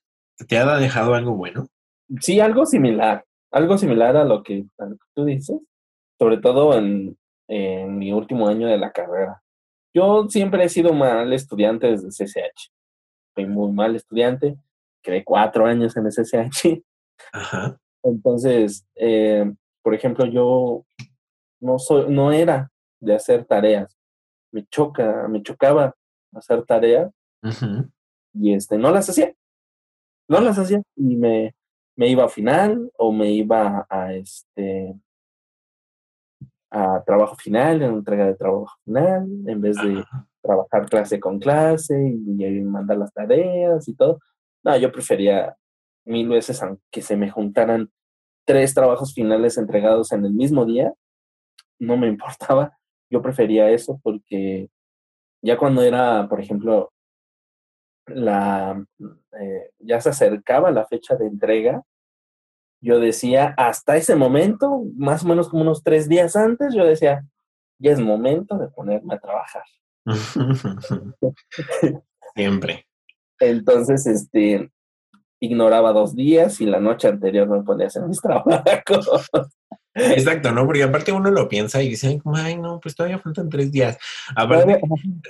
¿Te 0.47 0.57
ha 0.57 0.77
dejado 0.77 1.15
algo 1.15 1.35
bueno? 1.35 1.67
Sí, 2.21 2.39
algo 2.39 2.65
similar. 2.65 3.25
Algo 3.51 3.77
similar 3.77 4.15
a 4.15 4.25
lo 4.25 4.43
que, 4.43 4.65
tú 5.15 5.25
dices. 5.25 5.57
Sobre 6.19 6.37
todo 6.37 6.77
en, 6.77 7.17
en 7.47 7.97
mi 7.97 8.11
último 8.11 8.47
año 8.47 8.67
de 8.67 8.77
la 8.77 8.91
carrera. 8.91 9.41
Yo 9.93 10.27
siempre 10.29 10.63
he 10.63 10.69
sido 10.69 10.93
mal 10.93 11.33
estudiante 11.33 11.87
desde 11.87 12.09
CCH. 12.09 12.71
Fui 13.33 13.45
muy 13.47 13.71
mal 13.71 13.95
estudiante. 13.95 14.55
Quedé 15.01 15.23
cuatro 15.23 15.65
años 15.65 15.97
en 15.97 16.05
el 16.05 16.11
CCH. 16.11 16.83
Ajá. 17.33 17.79
Entonces, 18.03 18.85
eh, 18.95 19.51
por 19.81 19.93
ejemplo, 19.93 20.25
yo 20.25 20.85
no 21.59 21.79
soy, 21.79 22.11
no 22.11 22.31
era 22.31 22.71
de 22.99 23.15
hacer 23.15 23.45
tareas. 23.45 23.97
Me 24.51 24.65
choca, 24.67 25.27
me 25.27 25.43
chocaba 25.43 25.95
hacer 26.33 26.65
tareas 26.65 27.11
y 28.33 28.53
este, 28.53 28.77
no 28.77 28.91
las 28.91 29.09
hacía. 29.09 29.33
No 30.27 30.39
las 30.41 30.57
hacía 30.57 30.81
y 30.95 31.15
me, 31.15 31.55
me 31.95 32.07
iba 32.07 32.25
a 32.25 32.29
final 32.29 32.91
o 32.97 33.11
me 33.11 33.31
iba 33.31 33.85
a 33.89 34.13
este 34.13 34.95
a 36.71 37.03
trabajo 37.03 37.35
final, 37.35 37.81
en 37.81 37.93
entrega 37.93 38.25
de 38.25 38.35
trabajo 38.35 38.75
final, 38.85 39.27
en 39.47 39.61
vez 39.61 39.75
de 39.77 40.03
trabajar 40.41 40.85
clase 40.87 41.19
con 41.19 41.39
clase 41.39 41.95
y, 41.99 42.61
mandar 42.61 42.97
las 42.97 43.11
tareas 43.11 43.87
y 43.87 43.95
todo. 43.95 44.19
No, 44.63 44.77
yo 44.77 44.91
prefería 44.91 45.55
mil 46.05 46.27
veces 46.27 46.61
que 46.91 47.01
se 47.01 47.15
me 47.15 47.29
juntaran 47.29 47.91
tres 48.45 48.73
trabajos 48.73 49.13
finales 49.13 49.57
entregados 49.57 50.11
en 50.11 50.25
el 50.25 50.33
mismo 50.33 50.65
día, 50.65 50.93
no 51.79 51.97
me 51.97 52.07
importaba. 52.15 52.77
Yo 53.11 53.21
prefería 53.21 53.69
eso 53.69 53.99
porque 54.03 54.69
ya 55.41 55.57
cuando 55.57 55.81
era, 55.81 56.27
por 56.27 56.41
ejemplo, 56.41 56.91
la 58.05 58.83
eh, 59.39 59.71
ya 59.79 60.01
se 60.01 60.09
acercaba 60.09 60.71
la 60.71 60.85
fecha 60.85 61.15
de 61.15 61.27
entrega, 61.27 61.83
yo 62.81 62.99
decía, 62.99 63.53
hasta 63.57 63.97
ese 63.97 64.15
momento, 64.15 64.83
más 64.95 65.23
o 65.23 65.27
menos 65.27 65.49
como 65.49 65.63
unos 65.63 65.83
tres 65.83 66.07
días 66.07 66.35
antes, 66.35 66.73
yo 66.73 66.85
decía, 66.85 67.25
ya 67.77 67.91
es 67.91 67.99
momento 67.99 68.57
de 68.57 68.69
ponerme 68.69 69.15
a 69.15 69.19
trabajar. 69.19 69.63
Siempre. 72.35 72.85
Entonces, 73.39 74.05
este, 74.07 74.71
ignoraba 75.39 75.93
dos 75.93 76.15
días 76.15 76.59
y 76.61 76.65
la 76.65 76.79
noche 76.79 77.07
anterior 77.07 77.47
me 77.47 77.63
ponía 77.63 77.85
a 77.85 77.87
hacer 77.87 78.03
mis 78.03 78.21
trabajos. 78.21 79.29
Exacto, 79.93 80.51
¿no? 80.51 80.65
Porque 80.65 80.83
aparte 80.83 81.11
uno 81.11 81.31
lo 81.31 81.47
piensa 81.47 81.81
y 81.81 81.89
dice, 81.89 82.21
ay, 82.33 82.57
no, 82.57 82.79
pues 82.79 82.95
todavía 82.95 83.19
faltan 83.19 83.49
tres 83.49 83.71
días. 83.71 83.97
Aparte, 84.35 84.81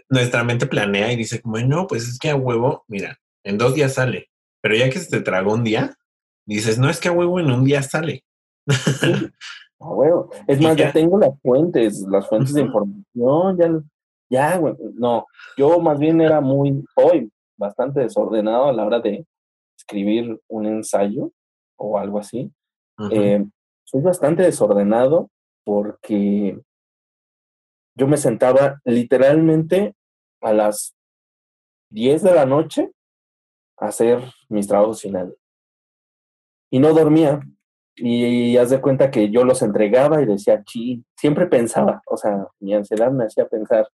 nuestra 0.09 0.43
mente 0.43 0.67
planea 0.67 1.11
y 1.11 1.15
dice, 1.15 1.41
como, 1.41 1.57
no, 1.59 1.87
pues 1.87 2.07
es 2.07 2.19
que 2.19 2.29
a 2.29 2.35
huevo, 2.35 2.83
mira, 2.87 3.17
en 3.43 3.57
dos 3.57 3.73
días 3.75 3.93
sale. 3.93 4.29
Pero 4.61 4.75
ya 4.75 4.89
que 4.89 4.99
se 4.99 5.09
te 5.09 5.21
tragó 5.21 5.53
un 5.53 5.63
día, 5.63 5.95
dices, 6.45 6.77
no, 6.77 6.89
es 6.89 6.99
que 6.99 7.07
a 7.07 7.13
huevo 7.13 7.39
en 7.39 7.51
un 7.51 7.63
día 7.63 7.81
sale. 7.81 8.23
a 9.79 9.87
huevo. 9.87 10.29
Es 10.47 10.59
más, 10.59 10.75
ya, 10.75 10.91
tengo 10.91 11.17
las 11.17 11.39
fuentes, 11.41 12.01
las 12.09 12.27
fuentes 12.27 12.53
de 12.53 12.61
información, 12.61 13.57
ya, 13.57 13.81
ya, 14.29 14.57
güey. 14.57 14.75
No, 14.95 15.25
yo 15.57 15.79
más 15.79 15.97
bien 15.97 16.19
era 16.21 16.41
muy, 16.41 16.83
hoy, 16.95 17.31
bastante 17.57 18.01
desordenado 18.01 18.65
a 18.65 18.73
la 18.73 18.85
hora 18.85 18.99
de 18.99 19.25
escribir 19.89 20.39
un 20.47 20.65
ensayo 20.65 21.31
o 21.77 21.97
algo 21.97 22.19
así 22.19 22.51
soy 23.89 24.01
bastante 24.01 24.43
desordenado 24.43 25.31
porque 25.63 26.59
yo 27.95 28.07
me 28.07 28.17
sentaba 28.17 28.79
literalmente 28.85 29.95
a 30.41 30.53
las 30.53 30.95
10 31.91 32.21
de 32.21 32.35
la 32.35 32.45
noche 32.45 32.91
a 33.79 33.87
hacer 33.87 34.21
mis 34.47 34.67
trabajos 34.67 35.01
finales. 35.01 35.35
Y 36.71 36.79
no 36.79 36.93
dormía. 36.93 37.41
Y, 37.95 38.55
haz 38.57 38.69
de 38.69 38.79
cuenta 38.79 39.11
que 39.11 39.29
yo 39.29 39.43
los 39.43 39.61
entregaba 39.61 40.21
y 40.21 40.25
decía, 40.25 40.63
chi, 40.63 41.03
siempre 41.17 41.47
pensaba, 41.47 42.01
o 42.05 42.15
sea, 42.15 42.47
mi 42.59 42.73
ansiedad 42.73 43.11
me 43.11 43.25
hacía 43.25 43.47
pensar, 43.47 43.89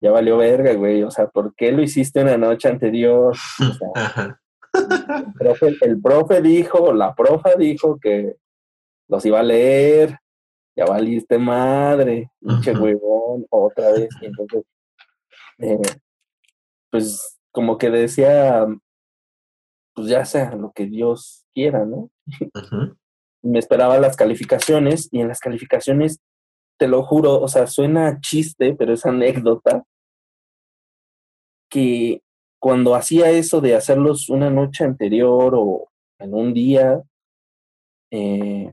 ya 0.00 0.12
valió 0.12 0.36
verga, 0.36 0.74
güey, 0.74 1.02
o 1.02 1.10
sea, 1.10 1.26
¿por 1.26 1.54
qué 1.56 1.72
lo 1.72 1.82
hiciste 1.82 2.22
una 2.22 2.36
noche 2.36 2.68
anterior? 2.68 3.34
el, 5.26 5.32
profe, 5.34 5.76
el 5.80 6.00
profe 6.00 6.42
dijo, 6.42 6.92
la 6.92 7.14
profa 7.14 7.54
dijo 7.56 7.98
que 7.98 8.36
los 9.08 9.24
iba 9.24 9.40
a 9.40 9.42
leer, 9.44 10.18
ya 10.76 10.84
valiste 10.84 11.38
madre, 11.38 12.30
pinche 12.40 12.72
huevón, 12.72 13.46
otra 13.50 13.92
vez. 13.92 14.08
Y 14.20 14.26
entonces, 14.26 14.64
eh, 15.58 15.78
pues 16.90 17.38
como 17.50 17.78
que 17.78 17.90
decía, 17.90 18.66
pues 19.94 20.08
ya 20.08 20.24
sea 20.24 20.54
lo 20.54 20.70
que 20.72 20.86
Dios 20.86 21.44
quiera, 21.52 21.84
¿no? 21.84 22.10
Me 23.42 23.58
esperaba 23.58 23.98
las 23.98 24.16
calificaciones 24.16 25.08
y 25.10 25.20
en 25.20 25.28
las 25.28 25.40
calificaciones, 25.40 26.20
te 26.78 26.86
lo 26.86 27.02
juro, 27.02 27.40
o 27.40 27.48
sea, 27.48 27.66
suena 27.66 28.20
chiste, 28.20 28.74
pero 28.78 28.92
es 28.92 29.04
anécdota, 29.04 29.84
que 31.68 32.22
cuando 32.58 32.94
hacía 32.94 33.30
eso 33.30 33.60
de 33.60 33.74
hacerlos 33.74 34.28
una 34.28 34.50
noche 34.50 34.84
anterior 34.84 35.54
o 35.56 35.88
en 36.18 36.34
un 36.34 36.52
día, 36.52 37.02
eh, 38.10 38.72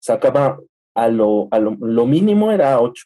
sacaba 0.00 0.58
a 0.94 1.08
lo, 1.08 1.48
a 1.50 1.58
lo, 1.58 2.06
mínimo 2.06 2.50
era 2.52 2.80
8, 2.80 3.04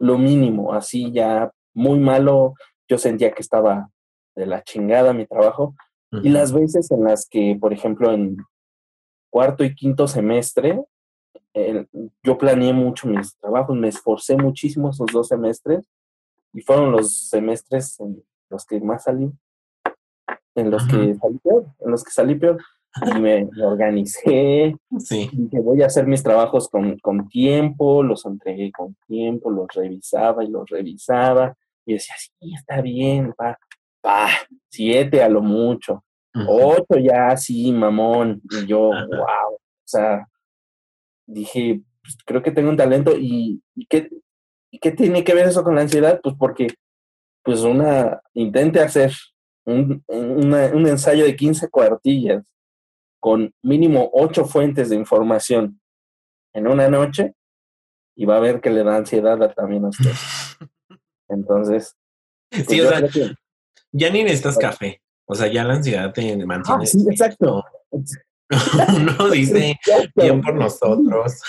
lo 0.00 0.18
mínimo, 0.18 0.72
así 0.72 1.12
ya 1.12 1.50
muy 1.74 1.98
malo, 1.98 2.54
yo 2.88 2.98
sentía 2.98 3.32
que 3.32 3.42
estaba 3.42 3.90
de 4.34 4.46
la 4.46 4.62
chingada 4.62 5.12
mi 5.12 5.26
trabajo. 5.26 5.74
Y 6.22 6.30
las 6.30 6.52
veces 6.52 6.90
en 6.92 7.04
las 7.04 7.28
que, 7.28 7.58
por 7.60 7.74
ejemplo, 7.74 8.10
en 8.12 8.38
cuarto 9.28 9.64
y 9.64 9.74
quinto 9.74 10.08
semestre, 10.08 10.82
yo 12.22 12.38
planeé 12.38 12.72
mucho 12.72 13.08
mis 13.08 13.36
trabajos, 13.36 13.76
me 13.76 13.88
esforcé 13.88 14.36
muchísimo 14.36 14.90
esos 14.90 15.08
dos 15.12 15.28
semestres 15.28 15.86
y 16.52 16.60
fueron 16.62 16.92
los 16.92 17.28
semestres 17.28 17.98
en 18.00 18.22
los 18.50 18.64
que 18.64 18.80
más 18.80 19.04
salí, 19.04 19.30
en 20.54 20.70
los 20.70 20.86
que 20.86 21.14
salí 21.14 21.38
peor, 21.38 21.66
en 21.80 21.90
los 21.90 22.04
que 22.04 22.10
salí 22.10 22.34
peor 22.34 22.58
y 23.02 23.20
me, 23.20 23.48
organicé. 23.62 24.74
Sí. 24.98 25.28
Dije, 25.32 25.60
voy 25.60 25.82
a 25.82 25.86
hacer 25.86 26.06
mis 26.06 26.22
trabajos 26.22 26.68
con, 26.68 26.98
con, 26.98 27.28
tiempo, 27.28 28.02
los 28.02 28.24
entregué 28.24 28.72
con 28.72 28.96
tiempo, 29.06 29.50
los 29.50 29.66
revisaba 29.74 30.44
y 30.44 30.48
los 30.48 30.68
revisaba. 30.68 31.54
Y 31.84 31.94
decía, 31.94 32.14
sí, 32.18 32.54
está 32.54 32.80
bien, 32.80 33.32
pa, 33.36 33.58
pa, 34.00 34.28
siete 34.70 35.22
a 35.22 35.28
lo 35.28 35.42
mucho. 35.42 36.02
Ocho 36.48 36.98
ya, 36.98 37.36
sí, 37.36 37.72
mamón. 37.72 38.42
Y 38.50 38.66
yo, 38.66 38.90
wow. 38.90 39.54
O 39.54 39.88
sea, 39.88 40.26
dije, 41.26 41.80
pues, 42.02 42.18
creo 42.26 42.42
que 42.42 42.50
tengo 42.50 42.68
un 42.68 42.76
talento. 42.76 43.16
¿Y, 43.16 43.62
y 43.74 43.86
qué, 43.86 44.10
¿Y 44.70 44.78
qué 44.78 44.90
tiene 44.90 45.24
que 45.24 45.34
ver 45.34 45.48
eso 45.48 45.64
con 45.64 45.74
la 45.74 45.82
ansiedad? 45.82 46.20
Pues 46.22 46.34
porque, 46.38 46.68
pues 47.46 47.62
una, 47.62 48.20
intente 48.34 48.80
hacer 48.80 49.12
un, 49.64 50.04
un 50.08 50.86
ensayo 50.86 51.24
de 51.24 51.34
15 51.34 51.70
cuartillas 51.70 52.44
con 53.20 53.52
mínimo 53.62 54.10
ocho 54.12 54.44
fuentes 54.44 54.90
de 54.90 54.96
información 54.96 55.80
en 56.52 56.66
una 56.66 56.88
noche 56.88 57.34
y 58.16 58.24
va 58.24 58.36
a 58.36 58.40
ver 58.40 58.60
que 58.60 58.70
le 58.70 58.84
da 58.84 58.96
ansiedad 58.96 59.54
también 59.54 59.84
a 59.84 59.88
usted. 59.88 60.10
Entonces, 61.28 61.96
pues 62.50 62.66
sí, 62.66 62.80
o 62.80 62.88
sea, 62.88 63.02
ya 63.92 64.10
ni 64.10 64.22
necesitas 64.22 64.56
café. 64.58 65.00
O 65.26 65.34
sea, 65.34 65.48
ya 65.48 65.64
la 65.64 65.74
ansiedad 65.74 66.12
te 66.12 66.36
mantiene. 66.46 66.82
Ah, 66.82 66.86
sí, 66.86 67.04
exacto. 67.10 67.64
Uno 68.96 69.30
dice 69.32 69.76
bien 70.14 70.40
por 70.40 70.54
nosotros. 70.54 71.40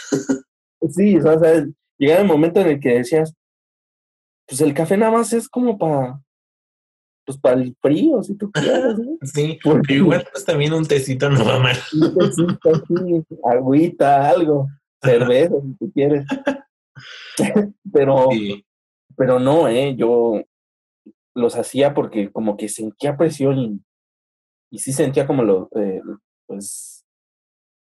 Sí, 0.89 1.17
o 1.17 1.39
sea, 1.39 1.65
llega 1.97 2.19
el 2.19 2.27
momento 2.27 2.59
en 2.61 2.67
el 2.67 2.79
que 2.79 2.95
decías, 2.95 3.33
pues 4.47 4.61
el 4.61 4.73
café 4.73 4.97
nada 4.97 5.11
más 5.11 5.33
es 5.33 5.49
como 5.49 5.77
para 5.77 6.21
pues 7.27 7.37
para 7.37 7.61
el 7.61 7.75
frío, 7.81 8.23
si 8.23 8.37
tú 8.37 8.49
quieres, 8.49 8.97
¿no? 8.97 9.17
Sí, 9.21 9.59
porque 9.61 9.95
igual 9.95 10.25
pues 10.31 10.45
también 10.45 10.73
un 10.73 10.85
tecito 10.85 11.29
no 11.29 11.43
va 11.43 11.59
mal. 11.59 11.75
Un 11.93 12.17
tecito, 12.17 12.85
sí, 12.87 13.35
agüita, 13.43 14.29
algo, 14.29 14.69
cerveza, 15.03 15.55
si 15.61 15.73
tú 15.77 15.91
quieres. 15.91 16.25
pero, 17.93 18.29
pero 19.17 19.39
no, 19.41 19.67
¿eh? 19.67 19.93
Yo 19.97 20.41
los 21.35 21.55
hacía 21.57 21.93
porque 21.93 22.31
como 22.31 22.55
que 22.55 22.69
sentía 22.69 23.17
presión 23.17 23.59
y, 23.59 23.81
y 24.71 24.79
sí 24.79 24.93
sentía 24.93 25.27
como 25.27 25.43
lo, 25.43 25.69
eh, 25.75 26.01
pues, 26.47 27.05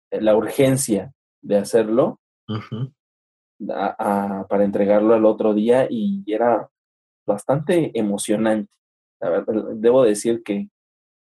la 0.09 0.35
urgencia 0.35 1.13
de 1.41 1.57
hacerlo 1.57 2.19
para 3.59 4.63
entregarlo 4.63 5.13
al 5.13 5.25
otro 5.25 5.53
día 5.53 5.87
y 5.89 6.23
era 6.27 6.69
bastante 7.25 7.91
emocionante 7.97 8.75
debo 9.75 10.03
decir 10.03 10.43
que 10.43 10.69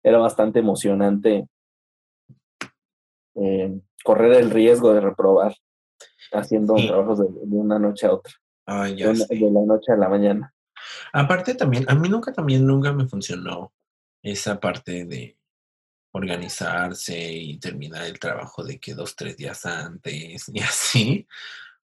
era 0.03 0.17
bastante 0.17 0.59
emocionante 0.59 1.47
eh, 3.35 3.79
correr 4.03 4.33
el 4.33 4.49
riesgo 4.49 4.93
de 4.93 5.01
reprobar 5.01 5.55
haciendo 6.33 6.75
trabajos 6.75 7.19
de, 7.19 7.25
una 7.51 7.77
noche 7.77 8.07
a 8.07 8.13
otra. 8.13 8.33
de, 8.65 9.51
la 9.51 9.61
noche 9.61 9.91
a 9.91 9.97
la 9.97 10.09
mañana. 10.09 10.53
Aparte 11.13 11.55
también, 11.55 11.85
a 11.87 11.95
mí 11.95 12.09
nunca 12.09 12.33
también 12.33 12.65
nunca 12.65 12.91
me 12.93 13.07
funcionó 13.07 13.71
esa 14.23 14.59
parte 14.59 15.05
de 15.05 15.37
organizarse 16.13 17.31
y 17.33 17.57
terminar 17.59 18.05
el 18.05 18.19
trabajo 18.19 18.63
de 18.63 18.79
que 18.79 18.93
dos, 18.93 19.15
tres 19.15 19.37
días 19.37 19.65
antes 19.65 20.49
y 20.53 20.59
así 20.59 21.27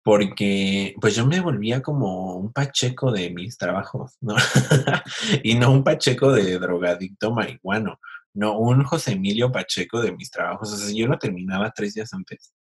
porque 0.03 0.95
pues 1.01 1.15
yo 1.15 1.27
me 1.27 1.41
volvía 1.41 1.81
como 1.81 2.37
un 2.37 2.53
pacheco 2.53 3.13
de 3.13 3.31
mis 3.31 3.57
trabajos, 3.57 4.17
¿no? 4.21 4.35
y 5.45 5.55
no 5.55 5.71
un 5.71 5.85
pacheco 5.85 6.33
de 6.33 6.59
drogadicto 6.59 7.33
marihuano, 7.33 8.01
no, 8.35 8.59
un 8.59 8.83
José 8.85 9.13
Emilio 9.13 9.53
Pacheco 9.53 10.01
de 10.01 10.13
mis 10.13 10.31
trabajos. 10.31 10.73
O 10.73 10.77
sea, 10.77 10.95
yo 10.95 11.07
lo 11.07 11.19
terminaba 11.19 11.71
tres 11.71 11.95
días 11.95 12.13
antes, 12.15 12.55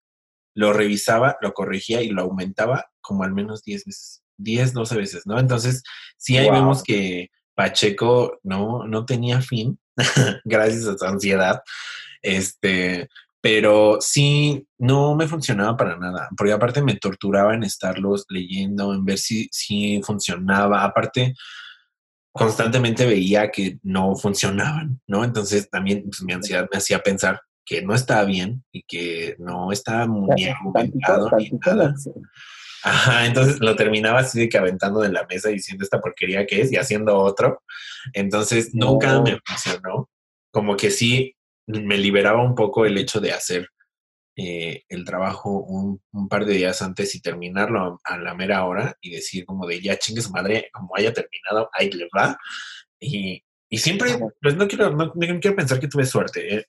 lo 0.55 0.73
revisaba, 0.73 1.37
lo 1.41 1.53
corregía 1.53 2.03
y 2.03 2.09
lo 2.09 2.23
aumentaba 2.23 2.87
como 3.01 3.23
al 3.23 3.33
menos 3.33 3.63
diez 3.63 3.85
veces, 3.85 4.23
diez, 4.37 4.73
doce 4.73 4.97
veces, 4.97 5.27
¿no? 5.27 5.39
Entonces, 5.39 5.83
sí 6.17 6.37
ahí 6.39 6.51
vemos 6.51 6.83
que 6.83 7.31
Pacheco 7.55 8.39
no, 8.43 8.85
no 8.87 9.05
tenía 9.05 9.41
fin, 9.43 9.79
gracias 10.45 10.87
a 10.87 10.99
su 10.99 11.05
ansiedad, 11.05 11.63
este, 12.23 13.09
pero 13.51 13.97
sí, 13.99 14.69
no 14.77 15.15
me 15.15 15.27
funcionaba 15.27 15.75
para 15.75 15.97
nada, 15.97 16.29
porque 16.37 16.53
aparte 16.53 16.83
me 16.83 16.97
torturaba 16.97 17.55
en 17.55 17.63
estarlos 17.63 18.27
leyendo, 18.29 18.93
en 18.93 19.07
ver 19.07 19.17
si, 19.17 19.49
si 19.51 20.03
funcionaba. 20.03 20.85
Aparte, 20.85 21.33
constantemente 22.31 23.07
veía 23.07 23.51
que 23.51 23.79
no 23.83 24.15
funcionaban, 24.17 25.01
¿no? 25.07 25.25
Entonces 25.25 25.71
también 25.71 26.03
pues, 26.03 26.21
mi 26.21 26.35
ansiedad 26.35 26.69
me 26.71 26.77
hacía 26.77 26.99
pensar 26.99 27.41
que 27.65 27.81
no 27.81 27.95
estaba 27.95 28.27
bien 28.27 28.65
y 28.71 28.83
que 28.83 29.35
no 29.39 29.73
estaba 29.73 30.07
muy 30.07 30.45
argumentado 30.45 31.31
ni 31.39 31.51
nada. 31.53 31.95
Ajá, 32.83 33.25
entonces 33.25 33.61
lo 33.61 33.75
terminaba 33.77 34.19
así 34.19 34.41
de 34.41 34.51
que 34.51 34.59
aventando 34.59 35.01
de 35.01 35.11
la 35.11 35.27
mesa 35.27 35.49
diciendo 35.49 35.85
esta 35.85 36.03
porquería 36.03 36.45
que 36.45 36.61
es 36.61 36.71
y 36.71 36.77
haciendo 36.77 37.17
otro. 37.17 37.63
Entonces 38.13 38.75
nunca 38.75 39.23
me 39.23 39.41
funcionó. 39.43 40.11
Como 40.51 40.77
que 40.77 40.91
sí 40.91 41.35
me 41.69 41.99
liberaba 41.99 42.43
un 42.43 42.55
poco 42.55 42.87
el 42.87 42.99
hecho 42.99 43.21
de 43.21 43.33
hacer 43.33 43.69
eh, 44.37 44.85
el 44.89 45.05
trabajo 45.05 45.51
un, 45.51 46.29
par 46.29 46.45
de 46.45 46.55
días 46.55 46.81
antes 46.83 47.15
y 47.15 47.21
terminarlo 47.21 48.01
a, 48.05 48.19
la 48.19 48.35
mera 48.35 48.65
hora 48.65 48.97
y 49.01 49.11
decir 49.11 49.45
como 49.45 49.67
de 49.67 49.81
ya 49.81 49.99
chingue 49.99 50.23
su 50.23 50.31
madre, 50.31 50.71
como 50.73 50.97
haya 50.97 51.13
terminado, 51.13 51.69
ahí 51.73 51.91
le 51.91 52.09
va. 52.17 52.39
Y, 53.01 53.43
y 53.69 53.79
siempre, 53.79 54.17
pues 54.41 54.57
no 54.57 54.69
quiero, 54.69 54.91
no, 54.91 55.13
quiero 55.13 55.57
pensar 55.57 55.81
que 55.81 55.89
tuve 55.89 56.05
suerte. 56.07 56.55
Eh, 56.55 56.67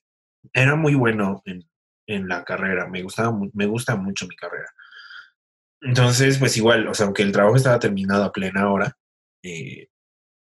era 0.52 0.74
muy 0.74 0.94
bueno 0.94 1.42
en, 1.44 1.62
en, 2.06 2.28
la 2.28 2.44
carrera, 2.44 2.88
me 2.88 3.02
gustaba, 3.02 3.32
me 3.54 3.66
gusta 3.66 3.94
mucho 3.96 4.26
mi 4.26 4.36
carrera. 4.36 4.68
Entonces, 5.80 6.38
pues 6.38 6.56
igual, 6.56 6.88
o 6.88 6.94
sea, 6.94 7.06
aunque 7.06 7.22
el 7.22 7.32
trabajo 7.32 7.56
estaba 7.56 7.78
terminado 7.78 8.24
a 8.24 8.32
plena 8.32 8.70
hora, 8.70 8.96
eh, 9.44 9.89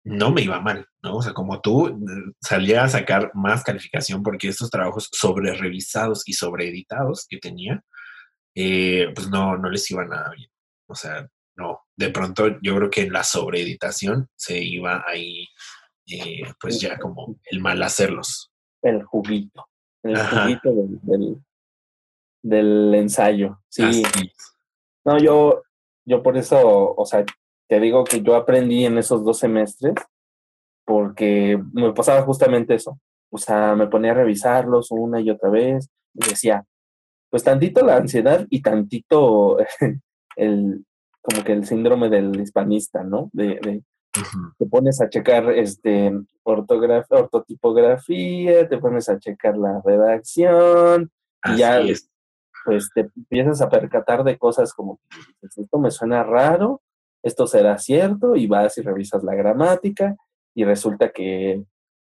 no 0.04 0.30
me 0.30 0.42
iba 0.42 0.60
mal, 0.60 0.86
¿no? 1.02 1.16
O 1.16 1.22
sea, 1.22 1.32
como 1.32 1.60
tú, 1.60 1.98
salía 2.40 2.84
a 2.84 2.88
sacar 2.88 3.30
más 3.34 3.62
calificación 3.62 4.22
porque 4.22 4.48
estos 4.48 4.70
trabajos 4.70 5.08
sobre 5.12 5.52
revisados 5.54 6.26
y 6.26 6.32
sobre 6.32 6.68
editados 6.68 7.26
que 7.28 7.38
tenía, 7.38 7.82
eh, 8.54 9.12
pues 9.14 9.28
no, 9.28 9.56
no 9.56 9.70
les 9.70 9.90
iba 9.90 10.04
nada 10.04 10.30
bien. 10.34 10.48
O 10.88 10.94
sea, 10.94 11.28
no, 11.56 11.80
de 11.96 12.10
pronto 12.10 12.48
yo 12.62 12.76
creo 12.76 12.90
que 12.90 13.02
en 13.02 13.12
la 13.12 13.22
sobreeditación 13.22 14.28
se 14.34 14.58
iba 14.58 15.04
ahí, 15.06 15.46
eh, 16.06 16.42
pues 16.58 16.80
ya 16.80 16.98
como 16.98 17.36
el 17.50 17.60
mal 17.60 17.82
hacerlos. 17.82 18.50
El 18.82 19.04
juguito, 19.04 19.68
el 20.02 20.16
juguito 20.18 20.72
del, 21.02 21.36
del, 22.42 22.94
ensayo, 22.94 23.60
sí. 23.68 24.02
No, 25.04 25.18
yo, 25.18 25.62
yo 26.06 26.22
por 26.22 26.38
eso, 26.38 26.94
o 26.94 27.04
sea, 27.04 27.24
te 27.70 27.78
digo 27.78 28.02
que 28.02 28.20
yo 28.20 28.34
aprendí 28.34 28.84
en 28.84 28.98
esos 28.98 29.24
dos 29.24 29.38
semestres 29.38 29.94
porque 30.84 31.62
me 31.72 31.92
pasaba 31.92 32.22
justamente 32.22 32.74
eso. 32.74 32.98
O 33.30 33.38
sea, 33.38 33.76
me 33.76 33.86
ponía 33.86 34.10
a 34.10 34.14
revisarlos 34.14 34.90
una 34.90 35.20
y 35.20 35.30
otra 35.30 35.50
vez 35.50 35.88
y 36.12 36.28
decía, 36.28 36.64
pues 37.30 37.44
tantito 37.44 37.86
la 37.86 37.94
ansiedad 37.94 38.44
y 38.50 38.60
tantito 38.60 39.58
el, 40.36 40.84
como 41.22 41.44
que 41.44 41.52
el 41.52 41.64
síndrome 41.64 42.08
del 42.08 42.40
hispanista, 42.40 43.04
¿no? 43.04 43.30
De, 43.32 43.84
te 44.58 44.66
pones 44.66 45.00
a 45.00 45.08
checar 45.08 45.48
este 45.50 46.12
ortotipografía, 46.42 48.68
te 48.68 48.78
pones 48.78 49.08
a 49.08 49.20
checar 49.20 49.56
la 49.56 49.80
redacción 49.84 51.08
y 51.44 51.58
ya 51.58 51.80
pues 52.64 52.90
te 52.92 53.02
empiezas 53.02 53.62
a 53.62 53.68
percatar 53.68 54.24
de 54.24 54.36
cosas 54.36 54.74
como 54.74 54.98
esto 55.40 55.78
me 55.78 55.92
suena 55.92 56.24
raro, 56.24 56.82
esto 57.22 57.46
será 57.46 57.78
cierto 57.78 58.36
y 58.36 58.46
vas 58.46 58.78
y 58.78 58.82
revisas 58.82 59.22
la 59.22 59.34
gramática 59.34 60.16
y 60.54 60.64
resulta 60.64 61.10
que 61.10 61.62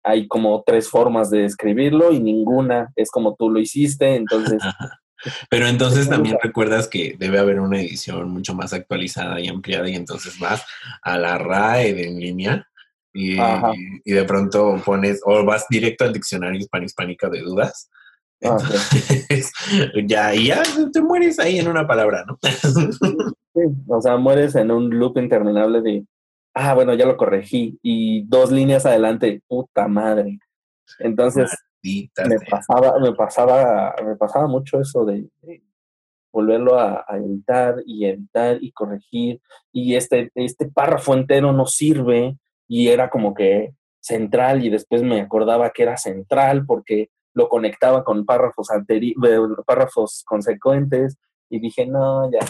hay 0.04 0.26
como 0.26 0.62
tres 0.66 0.88
formas 0.88 1.30
de 1.30 1.44
escribirlo 1.44 2.12
y 2.12 2.20
ninguna 2.20 2.92
es 2.96 3.10
como 3.10 3.34
tú 3.36 3.50
lo 3.50 3.60
hiciste, 3.60 4.16
entonces... 4.16 4.62
Pero 5.48 5.68
entonces 5.68 6.08
también 6.08 6.36
recuerdas 6.42 6.88
que 6.88 7.14
debe 7.16 7.38
haber 7.38 7.60
una 7.60 7.80
edición 7.80 8.28
mucho 8.28 8.54
más 8.54 8.72
actualizada 8.72 9.38
y 9.38 9.46
ampliada 9.46 9.88
y 9.88 9.94
entonces 9.94 10.36
vas 10.40 10.66
a 11.00 11.16
la 11.16 11.38
RAE 11.38 11.94
de 11.94 12.08
en 12.08 12.18
línea 12.18 12.68
y, 13.14 13.36
y, 14.04 14.12
de 14.12 14.24
pronto 14.24 14.82
pones 14.84 15.20
o 15.24 15.44
vas 15.44 15.66
directo 15.70 16.04
al 16.04 16.12
diccionario 16.12 16.58
hispano-hispánica 16.58 17.28
de 17.28 17.42
dudas. 17.42 17.88
Ah, 18.42 18.56
ya, 20.06 20.34
y 20.34 20.46
ya 20.46 20.62
te 20.92 21.00
mueres 21.00 21.38
ahí 21.38 21.58
en 21.58 21.68
una 21.68 21.86
palabra, 21.86 22.24
¿no? 22.26 22.38
O 23.88 24.00
sea, 24.00 24.16
mueres 24.16 24.55
en 24.55 24.70
un 24.70 24.90
loop 24.98 25.18
interminable 25.18 25.80
de, 25.80 26.07
ah, 26.55 26.74
bueno, 26.74 26.94
ya 26.94 27.07
lo 27.07 27.16
corregí, 27.16 27.78
y 27.82 28.24
dos 28.26 28.50
líneas 28.50 28.86
adelante, 28.86 29.42
puta 29.48 29.88
madre. 29.88 30.38
Entonces, 30.98 31.50
me 31.82 32.38
pasaba, 32.48 32.98
me 32.98 33.12
pasaba, 33.12 33.94
me 34.05 34.16
pasaba 34.16 34.46
mucho 34.46 34.80
eso 34.80 35.05
de, 35.05 35.28
volverlo 36.32 36.78
a, 36.78 37.05
editar 37.11 37.76
y 37.84 38.07
editar 38.07 38.59
y 38.61 38.72
corregir, 38.72 39.40
y 39.72 39.94
este, 39.94 40.30
este 40.34 40.70
párrafo 40.70 41.14
entero 41.14 41.53
no 41.53 41.66
sirve, 41.66 42.36
y 42.68 42.88
era 42.88 43.11
como 43.11 43.34
que 43.34 43.74
central, 44.00 44.64
y 44.64 44.70
después 44.70 45.03
me 45.03 45.20
acordaba 45.20 45.70
que 45.70 45.82
era 45.82 45.96
central 45.96 46.64
porque 46.66 47.11
lo 47.34 47.48
conectaba 47.48 48.05
con 48.05 48.24
párrafos 48.24 48.70
anteriores, 48.70 49.40
párrafos 49.66 50.22
consecuentes, 50.26 51.18
y 51.50 51.61
dije, 51.61 51.86
no, 51.86 52.30
ya 52.30 52.40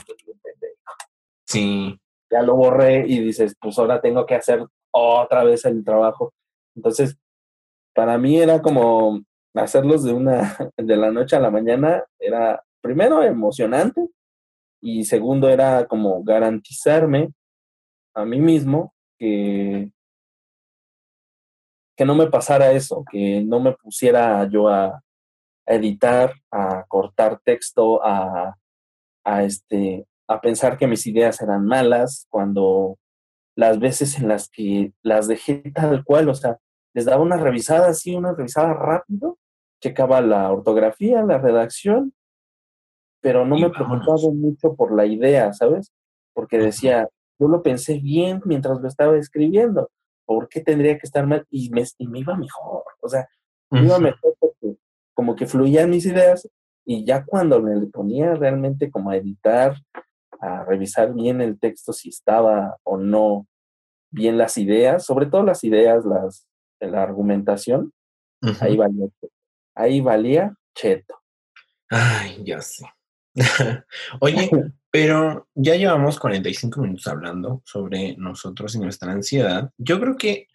Sí. 1.53 1.99
Ya 2.31 2.43
lo 2.43 2.57
borré 2.57 3.07
y 3.07 3.21
dices, 3.21 3.55
pues 3.61 3.79
ahora 3.79 4.01
tengo 4.01 4.25
que 4.25 4.35
hacer 4.35 4.65
otra 4.91 5.45
vez 5.45 5.65
el 5.67 5.85
trabajo. 5.85 6.33
Entonces, 6.75 7.17
para 7.95 8.17
mí 8.17 8.39
era 8.39 8.63
como 8.63 9.23
hacerlos 9.55 10.03
de 10.05 10.15
una, 10.15 10.57
de 10.77 10.97
la 10.97 11.11
noche 11.11 11.37
a 11.37 11.41
la 11.41 11.51
mañana, 11.51 12.05
era 12.19 12.63
primero 12.81 13.23
emocionante 13.23 14.09
y 14.81 15.05
segundo 15.05 15.49
era 15.49 15.87
como 15.87 16.25
garantizarme 16.25 17.33
a 18.15 18.25
mí 18.25 18.41
mismo 18.41 18.95
que, 19.19 19.91
que 21.97 22.05
no 22.05 22.15
me 22.15 22.29
pasara 22.29 22.73
eso, 22.73 23.05
que 23.11 23.43
no 23.43 23.61
me 23.61 23.73
pusiera 23.73 24.49
yo 24.49 24.69
a, 24.69 25.03
editar, 25.67 26.35
a 26.51 26.85
cortar 26.89 27.41
texto, 27.45 28.05
a, 28.05 28.57
a, 29.25 29.45
este, 29.45 30.07
a 30.29 30.41
pensar 30.41 30.79
que 30.79 30.87
mis 30.87 31.07
ideas 31.07 31.41
eran 31.41 31.67
malas, 31.67 32.27
cuando 32.31 32.99
las 33.57 33.79
veces 33.79 34.19
en 34.19 34.29
las 34.29 34.49
que 34.49 34.93
las 35.03 35.29
dejé 35.29 35.63
tal 35.75 36.05
cual, 36.05 36.29
o 36.29 36.35
sea, 36.35 36.59
les 36.95 37.05
daba 37.05 37.23
una 37.23 37.37
revisada 37.37 37.89
así, 37.89 38.15
una 38.15 38.33
revisada 38.33 38.73
rápido, 38.75 39.39
checaba 39.81 40.21
la 40.21 40.51
ortografía, 40.51 41.23
la 41.23 41.39
redacción, 41.39 42.15
pero 43.21 43.45
no 43.45 43.57
me 43.57 43.71
preocupaba 43.71 44.31
mucho 44.33 44.75
por 44.75 44.95
la 44.95 45.07
idea, 45.07 45.53
¿sabes? 45.53 45.93
Porque 46.35 46.59
decía, 46.59 47.09
yo 47.39 47.49
lo 47.49 47.63
pensé 47.63 47.99
bien 47.99 48.41
mientras 48.45 48.81
lo 48.81 48.89
estaba 48.89 49.17
escribiendo, 49.17 49.91
¿por 50.25 50.49
qué 50.49 50.61
tendría 50.61 50.99
que 50.99 51.07
estar 51.07 51.27
mal? 51.27 51.47
Y 51.51 51.71
me, 51.71 51.85
y 51.99 52.09
me 52.09 52.21
iba 52.21 52.37
mejor, 52.37 52.85
o 53.01 53.09
sea, 53.09 53.29
me 53.71 53.85
iba 53.85 53.99
mejor 53.99 54.35
porque 54.39 54.77
como 55.15 55.35
que 55.35 55.47
fluían 55.47 55.91
mis 55.91 56.07
ideas 56.07 56.49
y 56.85 57.05
ya 57.05 57.25
cuando 57.25 57.61
me 57.61 57.87
ponía 57.87 58.35
realmente 58.35 58.91
como 58.91 59.11
a 59.11 59.17
editar, 59.17 59.77
a 60.43 60.65
revisar 60.65 61.15
bien 61.15 61.41
el 61.41 61.59
texto 61.59 61.93
si 61.93 62.09
estaba 62.09 62.77
o 62.83 62.99
no 62.99 63.47
bien 64.11 64.37
las 64.37 64.59
ideas, 64.59 65.07
sobre 65.07 65.27
todo 65.27 65.45
las 65.45 65.65
ideas, 65.65 66.05
las, 66.05 66.47
la 66.81 67.03
argumentación, 67.03 67.93
ahí 68.61 68.77
valía 68.77 69.07
ahí 69.75 70.01
valía 70.01 70.55
cheto. 70.75 71.15
Ay, 71.89 72.43
ya 72.45 72.61
sé. 72.61 72.87
Oye, 74.21 74.51
pero 74.91 75.49
ya 75.55 75.77
llevamos 75.77 76.19
45 76.19 76.81
minutos 76.81 77.07
hablando 77.07 77.63
sobre 77.65 78.17
nosotros 78.17 78.75
y 78.75 78.81
nuestra 78.81 79.13
ansiedad. 79.13 79.71
Yo 79.79 80.01
creo 80.01 80.17
que 80.17 80.49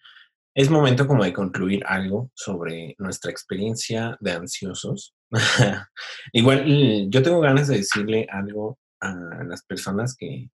es 0.54 0.70
momento 0.70 1.06
como 1.06 1.24
de 1.24 1.32
concluir 1.32 1.82
algo 1.86 2.30
sobre 2.34 2.94
nuestra 2.98 3.30
experiencia 3.30 4.16
de 4.20 4.32
ansiosos. 4.32 5.14
Igual, 6.32 7.08
yo 7.10 7.22
tengo 7.22 7.40
ganas 7.40 7.68
de 7.68 7.78
decirle 7.78 8.26
algo 8.30 8.78
a 9.00 9.44
las 9.44 9.64
personas 9.64 10.16
que 10.16 10.50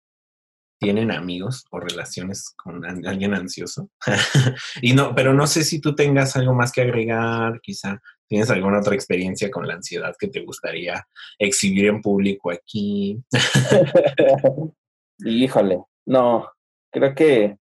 tienen 0.79 1.11
amigos 1.11 1.65
o 1.71 1.79
relaciones 1.79 2.53
con 2.55 2.85
alguien 2.85 3.33
ansioso. 3.33 3.89
y 4.81 4.93
no, 4.93 5.15
pero 5.15 5.33
no 5.33 5.47
sé 5.47 5.63
si 5.63 5.79
tú 5.79 5.95
tengas 5.95 6.35
algo 6.35 6.53
más 6.53 6.71
que 6.71 6.81
agregar, 6.81 7.59
quizá 7.61 8.01
tienes 8.27 8.49
alguna 8.49 8.79
otra 8.79 8.95
experiencia 8.95 9.49
con 9.49 9.67
la 9.67 9.75
ansiedad 9.75 10.15
que 10.19 10.27
te 10.27 10.43
gustaría 10.43 11.07
exhibir 11.39 11.85
en 11.85 12.01
público 12.01 12.51
aquí. 12.51 13.21
Híjole, 15.19 15.79
no, 16.05 16.49
creo 16.91 17.15
que, 17.15 17.57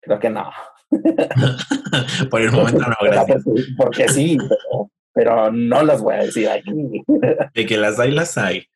creo 0.00 0.18
que 0.18 0.30
no. 0.30 0.50
Por 2.30 2.40
el 2.40 2.52
momento 2.52 2.78
no, 2.78 2.94
gracias. 3.02 3.42
Porque, 3.76 4.08
sí, 4.08 4.38
pero, 5.12 5.50
no 5.50 5.82
las 5.82 6.00
voy 6.00 6.14
a 6.14 6.18
decir 6.18 6.48
aquí. 6.48 7.02
De 7.54 7.66
que 7.66 7.76
las 7.76 7.98
hay, 7.98 8.12
las 8.12 8.38
hay. 8.38 8.66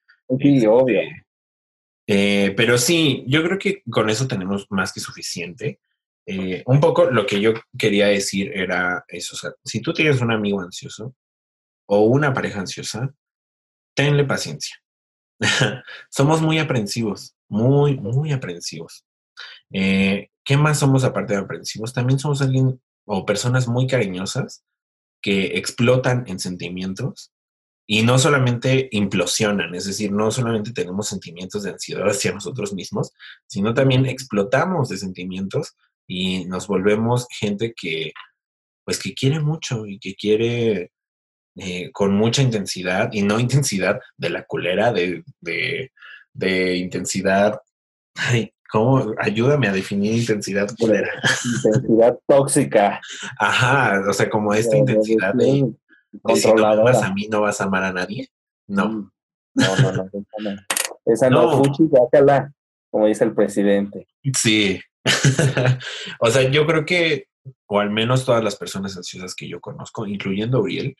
Sí, 0.41 0.57
este, 0.57 0.69
obvio. 0.69 1.01
Eh, 2.11 2.55
pero 2.57 2.79
sí, 2.79 3.23
yo 3.27 3.43
creo 3.45 3.59
que 3.59 3.83
con 3.91 4.09
eso 4.09 4.27
tenemos 4.27 4.67
más 4.71 4.93
que 4.93 5.01
suficiente. 5.01 5.81
Eh, 6.27 6.63
un 6.67 6.81
poco 6.81 7.11
lo 7.11 7.27
que 7.27 7.41
yo 7.41 7.53
quería 7.79 8.07
decir 8.07 8.51
era 8.55 9.05
eso, 9.09 9.37
o 9.47 9.53
si 9.65 9.81
tú 9.81 9.93
tienes 9.93 10.21
un 10.21 10.33
amigo 10.33 10.61
ansioso 10.61 11.15
o 11.87 12.01
una 12.01 12.33
pareja 12.35 12.61
ansiosa, 12.61 13.15
tenle 13.95 14.25
paciencia. 14.25 14.77
somos 16.11 16.41
muy 16.41 16.59
aprensivos, 16.59 17.35
muy, 17.49 17.97
muy 17.99 18.33
aprensivos. 18.33 19.05
Eh, 19.73 20.31
¿Qué 20.45 20.57
más 20.57 20.79
somos 20.79 21.05
aparte 21.05 21.35
de 21.35 21.41
aprensivos? 21.41 21.93
También 21.93 22.19
somos 22.19 22.41
alguien 22.41 22.81
o 23.05 23.27
personas 23.27 23.69
muy 23.69 23.87
cariñosas 23.87 24.65
que 25.21 25.59
explotan 25.59 26.25
en 26.27 26.39
sentimientos 26.39 27.33
y 27.91 28.03
no 28.03 28.19
solamente 28.19 28.91
implosionan, 28.93 29.75
es 29.75 29.87
decir, 29.87 30.13
no 30.13 30.31
solamente 30.31 30.73
tenemos 30.73 31.09
sentimientos 31.09 31.63
de 31.63 31.71
ansiedad 31.71 32.07
hacia 32.07 32.33
nosotros 32.33 32.75
mismos, 32.75 33.15
sino 33.47 33.73
también 33.73 34.05
explotamos 34.05 34.91
de 34.91 34.99
sentimientos 34.99 35.75
y 36.07 36.45
nos 36.45 36.67
volvemos 36.67 37.27
gente 37.31 37.73
que, 37.75 38.13
pues, 38.85 38.99
que 39.03 39.15
quiere 39.15 39.41
mucho 39.41 39.87
y 39.87 39.99
que 39.99 40.15
quiere 40.15 40.93
eh, 41.57 41.91
con 41.91 42.15
mucha 42.15 42.43
intensidad 42.43 43.09
y 43.11 43.23
no 43.23 43.41
intensidad 43.41 43.99
de 44.19 44.31
la 44.31 44.45
culera, 44.45 44.93
de, 44.93 45.25
de, 46.35 46.77
intensidad, 46.77 47.59
ay, 48.17 48.53
¿cómo? 48.71 49.15
Ayúdame 49.19 49.67
a 49.67 49.73
definir 49.73 50.13
intensidad 50.13 50.69
culera. 50.79 51.11
Intensidad 51.65 52.19
tóxica. 52.27 53.01
Ajá, 53.39 54.03
o 54.07 54.13
sea, 54.13 54.29
como 54.29 54.53
esta 54.53 54.77
intensidad 54.77 55.33
de 55.33 55.73
si 56.35 56.53
no 56.53 56.67
amas 56.67 57.03
a 57.03 57.13
mí, 57.13 57.29
no 57.29 57.43
vas 57.43 57.61
a 57.61 57.65
amar 57.65 57.85
a 57.85 57.93
nadie. 57.93 58.29
No. 58.67 58.89
Mm. 58.89 59.11
No, 59.55 59.77
no, 59.77 59.93
no. 59.93 60.11
Esa 61.05 61.31
no, 61.31 61.43
no 61.43 61.65
fuchi, 61.65 61.85
como 62.91 63.07
dice 63.07 63.25
el 63.25 63.35
presidente. 63.35 64.07
Sí. 64.35 64.81
o 66.21 66.31
sea, 66.31 66.49
yo 66.51 66.67
creo 66.67 66.85
que, 66.85 67.29
o 67.67 67.81
al 67.81 67.91
menos 67.91 68.25
todas 68.25 68.45
las 68.45 68.57
personas 68.57 68.97
ansiosas 68.97 69.35
que 69.35 69.49
yo 69.49 69.61
conozco, 69.61 70.07
incluyendo 70.07 70.61
Uriel, 70.61 70.97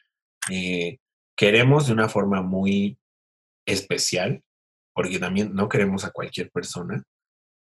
eh, 0.51 0.99
queremos 1.37 1.87
de 1.87 1.93
una 1.93 2.09
forma 2.09 2.43
muy 2.43 2.99
especial, 3.67 4.43
porque 4.95 5.19
también 5.19 5.55
no 5.55 5.69
queremos 5.69 6.05
a 6.05 6.11
cualquier 6.11 6.51
persona, 6.51 7.05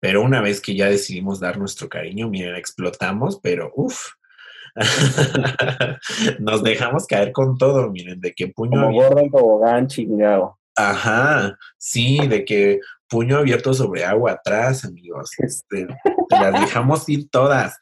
pero 0.02 0.24
una 0.24 0.42
vez 0.42 0.62
que 0.62 0.76
ya 0.76 0.88
decidimos 0.88 1.40
dar 1.40 1.58
nuestro 1.58 1.90
cariño, 1.90 2.30
miren, 2.30 2.56
explotamos, 2.56 3.40
pero 3.42 3.72
uff, 3.76 4.14
Nos 6.40 6.64
dejamos 6.64 7.06
caer 7.08 7.32
con 7.32 7.58
todo, 7.58 7.90
miren, 7.90 8.20
de 8.20 8.34
que 8.34 8.48
puño. 8.50 8.82
Como 8.82 8.94
gordo 8.94 9.20
en 9.20 9.32
tobogán, 9.32 9.88
chingado. 9.88 10.60
Ajá, 10.76 11.58
sí, 11.78 12.26
de 12.28 12.46
que 12.46 12.80
puño 13.10 13.38
abierto 13.38 13.74
sobre 13.74 14.06
agua 14.06 14.34
atrás, 14.34 14.86
amigos. 14.86 15.32
Este, 15.40 15.88
las 16.30 16.62
dejamos 16.62 17.08
ir 17.10 17.30
todas. 17.30 17.78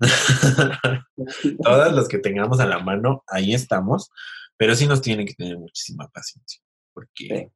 Todas 1.62 1.92
las 1.92 2.08
que 2.08 2.18
tengamos 2.18 2.58
a 2.60 2.66
la 2.66 2.80
mano, 2.80 3.22
ahí 3.28 3.54
estamos. 3.54 4.10
Pero 4.56 4.74
sí 4.74 4.86
nos 4.86 5.00
tienen 5.00 5.26
que 5.26 5.34
tener 5.34 5.58
muchísima 5.58 6.08
paciencia, 6.08 6.60
porque 6.92 7.50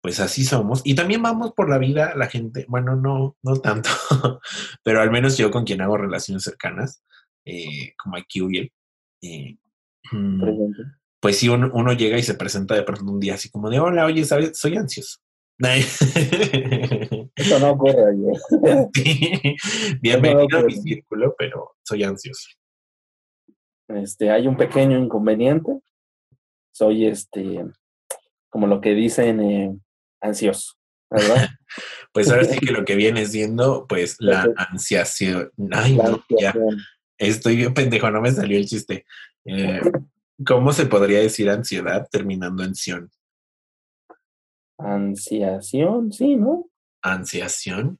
pues 0.00 0.20
así 0.20 0.44
somos. 0.44 0.80
Y 0.84 0.94
también 0.94 1.22
vamos 1.22 1.52
por 1.52 1.68
la 1.68 1.78
vida, 1.78 2.14
la 2.16 2.26
gente, 2.26 2.64
bueno, 2.68 2.96
no, 2.96 3.36
no 3.42 3.56
tanto, 3.60 3.90
pero 4.82 5.00
al 5.00 5.10
menos 5.10 5.36
yo 5.36 5.50
con 5.50 5.64
quien 5.64 5.82
hago 5.82 5.96
relaciones 5.96 6.42
cercanas, 6.42 7.02
eh, 7.44 7.94
como 7.96 8.16
aquí 8.16 8.40
Uriel, 8.40 8.72
eh, 9.22 9.56
mm, 10.12 10.72
pues 11.20 11.38
si 11.38 11.48
uno, 11.48 11.70
uno, 11.74 11.92
llega 11.92 12.18
y 12.18 12.22
se 12.22 12.34
presenta 12.34 12.74
de 12.74 12.82
pronto 12.82 13.12
un 13.12 13.20
día 13.20 13.34
así 13.34 13.50
como 13.50 13.70
de, 13.70 13.78
hola, 13.78 14.06
oye, 14.06 14.24
¿sabes? 14.24 14.58
Soy 14.58 14.76
ansioso. 14.76 15.18
Eso 17.36 17.58
no 17.58 17.72
ocurre 17.72 18.14
Bienvenido 20.00 20.58
a 20.58 20.62
mi 20.62 20.72
círculo, 20.74 21.34
pero 21.36 21.76
soy 21.82 22.02
ansioso. 22.02 22.48
Este, 23.88 24.30
hay 24.30 24.46
un 24.46 24.56
pequeño 24.56 24.98
inconveniente. 24.98 25.80
Soy 26.72 27.06
este, 27.06 27.66
como 28.48 28.66
lo 28.66 28.80
que 28.80 28.94
dicen, 28.94 29.40
eh, 29.40 29.78
ansioso, 30.22 30.74
¿verdad? 31.10 31.48
pues 32.12 32.30
ahora 32.30 32.44
sí 32.44 32.58
que 32.58 32.72
lo 32.72 32.86
que 32.86 32.94
viene 32.94 33.26
siendo, 33.26 33.86
pues, 33.86 34.16
la 34.18 34.48
ansiación. 34.56 35.50
Ay, 35.72 35.96
no, 35.96 36.24
ya. 36.38 36.54
Estoy 37.20 37.54
bien 37.56 37.74
pendejo, 37.74 38.10
no 38.10 38.22
me 38.22 38.32
salió 38.32 38.56
el 38.56 38.64
chiste. 38.66 39.04
Eh, 39.44 39.80
¿Cómo 40.46 40.72
se 40.72 40.86
podría 40.86 41.18
decir 41.18 41.50
ansiedad 41.50 42.08
terminando 42.10 42.64
en 42.64 42.74
sion? 42.74 43.10
Ansiación, 44.78 46.10
sí, 46.12 46.36
¿no? 46.36 46.70
Ansiación. 47.02 47.98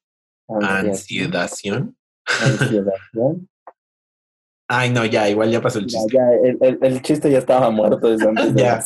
Ansiedación. 0.48 1.98
Ansiedación. 2.24 3.46
Ay, 4.72 4.88
no, 4.88 5.04
ya, 5.04 5.28
igual 5.28 5.50
ya 5.50 5.60
pasó 5.60 5.80
el 5.80 5.86
chiste. 5.86 6.14
Ya, 6.14 6.30
el, 6.66 7.02
chiste 7.02 7.30
ya 7.30 7.38
estaba 7.38 7.70
muerto 7.70 8.08
desde 8.08 8.28
antes. 8.28 8.54
ya, 8.54 8.82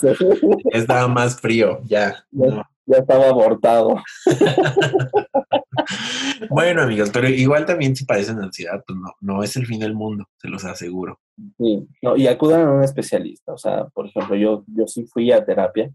estaba 0.72 1.06
más 1.06 1.40
frío, 1.40 1.80
ya. 1.84 2.24
Ya, 2.32 2.66
estaba 2.98 3.28
abortado. 3.28 4.02
bueno, 6.50 6.82
amigos, 6.82 7.10
pero 7.12 7.28
igual 7.28 7.66
también 7.66 7.94
si 7.94 8.04
padecen 8.04 8.38
ansiedad, 8.40 8.82
pues 8.86 8.98
no, 8.98 9.12
no 9.20 9.42
es 9.42 9.56
el 9.56 9.66
fin 9.66 9.80
del 9.80 9.94
mundo, 9.94 10.26
se 10.36 10.48
los 10.48 10.64
aseguro. 10.64 11.20
Sí, 11.58 11.86
no, 12.02 12.16
y 12.16 12.26
acudan 12.26 12.68
a 12.68 12.72
un 12.72 12.84
especialista. 12.84 13.52
O 13.52 13.58
sea, 13.58 13.86
por 13.88 14.06
ejemplo, 14.06 14.36
yo, 14.36 14.64
yo 14.66 14.86
sí 14.86 15.06
fui 15.06 15.32
a 15.32 15.44
terapia, 15.44 15.90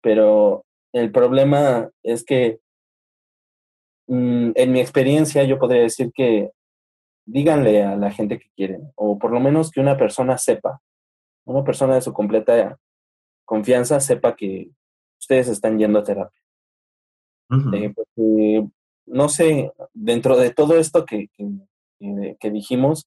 pero 0.00 0.64
el 0.92 1.10
problema 1.10 1.90
es 2.02 2.24
que 2.24 2.60
mm, 4.06 4.50
en 4.54 4.72
mi 4.72 4.80
experiencia 4.80 5.44
yo 5.44 5.58
podría 5.58 5.82
decir 5.82 6.12
que 6.14 6.50
díganle 7.26 7.82
a 7.82 7.96
la 7.96 8.10
gente 8.10 8.38
que 8.38 8.48
quieren, 8.56 8.90
o 8.94 9.18
por 9.18 9.32
lo 9.32 9.40
menos 9.40 9.70
que 9.70 9.80
una 9.80 9.96
persona 9.96 10.38
sepa, 10.38 10.80
una 11.44 11.62
persona 11.64 11.94
de 11.94 12.00
su 12.00 12.12
completa 12.12 12.78
confianza 13.44 14.00
sepa 14.00 14.36
que 14.36 14.70
ustedes 15.18 15.48
están 15.48 15.78
yendo 15.78 15.98
a 15.98 16.04
terapia. 16.04 16.40
Eh, 17.50 17.92
porque 17.94 18.68
no 19.10 19.28
sé, 19.28 19.72
dentro 19.94 20.36
de 20.36 20.50
todo 20.50 20.76
esto 20.76 21.04
que, 21.04 21.28
que, 21.98 22.50
dijimos, 22.50 23.06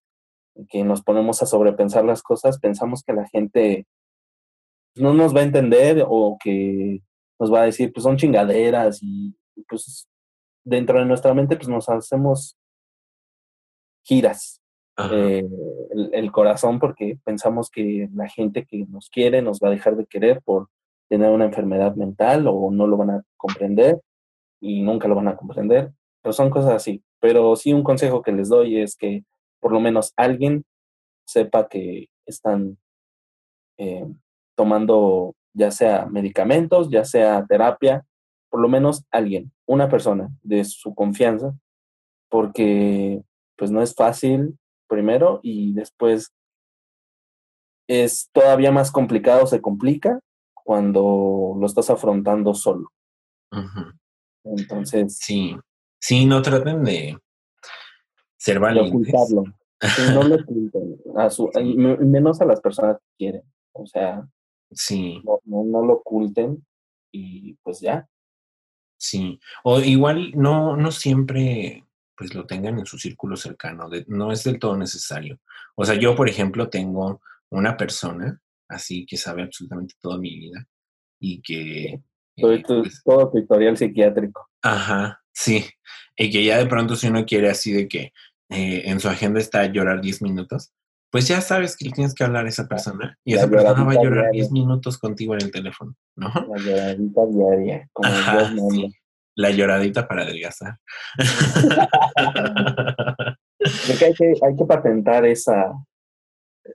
que 0.69 0.83
nos 0.83 1.01
ponemos 1.01 1.41
a 1.41 1.45
sobrepensar 1.45 2.03
las 2.05 2.21
cosas, 2.21 2.59
pensamos 2.59 3.03
que 3.03 3.13
la 3.13 3.27
gente 3.27 3.87
no 4.95 5.13
nos 5.13 5.35
va 5.35 5.41
a 5.41 5.43
entender 5.43 6.03
o 6.07 6.37
que 6.43 7.01
nos 7.39 7.51
va 7.51 7.61
a 7.61 7.65
decir, 7.65 7.91
pues 7.93 8.03
son 8.03 8.17
chingaderas 8.17 8.99
y 9.01 9.35
pues 9.67 10.07
dentro 10.63 10.99
de 10.99 11.05
nuestra 11.05 11.33
mente 11.33 11.55
pues 11.55 11.67
nos 11.67 11.89
hacemos 11.89 12.57
giras 14.03 14.61
eh, 15.11 15.47
el, 16.11 16.31
corazón 16.31 16.79
porque 16.79 17.17
pensamos 17.23 17.69
que 17.69 18.09
la 18.13 18.27
gente 18.27 18.65
que 18.65 18.85
nos 18.87 19.09
quiere 19.09 19.41
nos 19.41 19.59
va 19.59 19.69
a 19.69 19.71
dejar 19.71 19.95
de 19.95 20.05
querer 20.05 20.41
por 20.41 20.67
tener 21.09 21.31
una 21.31 21.45
enfermedad 21.45 21.95
mental 21.95 22.45
o 22.47 22.69
no 22.71 22.87
lo 22.87 22.97
van 22.97 23.09
a 23.11 23.23
comprender 23.37 23.99
y 24.61 24.81
nunca 24.81 25.09
lo 25.09 25.15
van 25.15 25.27
a 25.27 25.35
comprender. 25.35 25.91
Pero 26.21 26.31
son 26.31 26.49
cosas 26.49 26.73
así. 26.73 27.03
Pero 27.19 27.55
sí 27.57 27.73
un 27.73 27.83
consejo 27.83 28.21
que 28.21 28.31
les 28.31 28.47
doy 28.47 28.79
es 28.79 28.95
que 28.95 29.25
por 29.59 29.73
lo 29.73 29.79
menos 29.81 30.13
alguien 30.15 30.63
sepa 31.25 31.67
que 31.67 32.07
están 32.25 32.77
eh, 33.77 34.07
tomando 34.55 35.35
ya 35.53 35.71
sea 35.71 36.05
medicamentos, 36.05 36.89
ya 36.89 37.03
sea 37.03 37.45
terapia, 37.45 38.05
por 38.49 38.61
lo 38.61 38.69
menos 38.69 39.05
alguien, 39.11 39.51
una 39.65 39.89
persona 39.89 40.29
de 40.43 40.63
su 40.63 40.93
confianza, 40.93 41.53
porque 42.29 43.23
pues 43.57 43.71
no 43.71 43.81
es 43.81 43.95
fácil 43.95 44.57
primero 44.87 45.39
y 45.43 45.73
después 45.73 46.33
es 47.87 48.29
todavía 48.31 48.71
más 48.71 48.91
complicado, 48.91 49.45
se 49.47 49.61
complica 49.61 50.19
cuando 50.53 51.55
lo 51.59 51.65
estás 51.65 51.89
afrontando 51.89 52.53
solo. 52.53 52.91
Entonces. 54.43 55.17
Sí, 55.17 55.55
sí, 55.99 56.25
no 56.25 56.41
traten 56.41 56.83
de 56.83 57.17
ser 58.37 58.59
valientes. 58.59 58.93
ocultarlo. 58.93 59.43
no 60.13 60.23
lo 60.23 60.35
oculten, 60.35 60.97
a 61.15 61.29
su, 61.29 61.49
menos 61.99 62.41
a 62.41 62.45
las 62.45 62.61
personas 62.61 62.97
que 62.97 63.25
quieren. 63.25 63.43
O 63.73 63.85
sea, 63.85 64.27
sí. 64.71 65.21
no, 65.23 65.63
no, 65.63 65.85
lo 65.85 65.93
oculten 65.93 66.65
y 67.11 67.53
pues 67.63 67.79
ya. 67.79 68.07
Sí, 68.97 69.39
o 69.63 69.79
igual 69.79 70.31
no, 70.35 70.77
no 70.77 70.91
siempre 70.91 71.83
pues 72.15 72.35
lo 72.35 72.45
tengan 72.45 72.77
en 72.77 72.85
su 72.85 72.99
círculo 72.99 73.35
cercano, 73.35 73.89
no 74.05 74.31
es 74.31 74.43
del 74.43 74.59
todo 74.59 74.77
necesario. 74.77 75.39
O 75.75 75.83
sea, 75.85 75.95
yo, 75.95 76.15
por 76.15 76.29
ejemplo, 76.29 76.69
tengo 76.69 77.19
una 77.49 77.75
persona 77.75 78.39
así 78.67 79.05
que 79.05 79.17
sabe 79.17 79.41
absolutamente 79.41 79.95
toda 79.99 80.19
mi 80.19 80.37
vida 80.37 80.65
y 81.19 81.41
que 81.41 82.01
todo, 82.41 82.61
tu, 82.61 82.83
todo 83.05 83.31
tutorial 83.31 83.77
psiquiátrico. 83.77 84.47
Ajá, 84.61 85.21
sí. 85.31 85.65
Y 86.17 86.31
que 86.31 86.43
ya 86.43 86.57
de 86.57 86.65
pronto 86.65 86.95
si 86.95 87.07
uno 87.07 87.25
quiere 87.25 87.49
así 87.49 87.71
de 87.71 87.87
que 87.87 88.11
eh, 88.49 88.83
en 88.85 88.99
su 88.99 89.07
agenda 89.07 89.39
está 89.39 89.65
llorar 89.67 90.01
10 90.01 90.21
minutos, 90.21 90.73
pues 91.11 91.27
ya 91.27 91.41
sabes 91.41 91.75
que 91.75 91.89
tienes 91.89 92.13
que 92.13 92.23
hablar 92.23 92.45
a 92.45 92.49
esa 92.49 92.67
persona 92.67 93.17
y 93.25 93.35
esa 93.35 93.49
persona 93.49 93.83
va 93.83 93.91
a 93.91 94.03
llorar 94.03 94.31
10 94.31 94.51
minutos 94.51 94.97
contigo 94.97 95.33
en 95.35 95.43
el 95.43 95.51
teléfono, 95.51 95.93
¿no? 96.15 96.31
La 96.49 96.57
lloradita 96.57 97.25
diaria, 97.27 97.89
como 97.91 98.09
Ajá, 98.09 98.53
La 99.35 99.51
lloradita 99.51 100.07
para 100.07 100.23
adelgazar. 100.23 100.77
hay 103.99 104.13
que, 104.13 104.33
hay 104.41 104.55
que 104.57 104.65
patentar 104.65 105.25
esa, 105.25 105.73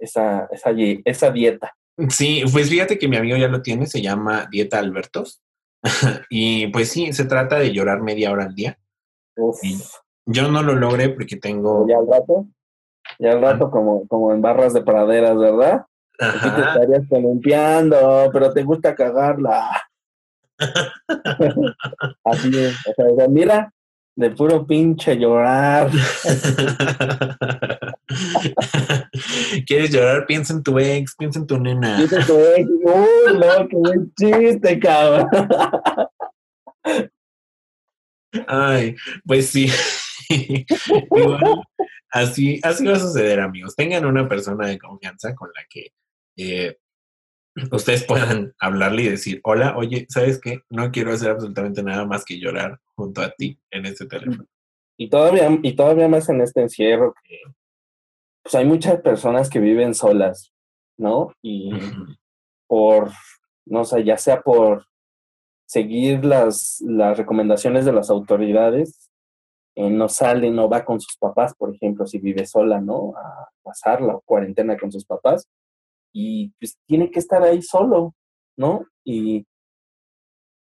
esa, 0.01 0.47
esa, 0.51 0.71
esa 1.05 1.31
dieta. 1.31 1.75
Sí, 2.11 2.43
pues 2.53 2.69
fíjate 2.69 2.99
que 2.99 3.09
mi 3.09 3.17
amigo 3.17 3.39
ya 3.39 3.49
lo 3.49 3.63
tiene, 3.63 3.87
se 3.87 4.03
llama 4.03 4.49
Dieta 4.51 4.79
Albertos. 4.79 5.41
y 6.31 6.69
pues 6.69 6.91
sí, 6.91 7.13
se 7.13 7.25
trata 7.25 7.59
de 7.59 7.73
llorar 7.73 8.03
media 8.03 8.33
hora 8.33 8.45
al 8.45 8.55
día. 8.55 8.79
yo 10.27 10.51
no 10.51 10.63
lo 10.63 10.75
logré 10.75 11.11
porque 11.11 11.37
tengo... 11.37 11.87
Ya 11.89 11.99
al 11.99 12.07
rato, 12.07 12.47
ya 13.19 13.33
al 13.33 13.43
rato 13.43 13.71
como, 13.71 14.07
como 14.09 14.33
en 14.33 14.43
barras 14.43 14.73
de 14.73 14.83
praderas, 14.83 15.37
¿verdad? 15.37 15.87
Aquí 16.19 16.51
te 16.51 16.61
estarías 16.61 17.03
columpiando, 17.11 18.31
pero 18.33 18.53
te 18.53 18.63
gusta 18.63 18.95
cagarla. 18.95 19.71
Así 22.25 22.51
es. 22.57 22.77
O 22.87 23.17
sea, 23.17 23.29
mira, 23.29 23.73
de 24.17 24.31
puro 24.31 24.67
pinche 24.67 25.17
llorar. 25.17 25.91
¿Quieres 29.67 29.91
llorar? 29.91 30.27
Piensa 30.27 30.53
en 30.53 30.63
tu 30.63 30.79
ex, 30.79 31.17
piensa 31.17 31.41
en 31.41 31.47
tu 31.47 31.59
nena. 31.59 31.97
Piensa 31.97 32.21
en 32.21 32.27
tu 32.27 32.39
ex. 32.39 32.69
Uy, 32.69 33.35
no, 33.35 33.69
qué 33.69 33.77
buen 33.77 34.13
chiste, 34.15 34.79
cabrón. 34.79 35.29
Ay, 38.47 38.97
pues 39.25 39.49
sí. 39.49 39.71
así, 42.11 42.61
así 42.63 42.87
va 42.87 42.95
a 42.95 43.01
suceder, 43.01 43.41
amigos. 43.41 43.75
Tengan 43.75 44.05
una 44.05 44.29
persona 44.29 44.69
de 44.69 44.79
confianza 44.79 45.35
con 45.35 45.51
la 45.55 45.65
que 45.69 45.93
eh, 46.37 46.77
ustedes 47.73 48.05
puedan 48.05 48.55
hablarle 48.59 49.03
y 49.03 49.09
decir, 49.09 49.41
hola, 49.45 49.77
oye, 49.77 50.07
¿sabes 50.09 50.41
qué? 50.41 50.61
No 50.71 50.91
quiero 50.91 51.13
hacer 51.13 51.31
absolutamente 51.31 51.83
nada 51.83 52.05
más 52.05 52.25
que 52.25 52.39
llorar 52.39 52.79
junto 52.95 53.23
a 53.23 53.31
ti 53.31 53.59
en 53.71 53.87
este 53.87 54.07
teléfono. 54.07 54.47
Y 54.99 55.11
todavía, 55.11 55.49
y 55.63 55.75
todavía 55.75 56.09
más 56.09 56.29
en 56.29 56.41
este 56.41 56.63
encierro 56.63 57.15
que 57.25 57.41
pues 58.47 58.55
hay 58.55 58.65
muchas 58.65 59.01
personas 59.01 59.51
que 59.51 59.59
viven 59.59 59.93
solas, 59.93 60.53
¿no? 60.97 61.33
Y 61.43 61.73
por, 62.69 63.11
no 63.67 63.85
sé, 63.85 64.05
ya 64.05 64.17
sea 64.17 64.41
por 64.41 64.87
seguir 65.67 66.25
las, 66.25 66.81
las 66.87 67.19
recomendaciones 67.19 67.85
de 67.85 67.93
las 67.93 68.09
autoridades, 68.09 69.11
eh, 69.75 69.91
no 69.91 70.09
sale, 70.09 70.53
no 70.53 70.69
va 70.69 70.85
con 70.85 71.01
sus 71.01 71.17
papás, 71.17 71.57
por 71.57 71.75
ejemplo, 71.75 72.07
si 72.07 72.19
vive 72.21 72.47
sola, 72.47 72.81
¿no? 72.81 73.15
A 73.17 73.51
pasar 73.65 74.01
la 74.01 74.17
cuarentena 74.25 74.79
con 74.79 74.93
sus 74.93 75.05
papás, 75.05 75.49
y 76.13 76.51
pues 76.61 76.79
tiene 76.87 77.11
que 77.11 77.19
estar 77.19 77.43
ahí 77.43 77.63
solo, 77.63 78.15
¿no? 78.57 78.87
Y, 79.03 79.45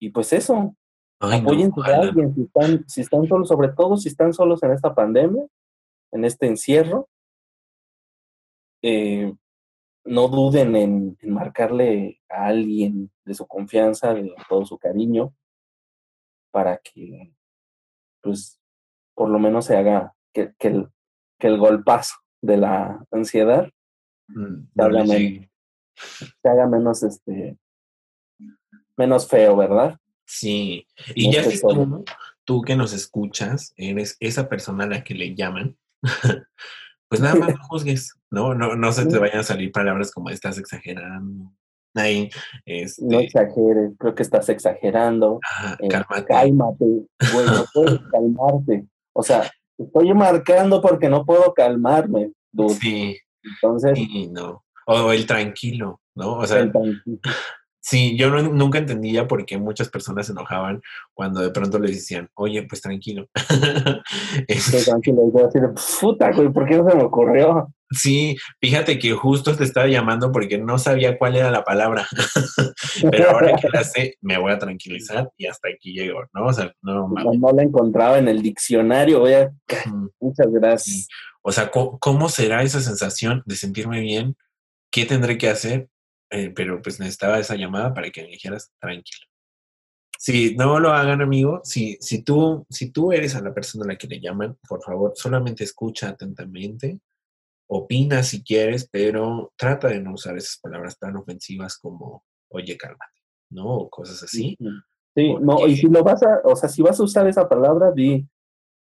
y 0.00 0.08
pues 0.08 0.32
eso, 0.32 0.74
apoyen 1.20 1.70
a 1.84 1.96
alguien 1.96 2.34
si 2.34 2.44
están, 2.44 2.88
si 2.88 3.02
están 3.02 3.28
solos, 3.28 3.48
sobre 3.48 3.68
todo 3.68 3.98
si 3.98 4.08
están 4.08 4.32
solos 4.32 4.62
en 4.62 4.72
esta 4.72 4.94
pandemia, 4.94 5.44
en 6.12 6.24
este 6.24 6.46
encierro, 6.46 7.10
eh, 8.82 9.32
no 10.04 10.28
duden 10.28 10.76
en, 10.76 11.18
marcarle 11.22 12.20
a 12.28 12.46
alguien 12.46 13.10
de 13.24 13.34
su 13.34 13.46
confianza, 13.46 14.14
de 14.14 14.34
todo 14.48 14.64
su 14.64 14.78
cariño, 14.78 15.34
para 16.50 16.78
que, 16.78 17.32
pues, 18.22 18.60
por 19.14 19.28
lo 19.28 19.38
menos 19.38 19.66
se 19.66 19.76
haga 19.76 20.14
que, 20.32 20.54
que, 20.58 20.68
el, 20.68 20.88
que 21.38 21.48
el 21.48 21.58
golpazo 21.58 22.16
de 22.40 22.56
la 22.56 23.04
ansiedad 23.10 23.68
Mm, 24.28 24.68
se, 25.06 25.48
haga 26.44 26.66
menos, 26.66 27.02
este, 27.02 27.56
menos 28.96 29.26
feo, 29.26 29.56
¿verdad? 29.56 29.98
Sí, 30.26 30.86
y 31.14 31.32
ya 31.32 31.42
que 31.42 31.58
tú, 32.44 32.62
que 32.62 32.76
nos 32.76 32.92
escuchas, 32.92 33.72
eres 33.76 34.16
esa 34.20 34.48
persona 34.48 34.84
a 34.84 34.88
la 34.88 35.04
que 35.04 35.14
le 35.14 35.34
llaman, 35.34 35.76
pues 37.08 37.20
nada 37.20 37.34
más 37.34 37.50
no 37.50 37.64
juzgues, 37.68 38.14
¿no? 38.30 38.54
No, 38.54 38.76
no 38.76 38.92
se 38.92 39.06
te 39.06 39.18
vayan 39.18 39.40
a 39.40 39.44
salir 39.44 39.72
palabras 39.72 40.12
como 40.12 40.30
estás 40.30 40.58
exagerando. 40.58 41.52
Ahí, 41.94 42.30
este... 42.64 43.04
No 43.04 43.18
exageres, 43.20 43.92
creo 43.98 44.14
que 44.14 44.22
estás 44.22 44.48
exagerando. 44.48 45.40
Eh, 45.80 45.88
cálmate. 45.88 46.24
Cálmate, 46.26 47.06
bueno, 47.32 47.64
puedes 47.72 47.98
calmarte. 48.12 48.86
O 49.14 49.22
sea, 49.22 49.50
estoy 49.78 50.14
marcando 50.14 50.80
porque 50.80 51.08
no 51.08 51.24
puedo 51.24 51.52
calmarme. 51.54 52.32
Sí. 52.80 53.16
Entonces. 53.42 53.98
Sí, 53.98 54.28
no. 54.30 54.64
O 54.86 55.12
el 55.12 55.26
tranquilo, 55.26 56.00
¿no? 56.14 56.34
O 56.34 56.46
sea. 56.46 56.70
Sí, 57.88 58.18
yo 58.18 58.28
nunca 58.28 58.76
entendía 58.76 59.26
por 59.26 59.46
qué 59.46 59.56
muchas 59.56 59.88
personas 59.88 60.26
se 60.26 60.32
enojaban 60.32 60.82
cuando 61.14 61.40
de 61.40 61.48
pronto 61.48 61.78
les 61.78 61.92
decían, 61.92 62.28
oye, 62.34 62.62
pues 62.64 62.82
tranquilo. 62.82 63.26
Estoy 64.46 64.84
tranquilo, 64.84 65.22
y 65.26 65.42
decir, 65.42 65.62
puta, 65.98 66.30
güey, 66.32 66.52
¿por 66.52 66.68
qué 66.68 66.76
no 66.76 66.86
se 66.86 66.94
me 66.94 67.04
ocurrió? 67.04 67.72
Sí, 67.90 68.36
fíjate 68.60 68.98
que 68.98 69.12
justo 69.12 69.56
te 69.56 69.64
estaba 69.64 69.86
llamando 69.86 70.30
porque 70.30 70.58
no 70.58 70.76
sabía 70.76 71.16
cuál 71.16 71.36
era 71.36 71.50
la 71.50 71.64
palabra. 71.64 72.06
Pero 73.10 73.30
ahora 73.30 73.56
que 73.56 73.70
la 73.72 73.82
sé, 73.82 74.18
me 74.20 74.36
voy 74.36 74.52
a 74.52 74.58
tranquilizar 74.58 75.30
y 75.38 75.46
hasta 75.46 75.70
aquí 75.70 75.94
llego, 75.94 76.24
¿no? 76.34 76.44
O 76.44 76.52
sea, 76.52 76.70
no, 76.82 77.08
no, 77.08 77.52
la 77.52 77.62
encontraba 77.62 78.18
en 78.18 78.28
el 78.28 78.42
diccionario, 78.42 79.20
voy 79.20 79.32
a... 79.32 79.50
Muchas 80.20 80.48
gracias. 80.50 81.08
O 81.40 81.52
sea, 81.52 81.70
¿cómo, 81.70 82.28
será 82.28 82.62
esa 82.62 82.82
sensación 82.82 83.42
de 83.46 83.56
sentirme 83.56 84.00
bien? 84.02 84.36
¿Qué 84.90 85.06
tendré 85.06 85.38
que 85.38 85.48
hacer? 85.48 85.88
Eh, 86.30 86.50
pero 86.54 86.80
pues 86.82 87.00
necesitaba 87.00 87.38
esa 87.38 87.56
llamada 87.56 87.94
para 87.94 88.10
que 88.10 88.22
me 88.22 88.28
dijeras 88.28 88.72
tranquilo. 88.78 89.26
Si 90.18 90.56
no 90.56 90.80
lo 90.80 90.90
hagan, 90.90 91.22
amigo, 91.22 91.60
si, 91.62 91.96
si, 92.00 92.24
tú, 92.24 92.66
si 92.68 92.90
tú 92.90 93.12
eres 93.12 93.36
a 93.36 93.40
la 93.40 93.54
persona 93.54 93.84
a 93.84 93.88
la 93.88 93.96
que 93.96 94.08
le 94.08 94.20
llaman, 94.20 94.58
por 94.68 94.82
favor, 94.82 95.12
solamente 95.14 95.62
escucha 95.62 96.08
atentamente, 96.08 96.98
opina 97.68 98.22
si 98.22 98.42
quieres, 98.42 98.88
pero 98.90 99.52
trata 99.56 99.88
de 99.88 100.00
no 100.00 100.14
usar 100.14 100.36
esas 100.36 100.58
palabras 100.60 100.98
tan 100.98 101.16
ofensivas 101.16 101.78
como, 101.78 102.24
oye, 102.48 102.76
cálmate, 102.76 103.22
¿no? 103.50 103.66
O 103.66 103.90
cosas 103.90 104.22
así. 104.22 104.56
Sí, 105.14 105.34
no, 105.40 105.66
y 105.66 105.76
si 105.76 105.88
lo 105.88 106.02
vas 106.02 106.22
a, 106.22 106.40
o 106.44 106.56
sea, 106.56 106.68
si 106.68 106.82
vas 106.82 106.98
a 106.98 107.04
usar 107.04 107.28
esa 107.28 107.48
palabra, 107.48 107.92
di, 107.92 108.26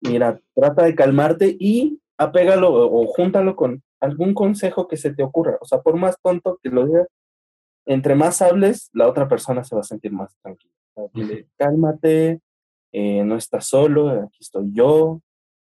mira, 0.01 0.41
trata 0.55 0.85
de 0.85 0.95
calmarte 0.95 1.57
y 1.59 2.01
apégalo 2.17 2.73
o, 2.73 3.07
júntalo 3.07 3.57
con 3.57 3.83
algún 4.01 4.35
consejo 4.35 4.87
que 4.87 4.97
se 4.97 5.13
te 5.13 5.23
ocurra. 5.23 5.59
O 5.61 5.65
sea, 5.65 5.81
por 5.81 5.97
más 5.97 6.17
tonto 6.23 6.59
que 6.63 6.71
lo 6.71 6.87
digas, 6.87 7.07
entre 7.89 8.15
más 8.15 8.43
hables, 8.43 8.91
la 8.93 9.09
otra 9.09 9.29
persona 9.29 9.65
se 9.65 9.75
va 9.75 9.81
a 9.81 9.85
sentir 9.85 10.13
más 10.13 10.37
tranquila. 10.43 10.75
dile, 11.15 11.49
cálmate, 11.57 12.41
eh, 12.93 13.25
no 13.25 13.37
estás 13.37 13.67
solo, 13.67 14.11
aquí 14.11 14.39
estoy 14.41 14.73
yo. 14.73 15.21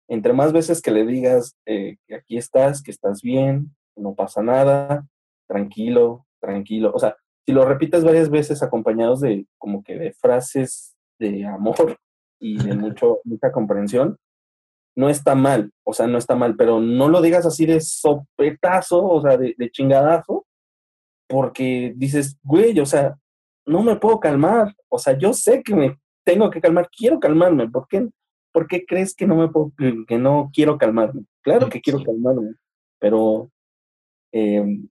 Entre 0.08 0.32
más 0.32 0.52
veces 0.52 0.82
que 0.82 0.90
le 0.90 1.04
digas 1.04 1.56
eh, 1.66 1.96
que 2.06 2.14
aquí 2.14 2.36
estás, 2.36 2.82
que 2.82 2.90
estás 2.90 3.22
bien, 3.22 3.74
no 3.96 4.14
pasa 4.14 4.42
nada, 4.42 5.06
tranquilo, 5.48 6.26
tranquilo. 6.40 6.92
O 6.94 6.98
sea, 6.98 7.16
si 7.46 7.52
lo 7.52 7.64
repites 7.64 8.04
varias 8.04 8.28
veces 8.28 8.62
acompañados 8.62 9.20
de 9.20 9.46
como 9.58 9.82
que 9.82 9.96
de 9.96 10.12
frases 10.12 10.96
de 11.18 11.46
amor 11.46 11.98
y 12.40 12.58
de 12.58 12.74
mucho, 12.74 13.20
mucha 13.24 13.52
comprensión, 13.52 14.18
no 14.96 15.08
está 15.10 15.34
mal, 15.34 15.70
o 15.84 15.92
sea, 15.92 16.06
no 16.06 16.18
está 16.18 16.34
mal, 16.34 16.56
pero 16.56 16.80
no 16.80 17.08
lo 17.08 17.20
digas 17.20 17.44
así 17.44 17.66
de 17.66 17.80
sopetazo, 17.80 19.04
o 19.04 19.20
sea, 19.20 19.36
de, 19.36 19.54
chingadazo, 19.70 20.46
porque 21.28 21.92
dices, 21.96 22.38
güey, 22.42 22.78
o 22.80 22.86
sea, 22.86 23.16
no 23.66 23.82
me 23.82 23.96
puedo 23.96 24.20
calmar, 24.20 24.74
o 24.88 24.98
sea, 24.98 25.18
yo 25.18 25.32
sé 25.32 25.62
que 25.62 25.74
me 25.74 25.98
tengo 26.24 26.50
que 26.50 26.60
calmar, 26.60 26.88
quiero 26.90 27.20
calmarme, 27.20 27.68
¿por 27.68 27.86
qué, 27.88 28.08
¿por 28.52 28.66
qué 28.66 28.84
crees 28.86 29.14
que 29.14 29.26
no 29.26 29.36
me 29.36 29.48
puedo, 29.48 29.72
que 30.06 30.18
no 30.18 30.50
quiero 30.52 30.78
calmarme? 30.78 31.24
Claro 31.42 31.68
que 31.68 31.80
quiero 31.80 32.02
calmarme, 32.02 32.54
pero 32.98 33.50
em, 34.32 34.88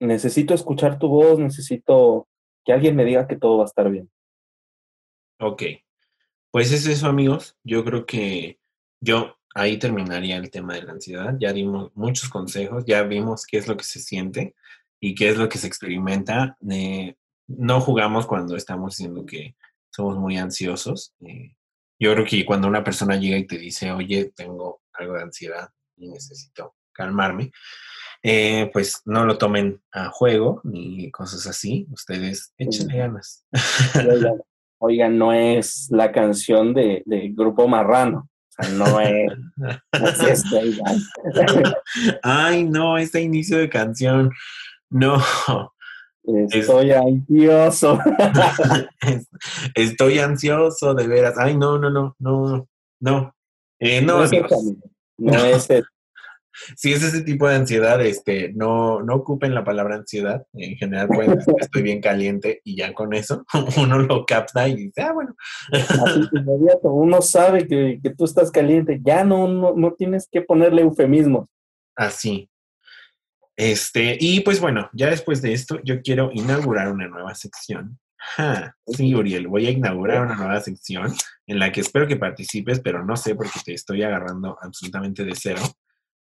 necesito 0.00 0.54
escuchar 0.54 0.98
tu 0.98 1.08
voz, 1.08 1.38
necesito 1.38 2.28
que 2.64 2.72
alguien 2.72 2.96
me 2.96 3.04
diga 3.04 3.26
que 3.26 3.36
todo 3.36 3.58
va 3.58 3.64
a 3.64 3.66
estar 3.66 3.90
bien. 3.90 4.10
Ok, 5.40 5.62
pues 6.50 6.72
es 6.72 6.86
eso 6.86 7.08
amigos, 7.08 7.56
yo 7.64 7.84
creo 7.84 8.06
que 8.06 8.60
yo 9.00 9.36
ahí 9.54 9.78
terminaría 9.78 10.36
el 10.36 10.50
tema 10.50 10.74
de 10.74 10.82
la 10.82 10.92
ansiedad. 10.92 11.34
Ya 11.38 11.52
dimos 11.52 11.90
muchos 11.94 12.28
consejos, 12.28 12.84
ya 12.86 13.02
vimos 13.02 13.46
qué 13.46 13.58
es 13.58 13.68
lo 13.68 13.76
que 13.76 13.84
se 13.84 14.00
siente 14.00 14.54
y 15.02 15.16
qué 15.16 15.30
es 15.30 15.36
lo 15.36 15.48
que 15.48 15.58
se 15.58 15.66
experimenta. 15.66 16.56
Eh, 16.70 17.16
no 17.48 17.80
jugamos 17.80 18.24
cuando 18.24 18.56
estamos 18.56 18.96
diciendo 18.96 19.26
que 19.26 19.56
somos 19.90 20.16
muy 20.16 20.38
ansiosos. 20.38 21.12
Eh, 21.26 21.56
yo 21.98 22.12
creo 22.14 22.24
que 22.24 22.46
cuando 22.46 22.68
una 22.68 22.84
persona 22.84 23.16
llega 23.16 23.36
y 23.36 23.46
te 23.46 23.58
dice, 23.58 23.90
oye, 23.90 24.32
tengo 24.36 24.80
algo 24.92 25.14
de 25.14 25.22
ansiedad 25.22 25.68
y 25.96 26.08
necesito 26.08 26.76
calmarme, 26.92 27.50
eh, 28.22 28.70
pues 28.72 29.02
no 29.04 29.24
lo 29.24 29.38
tomen 29.38 29.82
a 29.90 30.08
juego 30.10 30.60
ni 30.62 31.10
cosas 31.10 31.48
así. 31.48 31.88
Ustedes 31.90 32.54
échenle 32.56 32.98
ganas. 32.98 33.44
Oigan, 34.78 35.18
no 35.18 35.32
es 35.32 35.88
la 35.90 36.12
canción 36.12 36.74
de, 36.74 37.02
de 37.06 37.28
Grupo 37.34 37.66
Marrano 37.66 38.30
no 38.70 39.00
es, 39.00 39.32
Ay, 42.22 42.64
no, 42.64 42.98
este 42.98 43.20
inicio 43.20 43.58
de 43.58 43.68
canción. 43.68 44.30
No. 44.92 45.18
Estoy 46.24 46.92
ansioso. 46.92 47.98
Estoy 49.74 50.18
ansioso, 50.18 50.94
de 50.94 51.08
veras. 51.08 51.34
Ay, 51.38 51.56
no, 51.56 51.78
no, 51.78 51.90
no, 51.90 52.14
no, 52.18 52.68
no. 53.00 53.34
Eh, 53.80 54.00
no, 54.00 54.18
no, 54.18 54.24
es 54.24 54.30
no 55.18 55.44
es 55.44 55.68
si 56.76 56.92
es 56.92 57.02
ese 57.02 57.22
tipo 57.22 57.48
de 57.48 57.56
ansiedad, 57.56 58.00
este, 58.00 58.52
no, 58.52 59.02
no 59.02 59.16
ocupen 59.16 59.54
la 59.54 59.64
palabra 59.64 59.96
ansiedad. 59.96 60.46
En 60.52 60.76
general 60.76 61.08
decir 61.08 61.54
estoy 61.58 61.82
bien 61.82 62.00
caliente 62.00 62.60
y 62.64 62.76
ya 62.76 62.92
con 62.92 63.14
eso 63.14 63.44
uno 63.78 63.98
lo 63.98 64.24
capta 64.24 64.68
y 64.68 64.76
dice, 64.76 65.02
ah, 65.02 65.12
bueno. 65.12 65.34
Así 65.72 66.28
inmediato, 66.32 66.92
uno 66.92 67.22
sabe 67.22 67.66
que, 67.66 67.98
que, 68.02 68.10
tú 68.10 68.24
estás 68.24 68.50
caliente, 68.50 69.00
ya 69.02 69.24
no, 69.24 69.48
no, 69.48 69.74
no 69.74 69.94
tienes 69.94 70.28
que 70.30 70.42
ponerle 70.42 70.82
eufemismo. 70.82 71.48
Así. 71.96 72.48
Este, 73.62 74.16
y 74.18 74.40
pues 74.40 74.60
bueno, 74.60 74.90
ya 74.92 75.08
después 75.08 75.40
de 75.40 75.52
esto, 75.52 75.78
yo 75.84 76.02
quiero 76.02 76.30
inaugurar 76.32 76.90
una 76.90 77.06
nueva 77.06 77.32
sección. 77.36 77.96
sí, 78.88 79.14
Uriel, 79.14 79.46
voy 79.46 79.68
a 79.68 79.70
inaugurar 79.70 80.26
una 80.26 80.34
nueva 80.34 80.60
sección 80.60 81.14
en 81.46 81.60
la 81.60 81.70
que 81.70 81.80
espero 81.80 82.08
que 82.08 82.16
participes, 82.16 82.80
pero 82.80 83.04
no 83.04 83.16
sé 83.16 83.36
porque 83.36 83.60
te 83.64 83.74
estoy 83.74 84.02
agarrando 84.02 84.58
absolutamente 84.60 85.24
de 85.24 85.34
cero. 85.36 85.62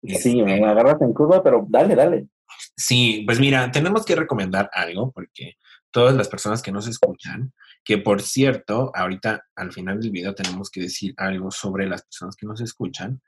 Sí, 0.05 0.41
me 0.41 0.55
este 0.55 0.67
agarras 0.67 1.03
en 1.03 1.13
curva, 1.13 1.43
pero 1.43 1.67
dale, 1.69 1.97
dale. 1.97 2.29
Sí, 2.77 3.25
pues 3.27 3.41
mira, 3.41 3.73
tenemos 3.73 4.05
que 4.05 4.15
recomendar 4.15 4.71
algo 4.73 5.11
porque 5.11 5.57
todas 5.91 6.15
las 6.15 6.29
personas 6.29 6.63
que 6.63 6.71
nos 6.71 6.87
escuchan, 6.87 7.53
que 7.83 7.99
por 7.99 8.23
cierto, 8.23 8.93
ahorita 8.95 9.47
al 9.57 9.73
final 9.73 9.99
del 9.99 10.13
video 10.13 10.33
tenemos 10.33 10.71
que 10.71 10.83
decir 10.83 11.13
algo 11.17 11.51
sobre 11.51 11.89
las 11.89 12.03
personas 12.03 12.37
que 12.37 12.47
nos 12.47 12.61
escuchan, 12.61 13.21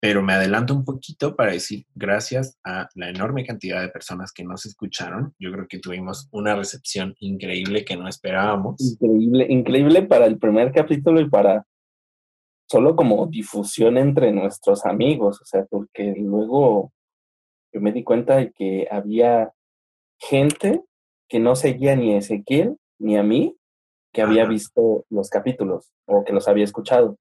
pero 0.00 0.22
me 0.22 0.34
adelanto 0.34 0.74
un 0.74 0.84
poquito 0.84 1.34
para 1.34 1.52
decir 1.52 1.86
gracias 1.94 2.58
a 2.62 2.88
la 2.94 3.08
enorme 3.08 3.44
cantidad 3.44 3.80
de 3.80 3.88
personas 3.88 4.32
que 4.32 4.44
nos 4.44 4.66
escucharon. 4.66 5.34
Yo 5.38 5.50
creo 5.52 5.66
que 5.66 5.78
tuvimos 5.78 6.28
una 6.30 6.54
recepción 6.54 7.14
increíble 7.20 7.84
que 7.84 7.96
no 7.96 8.06
esperábamos. 8.06 8.80
Increíble, 8.80 9.46
increíble 9.48 10.02
para 10.02 10.26
el 10.26 10.38
primer 10.38 10.72
capítulo 10.72 11.20
y 11.20 11.30
para 11.30 11.66
solo 12.68 12.96
como 12.96 13.26
difusión 13.26 13.96
entre 13.96 14.32
nuestros 14.32 14.84
amigos, 14.84 15.40
o 15.40 15.44
sea, 15.44 15.64
porque 15.66 16.14
luego 16.16 16.92
yo 17.72 17.80
me 17.80 17.92
di 17.92 18.04
cuenta 18.04 18.36
de 18.36 18.52
que 18.52 18.88
había 18.90 19.52
gente 20.18 20.82
que 21.28 21.40
no 21.40 21.56
seguía 21.56 21.96
ni 21.96 22.14
a 22.14 22.18
Ezequiel 22.18 22.76
ni 22.98 23.16
a 23.16 23.22
mí, 23.22 23.56
que 24.12 24.22
había 24.22 24.46
visto 24.46 25.04
los 25.10 25.28
capítulos 25.28 25.92
o 26.06 26.24
que 26.24 26.32
los 26.32 26.46
había 26.46 26.64
escuchado. 26.64 27.18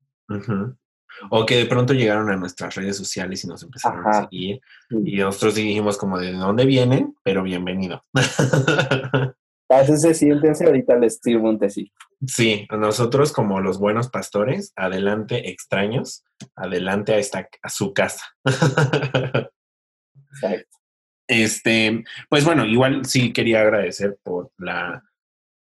O 1.30 1.46
que 1.46 1.58
de 1.58 1.66
pronto 1.66 1.94
llegaron 1.94 2.30
a 2.30 2.36
nuestras 2.36 2.76
redes 2.76 2.98
sociales 2.98 3.44
y 3.44 3.48
nos 3.48 3.64
empezaron 3.64 4.06
a 4.08 4.24
seguir. 4.24 4.62
Y 4.90 5.18
nosotros 5.18 5.56
dijimos 5.56 5.98
como 5.98 6.20
de 6.20 6.34
dónde 6.34 6.66
vienen, 6.66 7.16
pero 7.24 7.44
bienvenido. 7.44 8.04
Pásense, 9.68 10.14
siéntense, 10.14 10.66
ahorita 10.66 10.96
les 10.98 11.20
sirvo 11.22 11.50
un 11.50 11.58
tecito. 11.58 11.96
Sí, 12.28 12.68
nosotros 12.70 13.32
como 13.32 13.60
los 13.60 13.80
buenos 13.80 14.10
pastores, 14.10 14.72
adelante 14.76 15.50
extraños, 15.50 16.24
adelante 16.56 17.14
a, 17.14 17.18
esta, 17.18 17.50
a 17.62 17.70
su 17.70 17.94
casa. 17.94 18.26
Exacto. 20.32 20.78
Este, 21.28 22.04
pues 22.30 22.44
bueno, 22.46 22.66
igual 22.66 23.06
sí 23.06 23.32
quería 23.32 23.62
agradecer 23.62 24.18
por 24.24 24.52
la, 24.58 25.04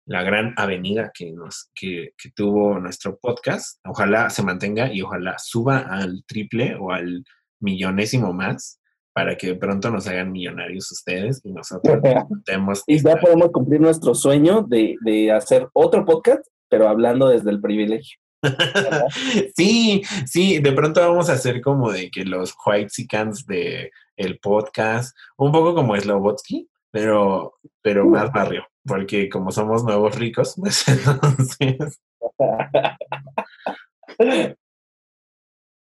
la 0.06 0.22
gran 0.22 0.54
avenida 0.56 1.10
que, 1.14 1.32
nos, 1.32 1.70
que, 1.74 2.10
que, 2.16 2.30
tuvo 2.30 2.78
nuestro 2.78 3.18
podcast. 3.18 3.78
Ojalá 3.84 4.30
se 4.30 4.42
mantenga 4.42 4.92
y 4.92 5.02
ojalá 5.02 5.36
suba 5.38 5.78
al 5.78 6.24
triple 6.26 6.76
o 6.78 6.90
al 6.90 7.24
millonésimo 7.60 8.32
más 8.32 8.80
para 9.12 9.36
que 9.36 9.48
de 9.48 9.54
pronto 9.56 9.90
nos 9.90 10.06
hagan 10.06 10.32
millonarios 10.32 10.90
ustedes 10.90 11.40
y 11.44 11.52
nosotros 11.52 11.98
y 12.86 12.98
ya 13.02 13.16
podemos 13.16 13.50
cumplir 13.50 13.80
nuestro 13.80 14.14
sueño 14.14 14.62
de, 14.62 14.96
de, 15.04 15.32
hacer 15.32 15.68
otro 15.74 16.04
podcast, 16.04 16.44
pero 16.68 16.88
hablando 16.88 17.28
desde 17.28 17.50
el 17.50 17.60
privilegio. 17.60 18.18
sí, 19.56 20.02
sí, 20.26 20.58
de 20.58 20.72
pronto 20.72 21.00
vamos 21.00 21.28
a 21.28 21.34
hacer 21.34 21.60
como 21.60 21.92
de 21.92 22.10
que 22.10 22.24
los 22.24 22.54
white 22.66 23.06
cans 23.08 23.46
de 23.46 23.90
el 24.16 24.38
podcast, 24.38 25.16
un 25.36 25.52
poco 25.52 25.74
como 25.74 25.96
Slobotsky, 25.96 26.68
pero, 26.90 27.54
pero 27.82 28.06
más 28.06 28.32
barrio, 28.32 28.66
porque 28.84 29.28
como 29.28 29.50
somos 29.50 29.84
nuevos 29.84 30.16
ricos, 30.16 30.54
pues 30.58 30.86
entonces... 31.06 32.00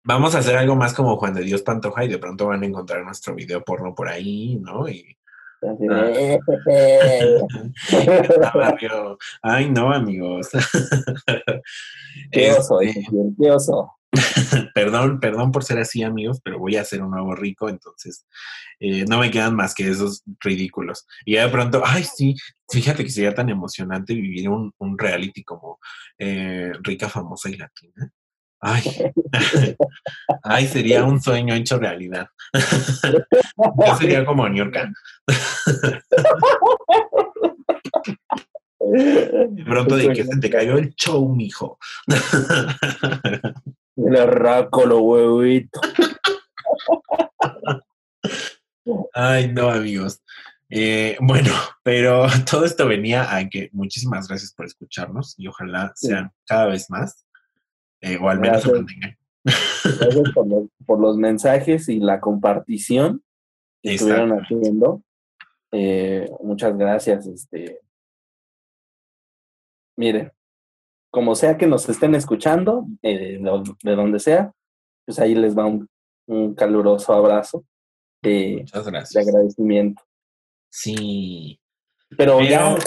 Vamos 0.04 0.34
a 0.34 0.39
hacer 0.39 0.58
algo 0.58 0.76
más 0.76 0.93
como 0.93 1.18
Juan 1.18 1.34
de 1.34 1.43
Dios 1.43 1.62
Pantoja 1.62 2.06
y 2.06 2.08
de 2.08 2.18
pronto 2.18 2.47
van 2.47 2.64
a 2.64 2.66
encontrar 2.66 3.04
nuestro 3.04 3.36
video 3.36 3.64
porno 3.64 3.93
por 3.93 4.10
ahí, 4.10 4.56
¿no? 4.56 4.89
Y, 4.89 5.16
Ay, 9.43 9.70
no, 9.70 9.93
amigos. 9.93 10.49
Qué 12.32 12.52
oso, 12.58 12.82
este, 12.82 13.06
qué 13.39 13.52
oso. 13.52 13.93
perdón, 14.74 15.20
perdón 15.20 15.51
por 15.51 15.64
ser 15.64 15.80
así, 15.80 16.03
amigos, 16.03 16.39
pero 16.43 16.59
voy 16.59 16.76
a 16.76 16.86
ser 16.86 17.01
un 17.01 17.12
nuevo 17.12 17.34
rico, 17.36 17.70
entonces 17.70 18.26
eh, 18.80 19.05
no 19.05 19.20
me 19.20 19.32
quedan 19.32 19.55
más 19.55 19.74
que 19.74 19.89
esos 19.89 20.24
ridículos. 20.39 21.05
Y 21.26 21.36
de 21.36 21.47
pronto, 21.49 21.82
ay, 21.86 22.03
sí, 22.03 22.36
fíjate 22.70 23.03
que 23.03 23.09
sería 23.09 23.34
tan 23.34 23.49
emocionante 23.49 24.14
vivir 24.14 24.49
un, 24.49 24.74
un 24.78 24.97
reality 24.97 25.43
como 25.43 25.80
eh, 26.18 26.72
rica, 26.82 27.09
famosa 27.09 27.49
y 27.49 27.57
latina. 27.57 28.12
Ay, 28.62 28.84
ay, 30.43 30.68
sería 30.68 31.03
un 31.03 31.22
sueño 31.22 31.55
hecho 31.55 31.80
realidad. 31.80 32.28
Yo 32.53 33.95
sería 33.97 34.24
como 34.26 34.47
New 34.47 34.66
York. 34.66 34.78
De 38.80 39.64
pronto 39.64 39.95
de 39.95 40.14
que 40.14 40.24
se 40.26 40.38
te 40.38 40.49
cayó 40.49 40.78
el 40.78 40.93
show, 40.95 41.28
mijo. 41.34 41.80
Le 43.96 44.20
arranco 44.20 44.86
los 44.86 45.02
huevitos. 45.02 45.82
Ay, 49.14 49.52
no, 49.52 49.70
amigos. 49.70 50.22
Eh, 50.70 51.18
bueno, 51.20 51.52
pero 51.84 52.28
todo 52.50 52.66
esto 52.66 52.88
venía 52.88 53.36
a 53.36 53.48
que 53.50 53.70
muchísimas 53.74 54.28
gracias 54.28 54.54
por 54.54 54.66
escucharnos 54.66 55.36
y 55.38 55.48
ojalá 55.48 55.92
sean 55.96 56.32
cada 56.46 56.68
vez 56.68 56.89
más, 56.89 57.26
eh, 58.00 58.18
o 58.20 58.30
al 58.30 58.39
menos 58.39 58.64
se 58.64 58.72
mantengan. 58.72 59.18
Gracias 59.44 60.32
por 60.86 61.00
los, 61.00 61.18
mensajes 61.18 61.89
y 61.89 62.00
la 62.00 62.20
compartición 62.22 63.22
que 63.84 63.96
estuvieron 63.96 64.32
haciendo. 64.32 65.04
Eh, 65.72 66.30
muchas 66.42 66.78
gracias. 66.78 67.28
Este, 67.28 67.80
miren, 69.98 70.32
como 71.12 71.36
sea 71.36 71.57
que 71.57 71.68
nos 71.68 71.88
estén 71.89 72.16
escuchando, 72.16 72.88
eh, 73.03 73.39
de, 73.39 73.95
donde 73.95 74.20
sea, 74.20 74.51
pues 75.05 75.20
ahí 75.20 75.36
les 75.36 75.57
va 75.57 75.66
un, 75.66 75.88
caluroso 76.55 77.14
abrazo 77.14 77.66
de, 78.24 78.66
de, 78.74 79.20
agradecimiento. 79.20 80.01
Sí. 80.70 81.59
Pero, 82.18 82.41
ya 82.41 82.78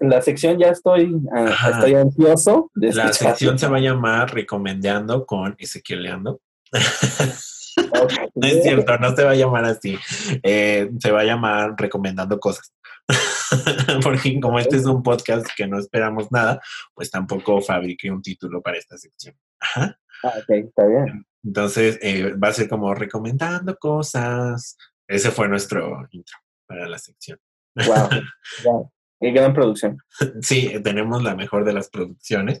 la, 0.00 0.22
sección, 0.22 0.58
ya 0.58 0.68
estoy, 0.68 1.20
ah, 1.32 1.70
estoy 1.72 1.94
ansioso. 1.94 2.70
la 2.74 3.12
sección 3.12 3.58
se 3.58 3.68
va 3.68 3.78
a 3.78 3.80
llamar 3.80 4.34
Recomendando 4.34 5.24
con 5.26 5.54
Ezequieleando. 5.58 6.40
no 8.34 8.46
es 8.46 8.62
cierto, 8.62 8.98
no 8.98 9.14
se 9.14 9.24
va 9.24 9.32
a 9.32 9.36
llamar 9.36 9.64
así. 9.64 9.98
Eh, 10.42 10.90
se 10.98 11.10
va 11.10 11.20
a 11.20 11.24
llamar 11.24 11.74
Recomendando 11.76 12.38
Cosas. 12.38 12.72
porque 14.02 14.40
como 14.40 14.58
este 14.58 14.76
es 14.76 14.86
un 14.86 15.02
podcast 15.02 15.46
que 15.56 15.66
no 15.66 15.78
esperamos 15.78 16.30
nada, 16.30 16.60
pues 16.94 17.10
tampoco 17.10 17.60
fabriqué 17.60 18.10
un 18.10 18.22
título 18.22 18.62
para 18.62 18.78
esta 18.78 18.96
sección. 18.96 19.36
Ah, 19.76 19.94
ok, 20.22 20.50
está 20.50 20.86
bien. 20.86 21.26
Entonces, 21.44 21.98
eh, 22.02 22.34
va 22.34 22.48
a 22.48 22.52
ser 22.52 22.68
como 22.68 22.94
recomendando 22.94 23.76
cosas. 23.76 24.76
Ese 25.08 25.30
fue 25.30 25.48
nuestro 25.48 26.06
intro 26.10 26.38
para 26.66 26.88
la 26.88 26.98
sección. 26.98 27.38
Wow, 27.74 28.90
Qué 29.22 29.30
gran 29.30 29.54
producción. 29.54 29.98
Sí, 30.40 30.72
tenemos 30.82 31.22
la 31.22 31.36
mejor 31.36 31.64
de 31.64 31.72
las 31.72 31.88
producciones. 31.88 32.60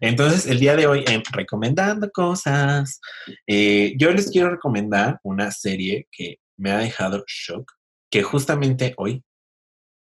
Entonces, 0.00 0.46
el 0.46 0.58
día 0.58 0.74
de 0.74 0.86
hoy, 0.86 1.04
en 1.06 1.22
Recomendando 1.30 2.10
Cosas, 2.10 3.02
eh, 3.46 3.92
yo 3.98 4.10
les 4.10 4.30
quiero 4.30 4.48
recomendar 4.48 5.20
una 5.24 5.50
serie 5.50 6.08
que 6.10 6.38
me 6.56 6.70
ha 6.70 6.78
dejado 6.78 7.22
shock, 7.26 7.70
que 8.10 8.22
justamente 8.22 8.94
hoy 8.96 9.22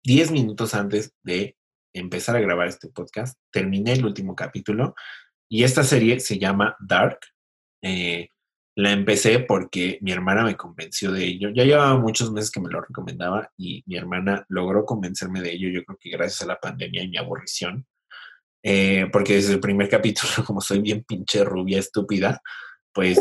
10 0.03 0.31
minutos 0.31 0.73
antes 0.73 1.13
de 1.23 1.57
empezar 1.93 2.35
a 2.35 2.41
grabar 2.41 2.67
este 2.67 2.89
podcast, 2.89 3.37
terminé 3.51 3.93
el 3.93 4.05
último 4.05 4.35
capítulo 4.35 4.95
y 5.49 5.63
esta 5.63 5.83
serie 5.83 6.19
se 6.19 6.39
llama 6.39 6.75
Dark. 6.79 7.19
Eh, 7.81 8.29
la 8.75 8.91
empecé 8.91 9.39
porque 9.39 9.99
mi 10.01 10.11
hermana 10.11 10.45
me 10.45 10.55
convenció 10.55 11.11
de 11.11 11.25
ello. 11.25 11.49
Ya 11.53 11.65
llevaba 11.65 11.97
muchos 11.97 12.31
meses 12.31 12.49
que 12.49 12.61
me 12.61 12.69
lo 12.69 12.81
recomendaba 12.81 13.51
y 13.57 13.83
mi 13.85 13.97
hermana 13.97 14.45
logró 14.47 14.85
convencerme 14.85 15.41
de 15.41 15.51
ello, 15.51 15.69
yo 15.69 15.83
creo 15.83 15.97
que 15.99 16.09
gracias 16.09 16.41
a 16.43 16.47
la 16.47 16.59
pandemia 16.59 17.03
y 17.03 17.09
mi 17.09 17.17
aburrición. 17.17 17.85
Eh, 18.63 19.07
porque 19.11 19.35
desde 19.35 19.53
el 19.53 19.59
primer 19.59 19.89
capítulo, 19.89 20.45
como 20.45 20.61
soy 20.61 20.79
bien 20.79 21.03
pinche 21.03 21.43
rubia 21.43 21.79
estúpida, 21.79 22.41
pues 22.93 23.19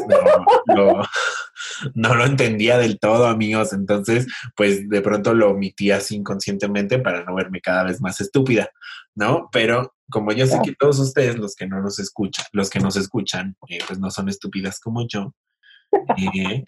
no, 0.67 1.03
no, 1.95 2.15
lo 2.15 2.25
entendía 2.25 2.79
del 2.79 2.99
todo, 2.99 3.27
amigos. 3.27 3.73
Entonces, 3.73 4.27
pues 4.57 4.89
de 4.89 5.01
pronto 5.01 5.35
lo 5.35 5.51
omití 5.51 5.91
así 5.91 6.17
inconscientemente 6.17 6.99
para 6.99 7.25
no 7.25 7.35
verme 7.35 7.61
cada 7.61 7.85
vez 7.85 8.01
más 8.01 8.21
estúpida, 8.21 8.71
¿no? 9.15 9.49
Pero 9.53 9.95
como 10.11 10.33
yo 10.33 10.47
sé 10.47 10.59
que 10.65 10.75
todos 10.75 10.99
ustedes, 10.99 11.39
los 11.39 11.55
que 11.55 11.67
no 11.67 11.81
nos 11.81 11.99
escuchan, 11.99 12.45
los 12.53 12.69
que 12.69 12.81
nos 12.81 12.97
escuchan, 12.97 13.57
eh, 13.69 13.79
pues 13.87 13.99
no 13.99 14.11
son 14.11 14.29
estúpidas 14.29 14.81
como 14.81 15.07
yo, 15.07 15.35
eh, 16.17 16.65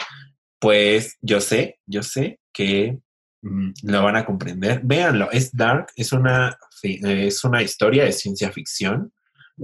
Pues 0.60 1.16
yo 1.20 1.40
sé, 1.40 1.80
yo 1.86 2.02
sé 2.02 2.38
que 2.52 2.98
mm, 3.42 3.70
lo 3.84 4.02
van 4.02 4.16
a 4.16 4.24
comprender. 4.24 4.80
Véanlo, 4.84 5.30
es 5.32 5.50
dark, 5.52 5.88
es 5.96 6.12
una, 6.12 6.56
es 6.82 7.42
una 7.44 7.62
historia 7.62 8.04
de 8.04 8.12
ciencia 8.12 8.52
ficción 8.52 9.12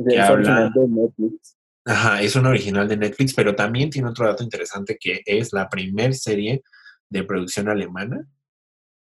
que 0.08 0.20
habla... 0.20 0.70
De 0.74 0.88
Netflix. 0.88 1.57
Ajá, 1.88 2.20
es 2.20 2.36
un 2.36 2.44
original 2.44 2.86
de 2.86 2.98
Netflix, 2.98 3.32
pero 3.32 3.56
también 3.56 3.88
tiene 3.88 4.10
otro 4.10 4.26
dato 4.26 4.44
interesante 4.44 4.98
que 5.00 5.22
es 5.24 5.54
la 5.54 5.70
primer 5.70 6.14
serie 6.14 6.62
de 7.08 7.24
producción 7.24 7.66
alemana, 7.70 8.28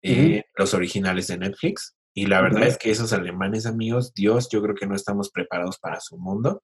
eh, 0.01 0.45
los 0.57 0.73
originales 0.73 1.27
de 1.27 1.37
Netflix. 1.37 1.95
Y 2.15 2.25
la 2.25 2.41
verdad 2.41 2.63
es 2.63 2.79
que 2.79 2.91
esos 2.91 3.13
alemanes, 3.13 3.67
amigos, 3.67 4.15
Dios, 4.15 4.49
yo 4.51 4.63
creo 4.63 4.75
que 4.75 4.87
no 4.87 4.95
estamos 4.95 5.31
preparados 5.31 5.79
para 5.79 6.01
su 6.01 6.17
mundo, 6.17 6.63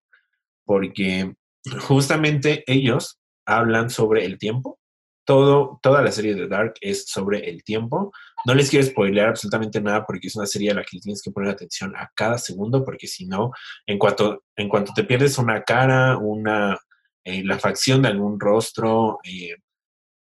porque 0.65 1.35
justamente 1.81 2.65
ellos 2.67 3.21
hablan 3.45 3.91
sobre 3.91 4.25
el 4.25 4.39
tiempo. 4.39 4.81
Todo, 5.27 5.79
toda 5.83 6.01
la 6.01 6.13
serie 6.13 6.35
de 6.35 6.49
Dark 6.49 6.77
es 6.81 7.11
sobre 7.11 7.51
el 7.51 7.63
tiempo. 7.63 8.11
No 8.47 8.55
les 8.55 8.71
quiero 8.71 8.87
spoilear 8.87 9.31
absolutamente 9.31 9.81
nada 9.81 10.05
porque 10.07 10.29
es 10.29 10.37
una 10.37 10.47
serie 10.47 10.71
a 10.71 10.75
la 10.75 10.85
que 10.85 11.01
tienes 11.01 11.21
que 11.21 11.33
poner 11.33 11.51
atención 11.51 11.97
a 11.97 12.13
cada 12.15 12.39
segundo, 12.39 12.85
porque 12.85 13.09
si 13.09 13.27
no, 13.27 13.51
en 13.87 13.99
cuanto, 13.99 14.45
en 14.55 14.69
cuanto 14.69 14.93
te 14.95 15.03
pierdes 15.03 15.37
una 15.39 15.65
cara, 15.65 16.17
una, 16.17 16.79
eh, 17.25 17.43
la 17.45 17.59
facción 17.59 18.03
de 18.03 18.09
algún 18.09 18.39
rostro, 18.39 19.19
eh, 19.25 19.57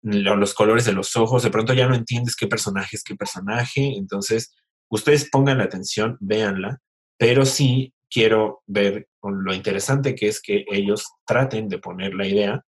los 0.01 0.55
colores 0.55 0.87
de 0.87 0.95
los 0.95 1.17
ojos, 1.17 1.43
de 1.43 1.51
pronto 1.51 1.75
ya 1.75 1.87
no 1.87 1.95
entiendes 1.95 2.35
qué 2.35 2.47
personaje 2.47 2.97
es 2.97 3.05
qué 3.05 3.15
personaje. 3.15 3.93
Entonces, 3.99 4.55
ustedes 4.89 5.29
pongan 5.31 5.59
la 5.59 5.65
atención, 5.65 6.17
véanla, 6.21 6.79
pero 7.19 7.45
sí 7.45 7.93
quiero 8.11 8.63
ver 8.67 9.07
lo 9.23 9.53
interesante 9.53 10.15
que 10.15 10.29
es 10.29 10.41
que 10.41 10.65
ellos 10.73 11.05
traten 11.27 11.69
de 11.69 11.79
poner 11.79 12.15
la 12.15 12.27
idea 12.27 12.65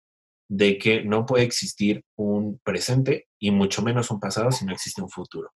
de 0.48 0.78
que 0.78 1.04
no 1.04 1.26
puede 1.26 1.44
existir 1.44 2.04
un 2.16 2.60
presente 2.64 3.28
y 3.40 3.52
mucho 3.52 3.82
menos 3.82 4.12
un 4.12 4.20
pasado 4.20 4.52
si 4.52 4.66
no 4.66 4.74
existe 4.74 5.02
un 5.02 5.10
futuro. 5.10 5.52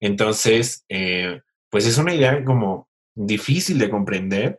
Entonces, 0.00 0.84
eh, 0.88 1.40
pues 1.70 1.86
es 1.86 1.98
una 1.98 2.14
idea 2.14 2.44
como 2.44 2.88
difícil 3.14 3.78
de 3.78 3.90
comprender, 3.90 4.56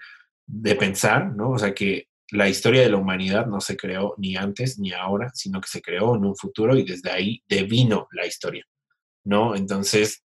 de 0.47 0.76
pensar, 0.76 1.36
¿no? 1.36 1.51
O 1.51 1.57
sea, 1.57 1.73
que 1.73 2.07
la 2.32 2.49
historia 2.49 2.82
de 2.82 2.89
la 2.89 2.97
humanidad 2.97 3.45
no 3.45 3.59
se 3.59 3.78
creó 3.78 4.15
ni 4.17 4.36
antes 4.36 4.80
ni 4.80 4.91
ahora, 4.91 5.30
sino 5.34 5.61
que 5.61 5.67
se 5.67 5.82
creó 5.82 6.15
en 6.15 6.26
un 6.26 6.36
futuro 6.36 6.76
y 6.76 6.84
desde 6.84 7.11
ahí 7.11 7.43
devino 7.47 8.07
la 8.11 8.26
historia, 8.26 8.65
¿no? 9.23 9.55
Entonces, 9.55 10.23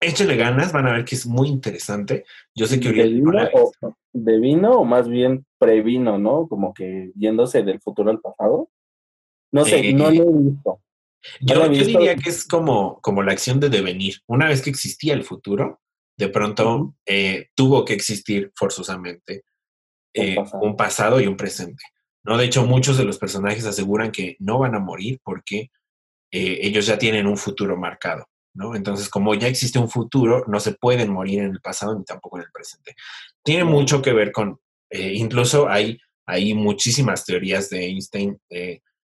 échenle 0.00 0.36
ganas, 0.36 0.72
van 0.72 0.86
a 0.86 0.92
ver 0.92 1.04
que 1.04 1.14
es 1.14 1.26
muy 1.26 1.48
interesante. 1.48 2.24
Yo 2.54 2.66
sé 2.66 2.80
que 2.80 2.92
devino, 2.92 3.32
o, 3.52 3.72
devino 4.12 4.72
o 4.72 4.84
más 4.84 5.08
bien 5.08 5.46
previno, 5.64 6.18
¿no? 6.18 6.46
Como 6.48 6.74
que 6.74 7.12
yéndose 7.16 7.62
del 7.62 7.80
futuro 7.80 8.10
al 8.10 8.20
pasado. 8.20 8.68
No 9.52 9.64
sé, 9.64 9.92
no 9.92 10.10
lo 10.10 10.22
he 10.22 10.42
visto. 10.42 10.80
yo, 11.40 11.68
diría 11.68 12.16
que 12.16 12.28
es 12.28 12.46
como, 12.46 13.00
como 13.00 13.22
la 13.22 13.32
acción 13.32 13.60
de 13.60 13.68
devenir. 13.68 14.16
Una 14.26 14.48
vez 14.48 14.62
que 14.62 14.70
existía 14.70 15.14
el 15.14 15.24
futuro, 15.24 15.80
de 16.16 16.28
pronto 16.28 16.94
eh, 17.06 17.48
tuvo 17.54 17.84
que 17.84 17.94
existir 17.94 18.52
forzosamente 18.54 19.44
eh, 20.12 20.36
un, 20.60 20.76
pasado. 20.76 21.20
y 21.20 21.26
un 21.26 21.36
presente. 21.36 21.82
¿no? 22.24 22.36
De 22.36 22.44
hecho, 22.44 22.66
muchos 22.66 22.96
de 22.98 23.04
los 23.04 23.18
personajes 23.18 23.64
aseguran 23.64 24.12
que 24.12 24.36
no 24.38 24.58
van 24.58 24.74
a 24.74 24.80
morir 24.80 25.20
porque 25.24 25.70
eh, 26.30 26.58
ellos 26.62 26.86
ya 26.86 26.98
tienen 26.98 27.26
un 27.26 27.36
futuro 27.36 27.76
marcado. 27.76 28.26
¿no? 28.54 28.74
Entonces, 28.76 29.08
como 29.08 29.34
ya 29.34 29.48
existe 29.48 29.78
un 29.78 29.90
futuro, 29.90 30.44
no 30.46 30.60
se 30.60 30.72
pueden 30.72 31.10
morir 31.10 31.40
en 31.40 31.50
el 31.50 31.60
pasado 31.60 31.98
ni 31.98 32.04
tampoco 32.04 32.38
en 32.38 32.44
el 32.44 32.52
presente. 32.52 32.94
Tiene 33.42 33.64
mucho 33.64 34.00
que 34.00 34.12
ver 34.12 34.30
con, 34.30 34.60
eh, 34.90 35.12
incluso 35.14 35.68
hay, 35.68 35.98
hay 36.26 36.54
muchísimas 36.54 37.24
teorías 37.24 37.70
de 37.70 37.86
Einstein 37.86 38.38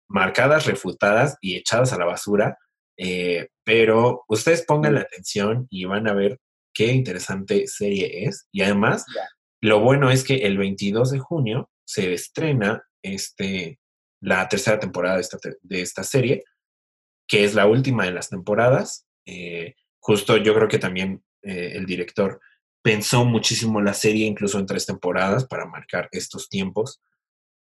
marcadas, 0.09 0.67
refutadas 0.67 1.37
y 1.41 1.57
echadas 1.57 1.93
a 1.93 1.99
la 1.99 2.05
basura, 2.05 2.59
pero 3.65 4.25
ustedes 4.29 4.65
pongan 4.65 4.95
la 4.95 5.01
atención 5.01 5.67
y 5.69 5.85
van 5.85 6.09
a 6.09 6.15
ver 6.15 6.39
qué 6.73 6.93
interesante 6.93 7.67
serie 7.67 8.27
es. 8.27 8.49
Y 8.53 8.63
además, 8.63 9.05
lo 9.63 9.81
bueno 9.81 10.11
es 10.11 10.25
que 10.25 10.37
el 10.37 10.59
22 10.59 11.11
de 11.11 11.19
junio 11.19 11.71
se 11.85 12.13
estrena 12.13 12.85
este, 13.03 13.79
la 14.21 14.49
tercera 14.49 14.79
temporada 14.79 15.21
de 15.63 15.81
esta, 15.81 16.03
serie, 16.03 16.45
que 17.27 17.45
es 17.45 17.55
la 17.55 17.67
última 17.67 18.05
de 18.05 18.13
las 18.13 18.29
temporadas. 18.29 19.07
Eh, 19.27 19.75
justo 20.01 20.37
yo 20.37 20.55
creo 20.55 20.69
que 20.69 20.79
también 20.79 21.25
eh, 21.43 21.73
el 21.75 21.87
director 21.87 22.41
pensó 22.87 23.25
muchísimo 23.25 23.81
la 23.81 23.93
serie, 23.93 24.29
incluso 24.29 24.61
en 24.61 24.67
tres 24.67 24.87
temporadas, 24.87 25.45
para 25.45 25.67
marcar 25.67 26.09
estos 26.13 26.49
tiempos 26.49 27.03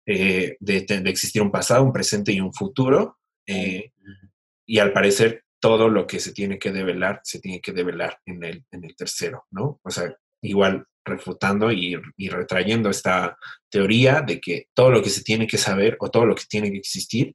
eh, 0.05 0.59
de, 0.61 0.85
existir 1.07 1.41
un 1.41 1.51
pasado, 1.51 1.83
un 1.83 1.93
presente 1.95 2.33
y 2.33 2.41
un 2.41 2.53
futuro. 2.53 3.17
y 3.47 4.79
al 4.79 4.93
parecer 4.93 5.45
todo 5.59 5.89
lo 5.89 6.07
que 6.07 6.21
se 6.21 6.35
tiene 6.35 6.59
que 6.59 6.71
develar, 6.71 7.23
se 7.25 7.41
tiene 7.41 7.62
que 7.62 7.73
develar 7.73 8.21
en 8.27 8.45
el, 8.45 8.62
en 8.71 8.85
el 8.85 8.95
tercero, 8.95 9.47
¿no? 9.51 9.81
O 9.83 9.91
sea, 9.91 10.14
igual 10.43 10.85
refutando 11.03 11.73
y, 11.73 11.97
retrayendo 12.29 12.91
esta 12.91 13.39
teoría 13.71 14.21
de 14.21 14.39
que 14.39 14.69
todo 14.75 14.91
lo 14.91 15.03
que 15.03 15.09
se 15.09 15.23
tiene 15.23 15.47
que 15.47 15.57
saber 15.57 15.97
o 15.99 16.11
todo 16.11 16.27
lo 16.27 16.35
que 16.35 16.45
tiene 16.47 16.71
que 16.71 16.77
existir 16.77 17.35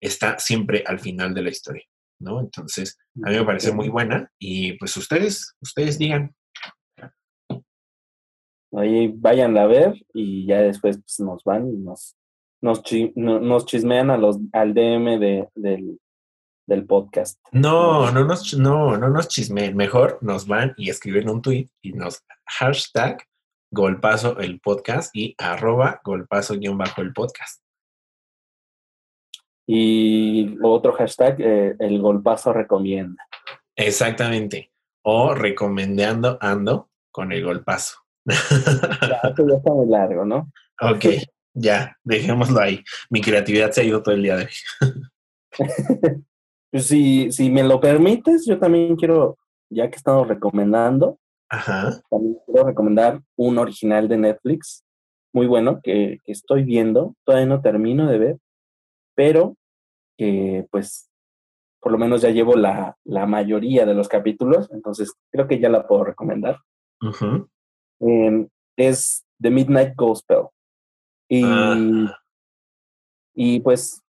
está 0.00 0.38
siempre 0.38 0.84
al 0.86 1.00
final 1.00 1.34
de 1.34 1.42
la 1.42 1.50
historia, 1.50 1.84
¿no? 2.18 2.40
Entonces, 2.40 2.96
a 3.22 3.28
mí 3.28 3.36
me 3.36 3.44
parece 3.44 3.72
muy 3.72 3.90
buena 3.90 4.32
y 4.38 4.72
pues 4.78 4.96
ustedes, 4.96 5.54
ustedes 5.60 5.98
digan. 5.98 6.34
Ahí 8.72 9.08
vayan 9.08 9.56
a 9.58 9.66
ver 9.66 9.94
y 10.14 10.46
ya 10.46 10.60
después 10.60 10.98
pues, 10.98 11.20
nos 11.20 11.42
van 11.44 11.68
y 11.68 11.76
nos, 11.76 12.16
nos, 12.60 12.82
nos 13.16 13.66
chismean 13.66 14.10
a 14.10 14.16
los, 14.16 14.38
al 14.52 14.74
DM 14.74 15.18
de, 15.18 15.48
del, 15.54 15.98
del 16.66 16.86
podcast. 16.86 17.40
No, 17.52 18.10
no 18.12 18.24
nos, 18.24 18.54
no, 18.56 18.96
no 18.96 19.08
nos 19.08 19.28
chismeen. 19.28 19.76
Mejor 19.76 20.18
nos 20.22 20.46
van 20.46 20.74
y 20.76 20.90
escriben 20.90 21.28
un 21.28 21.42
tweet 21.42 21.68
y 21.82 21.92
nos 21.92 22.24
hashtag 22.46 23.26
golpazo 23.72 24.38
el 24.38 24.60
podcast 24.60 25.14
y 25.14 25.34
arroba 25.38 26.00
golpazo 26.04 26.54
guion 26.54 26.78
bajo 26.78 27.02
el 27.02 27.12
podcast. 27.12 27.62
Y 29.66 30.56
otro 30.62 30.92
hashtag, 30.92 31.40
eh, 31.40 31.76
el 31.78 32.00
golpazo 32.00 32.52
recomienda. 32.52 33.24
Exactamente. 33.76 34.72
O 35.02 35.34
recomendando 35.34 36.38
ando 36.40 36.90
con 37.12 37.32
el 37.32 37.44
golpazo. 37.44 37.99
Ya, 38.26 39.22
ya 39.22 39.56
está 39.56 39.72
muy 39.72 39.86
largo, 39.86 40.24
¿no? 40.24 40.50
Ok, 40.80 41.06
ya, 41.54 41.96
dejémoslo 42.04 42.60
ahí. 42.60 42.82
Mi 43.08 43.20
creatividad 43.20 43.70
se 43.70 43.80
ha 43.80 43.84
ido 43.84 44.02
todo 44.02 44.14
el 44.14 44.22
día 44.22 44.36
de 44.36 44.44
hoy. 44.44 44.52
Pues 46.72 46.86
si, 46.86 47.32
si 47.32 47.50
me 47.50 47.64
lo 47.64 47.80
permites, 47.80 48.46
yo 48.46 48.60
también 48.60 48.94
quiero, 48.94 49.36
ya 49.68 49.90
que 49.90 49.96
estamos 49.96 50.28
recomendando, 50.28 51.18
también 51.48 52.38
quiero 52.46 52.64
recomendar 52.64 53.20
un 53.36 53.58
original 53.58 54.06
de 54.06 54.16
Netflix 54.16 54.84
muy 55.32 55.46
bueno 55.46 55.80
que, 55.82 56.18
estoy 56.26 56.64
viendo, 56.64 57.14
todavía 57.24 57.46
no 57.46 57.60
termino 57.60 58.08
de 58.08 58.18
ver, 58.18 58.38
pero 59.14 59.56
que 60.16 60.66
pues 60.70 61.08
por 61.80 61.92
lo 61.92 61.98
menos 61.98 62.20
ya 62.20 62.30
llevo 62.30 62.54
la, 62.54 62.96
mayoría 63.04 63.86
de 63.86 63.94
los 63.94 64.08
capítulos, 64.08 64.70
entonces 64.70 65.12
creo 65.30 65.48
que 65.48 65.58
ya 65.58 65.68
la 65.68 65.86
puedo 65.86 66.04
recomendar. 66.04 66.58
Em, 68.00 68.48
es 68.76 69.24
The 69.40 69.50
Midnight 69.50 69.94
Gospel. 69.96 70.48
Y, 71.28 71.42
ah. 71.44 72.18
y 73.34 73.60
pues 73.60 74.02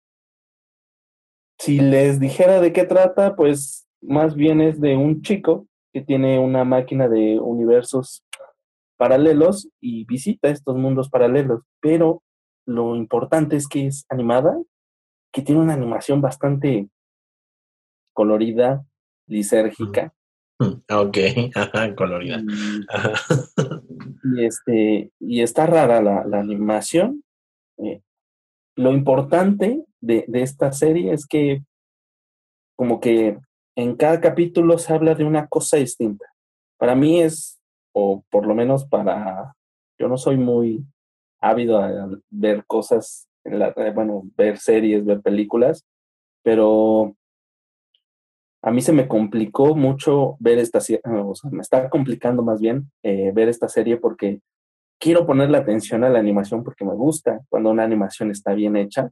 si 1.58 1.80
les 1.80 2.20
dijera 2.20 2.60
de 2.60 2.72
qué 2.72 2.84
trata, 2.84 3.34
pues 3.34 3.88
más 4.00 4.34
bien 4.36 4.60
es 4.60 4.80
de 4.80 4.96
un 4.96 5.22
chico 5.22 5.66
que 5.92 6.02
tiene 6.02 6.38
una 6.38 6.64
máquina 6.64 7.08
de 7.08 7.40
universos 7.40 8.22
paralelos 8.96 9.68
y 9.80 10.04
visita 10.04 10.48
estos 10.48 10.76
mundos 10.76 11.08
paralelos. 11.08 11.62
Pero 11.80 12.22
lo 12.66 12.94
importante 12.94 13.56
es 13.56 13.66
que 13.66 13.86
es 13.86 14.04
animada, 14.08 14.56
que 15.32 15.42
tiene 15.42 15.60
una 15.60 15.74
animación 15.74 16.20
bastante 16.20 16.88
colorida, 18.14 18.84
lisérgica. 19.26 20.12
Mm, 20.58 20.92
ok, 20.92 21.18
colorida. 21.96 22.42
Y, 24.34 24.44
este, 24.44 25.10
y 25.20 25.42
está 25.42 25.66
rara 25.66 26.02
la, 26.02 26.38
animación. 26.38 27.22
Eh, 27.78 28.02
lo 28.76 28.92
importante 28.92 29.84
de, 30.00 30.24
esta 30.34 30.72
serie 30.72 31.12
es 31.12 31.26
que 31.26 31.62
como 32.76 33.00
que 33.00 33.38
en 33.76 33.96
cada 33.96 34.20
capítulo 34.20 34.78
se 34.78 34.92
habla 34.92 35.14
de 35.14 35.24
una 35.24 35.48
cosa 35.48 35.76
distinta. 35.76 36.26
Para 36.78 36.94
mí 36.94 37.20
es, 37.20 37.60
o 37.92 38.24
por 38.30 38.46
lo 38.46 38.54
menos 38.54 38.84
para, 38.86 39.54
yo 39.98 40.08
no 40.08 40.16
soy 40.16 40.36
muy 40.36 40.84
ávido 41.40 41.78
a 41.78 42.08
ver 42.30 42.64
cosas, 42.66 43.28
en 43.44 43.58
la, 43.58 43.68
eh, 43.76 43.92
bueno, 43.94 44.22
ver 44.36 44.58
series, 44.58 45.04
ver 45.04 45.20
películas, 45.20 45.84
pero 46.42 47.16
a 48.68 48.70
mí 48.70 48.82
se 48.82 48.92
me 48.92 49.08
complicó 49.08 49.74
mucho 49.74 50.36
ver 50.40 50.58
esta 50.58 50.80
serie, 50.80 51.00
o 51.04 51.34
sea, 51.34 51.50
me 51.50 51.62
está 51.62 51.88
complicando 51.88 52.42
más 52.42 52.60
bien 52.60 52.92
eh, 53.02 53.32
ver 53.34 53.48
esta 53.48 53.66
serie 53.66 53.96
porque 53.96 54.42
quiero 55.00 55.26
ponerle 55.26 55.56
atención 55.56 56.04
a 56.04 56.10
la 56.10 56.18
animación 56.18 56.62
porque 56.62 56.84
me 56.84 56.94
gusta 56.94 57.40
cuando 57.48 57.70
una 57.70 57.84
animación 57.84 58.30
está 58.30 58.52
bien 58.52 58.76
hecha 58.76 59.10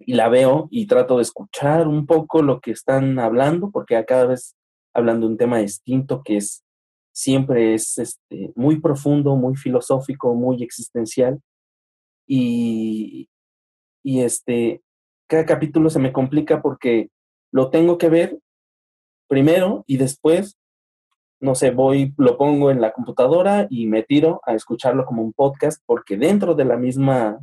y 0.00 0.14
la 0.14 0.28
veo 0.28 0.66
y 0.72 0.88
trato 0.88 1.18
de 1.18 1.22
escuchar 1.22 1.86
un 1.86 2.06
poco 2.06 2.42
lo 2.42 2.60
que 2.60 2.72
están 2.72 3.20
hablando, 3.20 3.70
porque 3.70 4.04
cada 4.04 4.26
vez 4.26 4.56
hablan 4.94 5.20
de 5.20 5.26
un 5.26 5.36
tema 5.36 5.58
distinto 5.58 6.22
que 6.24 6.38
es 6.38 6.64
siempre 7.12 7.74
es 7.74 7.98
este, 7.98 8.52
muy 8.56 8.80
profundo, 8.80 9.36
muy 9.36 9.54
filosófico, 9.54 10.34
muy 10.34 10.64
existencial. 10.64 11.40
Y, 12.26 13.28
y 14.04 14.20
este, 14.22 14.82
cada 15.28 15.46
capítulo 15.46 15.88
se 15.88 16.00
me 16.00 16.12
complica 16.12 16.60
porque 16.60 17.10
lo 17.52 17.70
tengo 17.70 17.98
que 17.98 18.08
ver 18.08 18.38
primero 19.28 19.84
y 19.86 19.96
después, 19.96 20.58
no 21.40 21.54
sé, 21.54 21.70
voy, 21.70 22.14
lo 22.16 22.36
pongo 22.36 22.70
en 22.70 22.80
la 22.80 22.92
computadora 22.92 23.66
y 23.70 23.86
me 23.86 24.02
tiro 24.02 24.40
a 24.44 24.54
escucharlo 24.54 25.04
como 25.04 25.22
un 25.22 25.32
podcast 25.32 25.82
porque 25.86 26.16
dentro 26.16 26.54
de 26.54 26.64
la 26.64 26.76
misma 26.76 27.38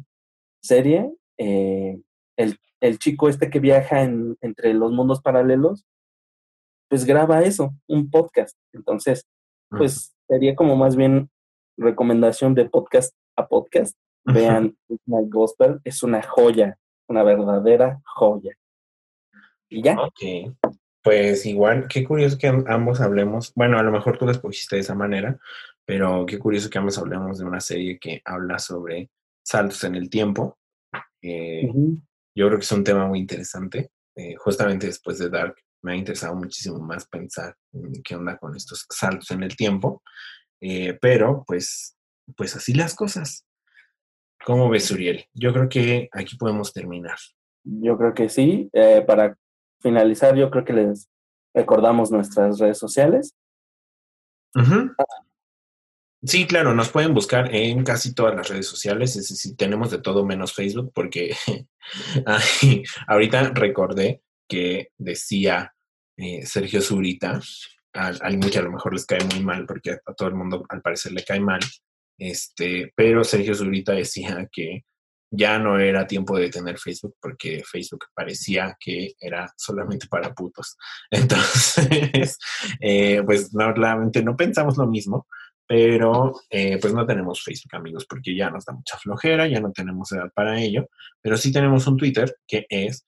serie, 0.61 1.13
eh, 1.37 1.99
el, 2.37 2.57
el, 2.81 2.99
chico 2.99 3.29
este 3.29 3.49
que 3.49 3.59
viaja 3.59 4.01
en, 4.01 4.37
entre 4.41 4.73
los 4.73 4.91
mundos 4.91 5.21
paralelos, 5.21 5.85
pues 6.89 7.05
graba 7.05 7.41
eso, 7.41 7.73
un 7.87 8.09
podcast. 8.09 8.57
Entonces, 8.73 9.27
pues 9.69 10.15
sería 10.27 10.55
como 10.55 10.75
más 10.75 10.95
bien 10.95 11.29
recomendación 11.77 12.53
de 12.55 12.69
podcast 12.69 13.13
a 13.35 13.47
podcast. 13.47 13.95
Vean 14.25 14.75
My 15.05 15.27
Gospel, 15.29 15.79
es 15.83 16.01
una 16.01 16.23
joya, 16.23 16.79
una 17.07 17.23
verdadera 17.23 18.01
joya. 18.05 18.55
Y 19.75 19.81
ya. 19.81 19.97
Ok. 19.99 20.55
Pues 21.03 21.45
igual, 21.45 21.87
qué 21.89 22.03
curioso 22.03 22.37
que 22.37 22.47
ambos 22.47 23.01
hablemos, 23.01 23.53
bueno, 23.55 23.77
a 23.77 23.83
lo 23.83 23.91
mejor 23.91 24.17
tú 24.17 24.25
lo 24.25 24.31
escogiste 24.31 24.77
de 24.77 24.81
esa 24.81 24.95
manera, 24.95 25.37
pero 25.83 26.25
qué 26.25 26.39
curioso 26.39 26.69
que 26.69 26.77
ambos 26.77 26.97
hablemos 26.97 27.37
de 27.37 27.45
una 27.45 27.59
serie 27.59 27.99
que 27.99 28.21
habla 28.23 28.57
sobre 28.57 29.11
saltos 29.43 29.83
en 29.83 29.95
el 29.95 30.09
tiempo. 30.09 30.57
Eh, 31.21 31.69
yo 32.33 32.47
creo 32.47 32.57
que 32.57 32.63
es 32.63 32.71
un 32.71 32.85
tema 32.85 33.05
muy 33.05 33.19
interesante. 33.19 33.91
Eh, 34.15 34.35
justamente 34.37 34.87
después 34.87 35.19
de 35.19 35.29
Dark 35.29 35.55
me 35.83 35.91
ha 35.91 35.95
interesado 35.95 36.35
muchísimo 36.35 36.79
más 36.79 37.05
pensar 37.07 37.53
en 37.73 38.01
qué 38.01 38.15
onda 38.15 38.37
con 38.37 38.55
estos 38.55 38.87
saltos 38.89 39.29
en 39.31 39.43
el 39.43 39.57
tiempo. 39.57 40.01
Eh, 40.61 40.97
pero 40.99 41.43
pues, 41.45 41.97
pues 42.35 42.55
así 42.55 42.73
las 42.73 42.95
cosas. 42.95 43.45
¿Cómo 44.45 44.69
ves, 44.69 44.89
Uriel? 44.89 45.25
Yo 45.33 45.51
creo 45.51 45.67
que 45.67 46.07
aquí 46.13 46.37
podemos 46.37 46.71
terminar. 46.71 47.17
Yo 47.63 47.97
creo 47.97 48.13
que 48.13 48.29
sí. 48.29 48.71
para 49.05 49.35
finalizar, 49.85 50.35
yo 50.35 50.49
creo 50.49 50.65
que 50.65 50.73
les 50.73 51.07
recordamos 51.53 52.09
nuestras 52.09 52.57
redes 52.57 52.79
sociales. 52.79 53.35
Sí, 56.23 56.47
claro, 56.47 56.73
nos 56.73 56.89
pueden 56.89 57.13
buscar 57.13 57.53
en 57.53 57.83
casi 57.83 58.15
todas 58.15 58.35
las 58.35 58.49
redes 58.49 58.67
sociales, 58.67 59.15
es 59.15 59.29
decir, 59.29 59.55
tenemos 59.55 59.91
de 59.91 60.01
todo 60.01 60.25
menos 60.25 60.53
Facebook, 60.55 60.91
porque 60.91 61.35
ahorita 63.07 63.51
recordé 63.53 64.23
que 64.49 64.89
decía 64.97 65.75
eh, 66.17 66.43
Sergio 66.47 66.81
Zurita, 66.81 67.39
a, 67.93 68.07
a, 68.07 68.11
a 68.11 68.31
lo 68.31 68.71
mejor 68.71 68.93
les 68.93 69.05
cae 69.05 69.23
muy 69.23 69.43
mal, 69.43 69.67
porque 69.67 69.91
a, 69.91 70.13
todo 70.13 70.29
el 70.29 70.35
mundo 70.35 70.65
al 70.69 70.81
parecer 70.81 71.11
le 71.11 71.23
cae 71.23 71.39
mal, 71.39 71.59
este, 72.17 72.91
pero 72.95 73.23
Sergio 73.23 73.53
Zurita 73.53 73.91
decía 73.91 74.49
que 74.51 74.83
ya 75.31 75.59
no 75.59 75.79
era 75.79 76.07
tiempo 76.07 76.37
de 76.37 76.49
tener 76.49 76.77
Facebook 76.77 77.15
porque 77.19 77.63
Facebook 77.69 78.05
parecía 78.13 78.77
que 78.79 79.13
era 79.19 79.51
solamente 79.57 80.07
para 80.07 80.33
putos. 80.33 80.77
Entonces, 81.11 82.37
eh, 82.79 83.21
pues 83.25 83.53
normalmente 83.53 84.23
no 84.23 84.35
pensamos 84.35 84.77
lo 84.77 84.87
mismo, 84.87 85.27
pero 85.67 86.33
eh, 86.49 86.77
pues 86.79 86.93
no 86.93 87.05
tenemos 87.05 87.41
Facebook 87.43 87.75
amigos 87.75 88.05
porque 88.07 88.35
ya 88.35 88.49
nos 88.49 88.65
da 88.65 88.73
mucha 88.73 88.97
flojera, 88.97 89.47
ya 89.47 89.59
no 89.59 89.71
tenemos 89.71 90.11
edad 90.11 90.31
para 90.33 90.59
ello, 90.61 90.87
pero 91.21 91.37
sí 91.37 91.51
tenemos 91.51 91.87
un 91.87 91.97
Twitter 91.97 92.35
que 92.47 92.65
es 92.69 93.05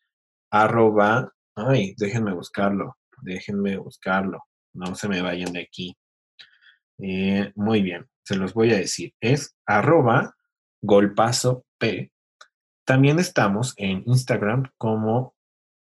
arroba, 0.49 1.32
ay, 1.55 1.93
déjenme 1.97 2.34
buscarlo, 2.34 2.97
déjenme 3.22 3.78
buscarlo, 3.78 4.39
no 4.74 4.95
se 4.95 5.07
me 5.07 5.22
vayan 5.22 5.53
de 5.53 5.61
aquí. 5.61 5.95
Eh, 6.99 7.51
muy 7.55 7.84
bien, 7.84 8.07
se 8.24 8.36
los 8.36 8.53
voy 8.53 8.74
a 8.74 8.78
decir, 8.78 9.13
es 9.22 9.55
arroba 9.65 10.34
golpazo 10.82 11.66
P. 11.78 12.11
También 12.86 13.19
estamos 13.19 13.73
en 13.78 14.03
Instagram 14.05 14.71
como 14.78 15.36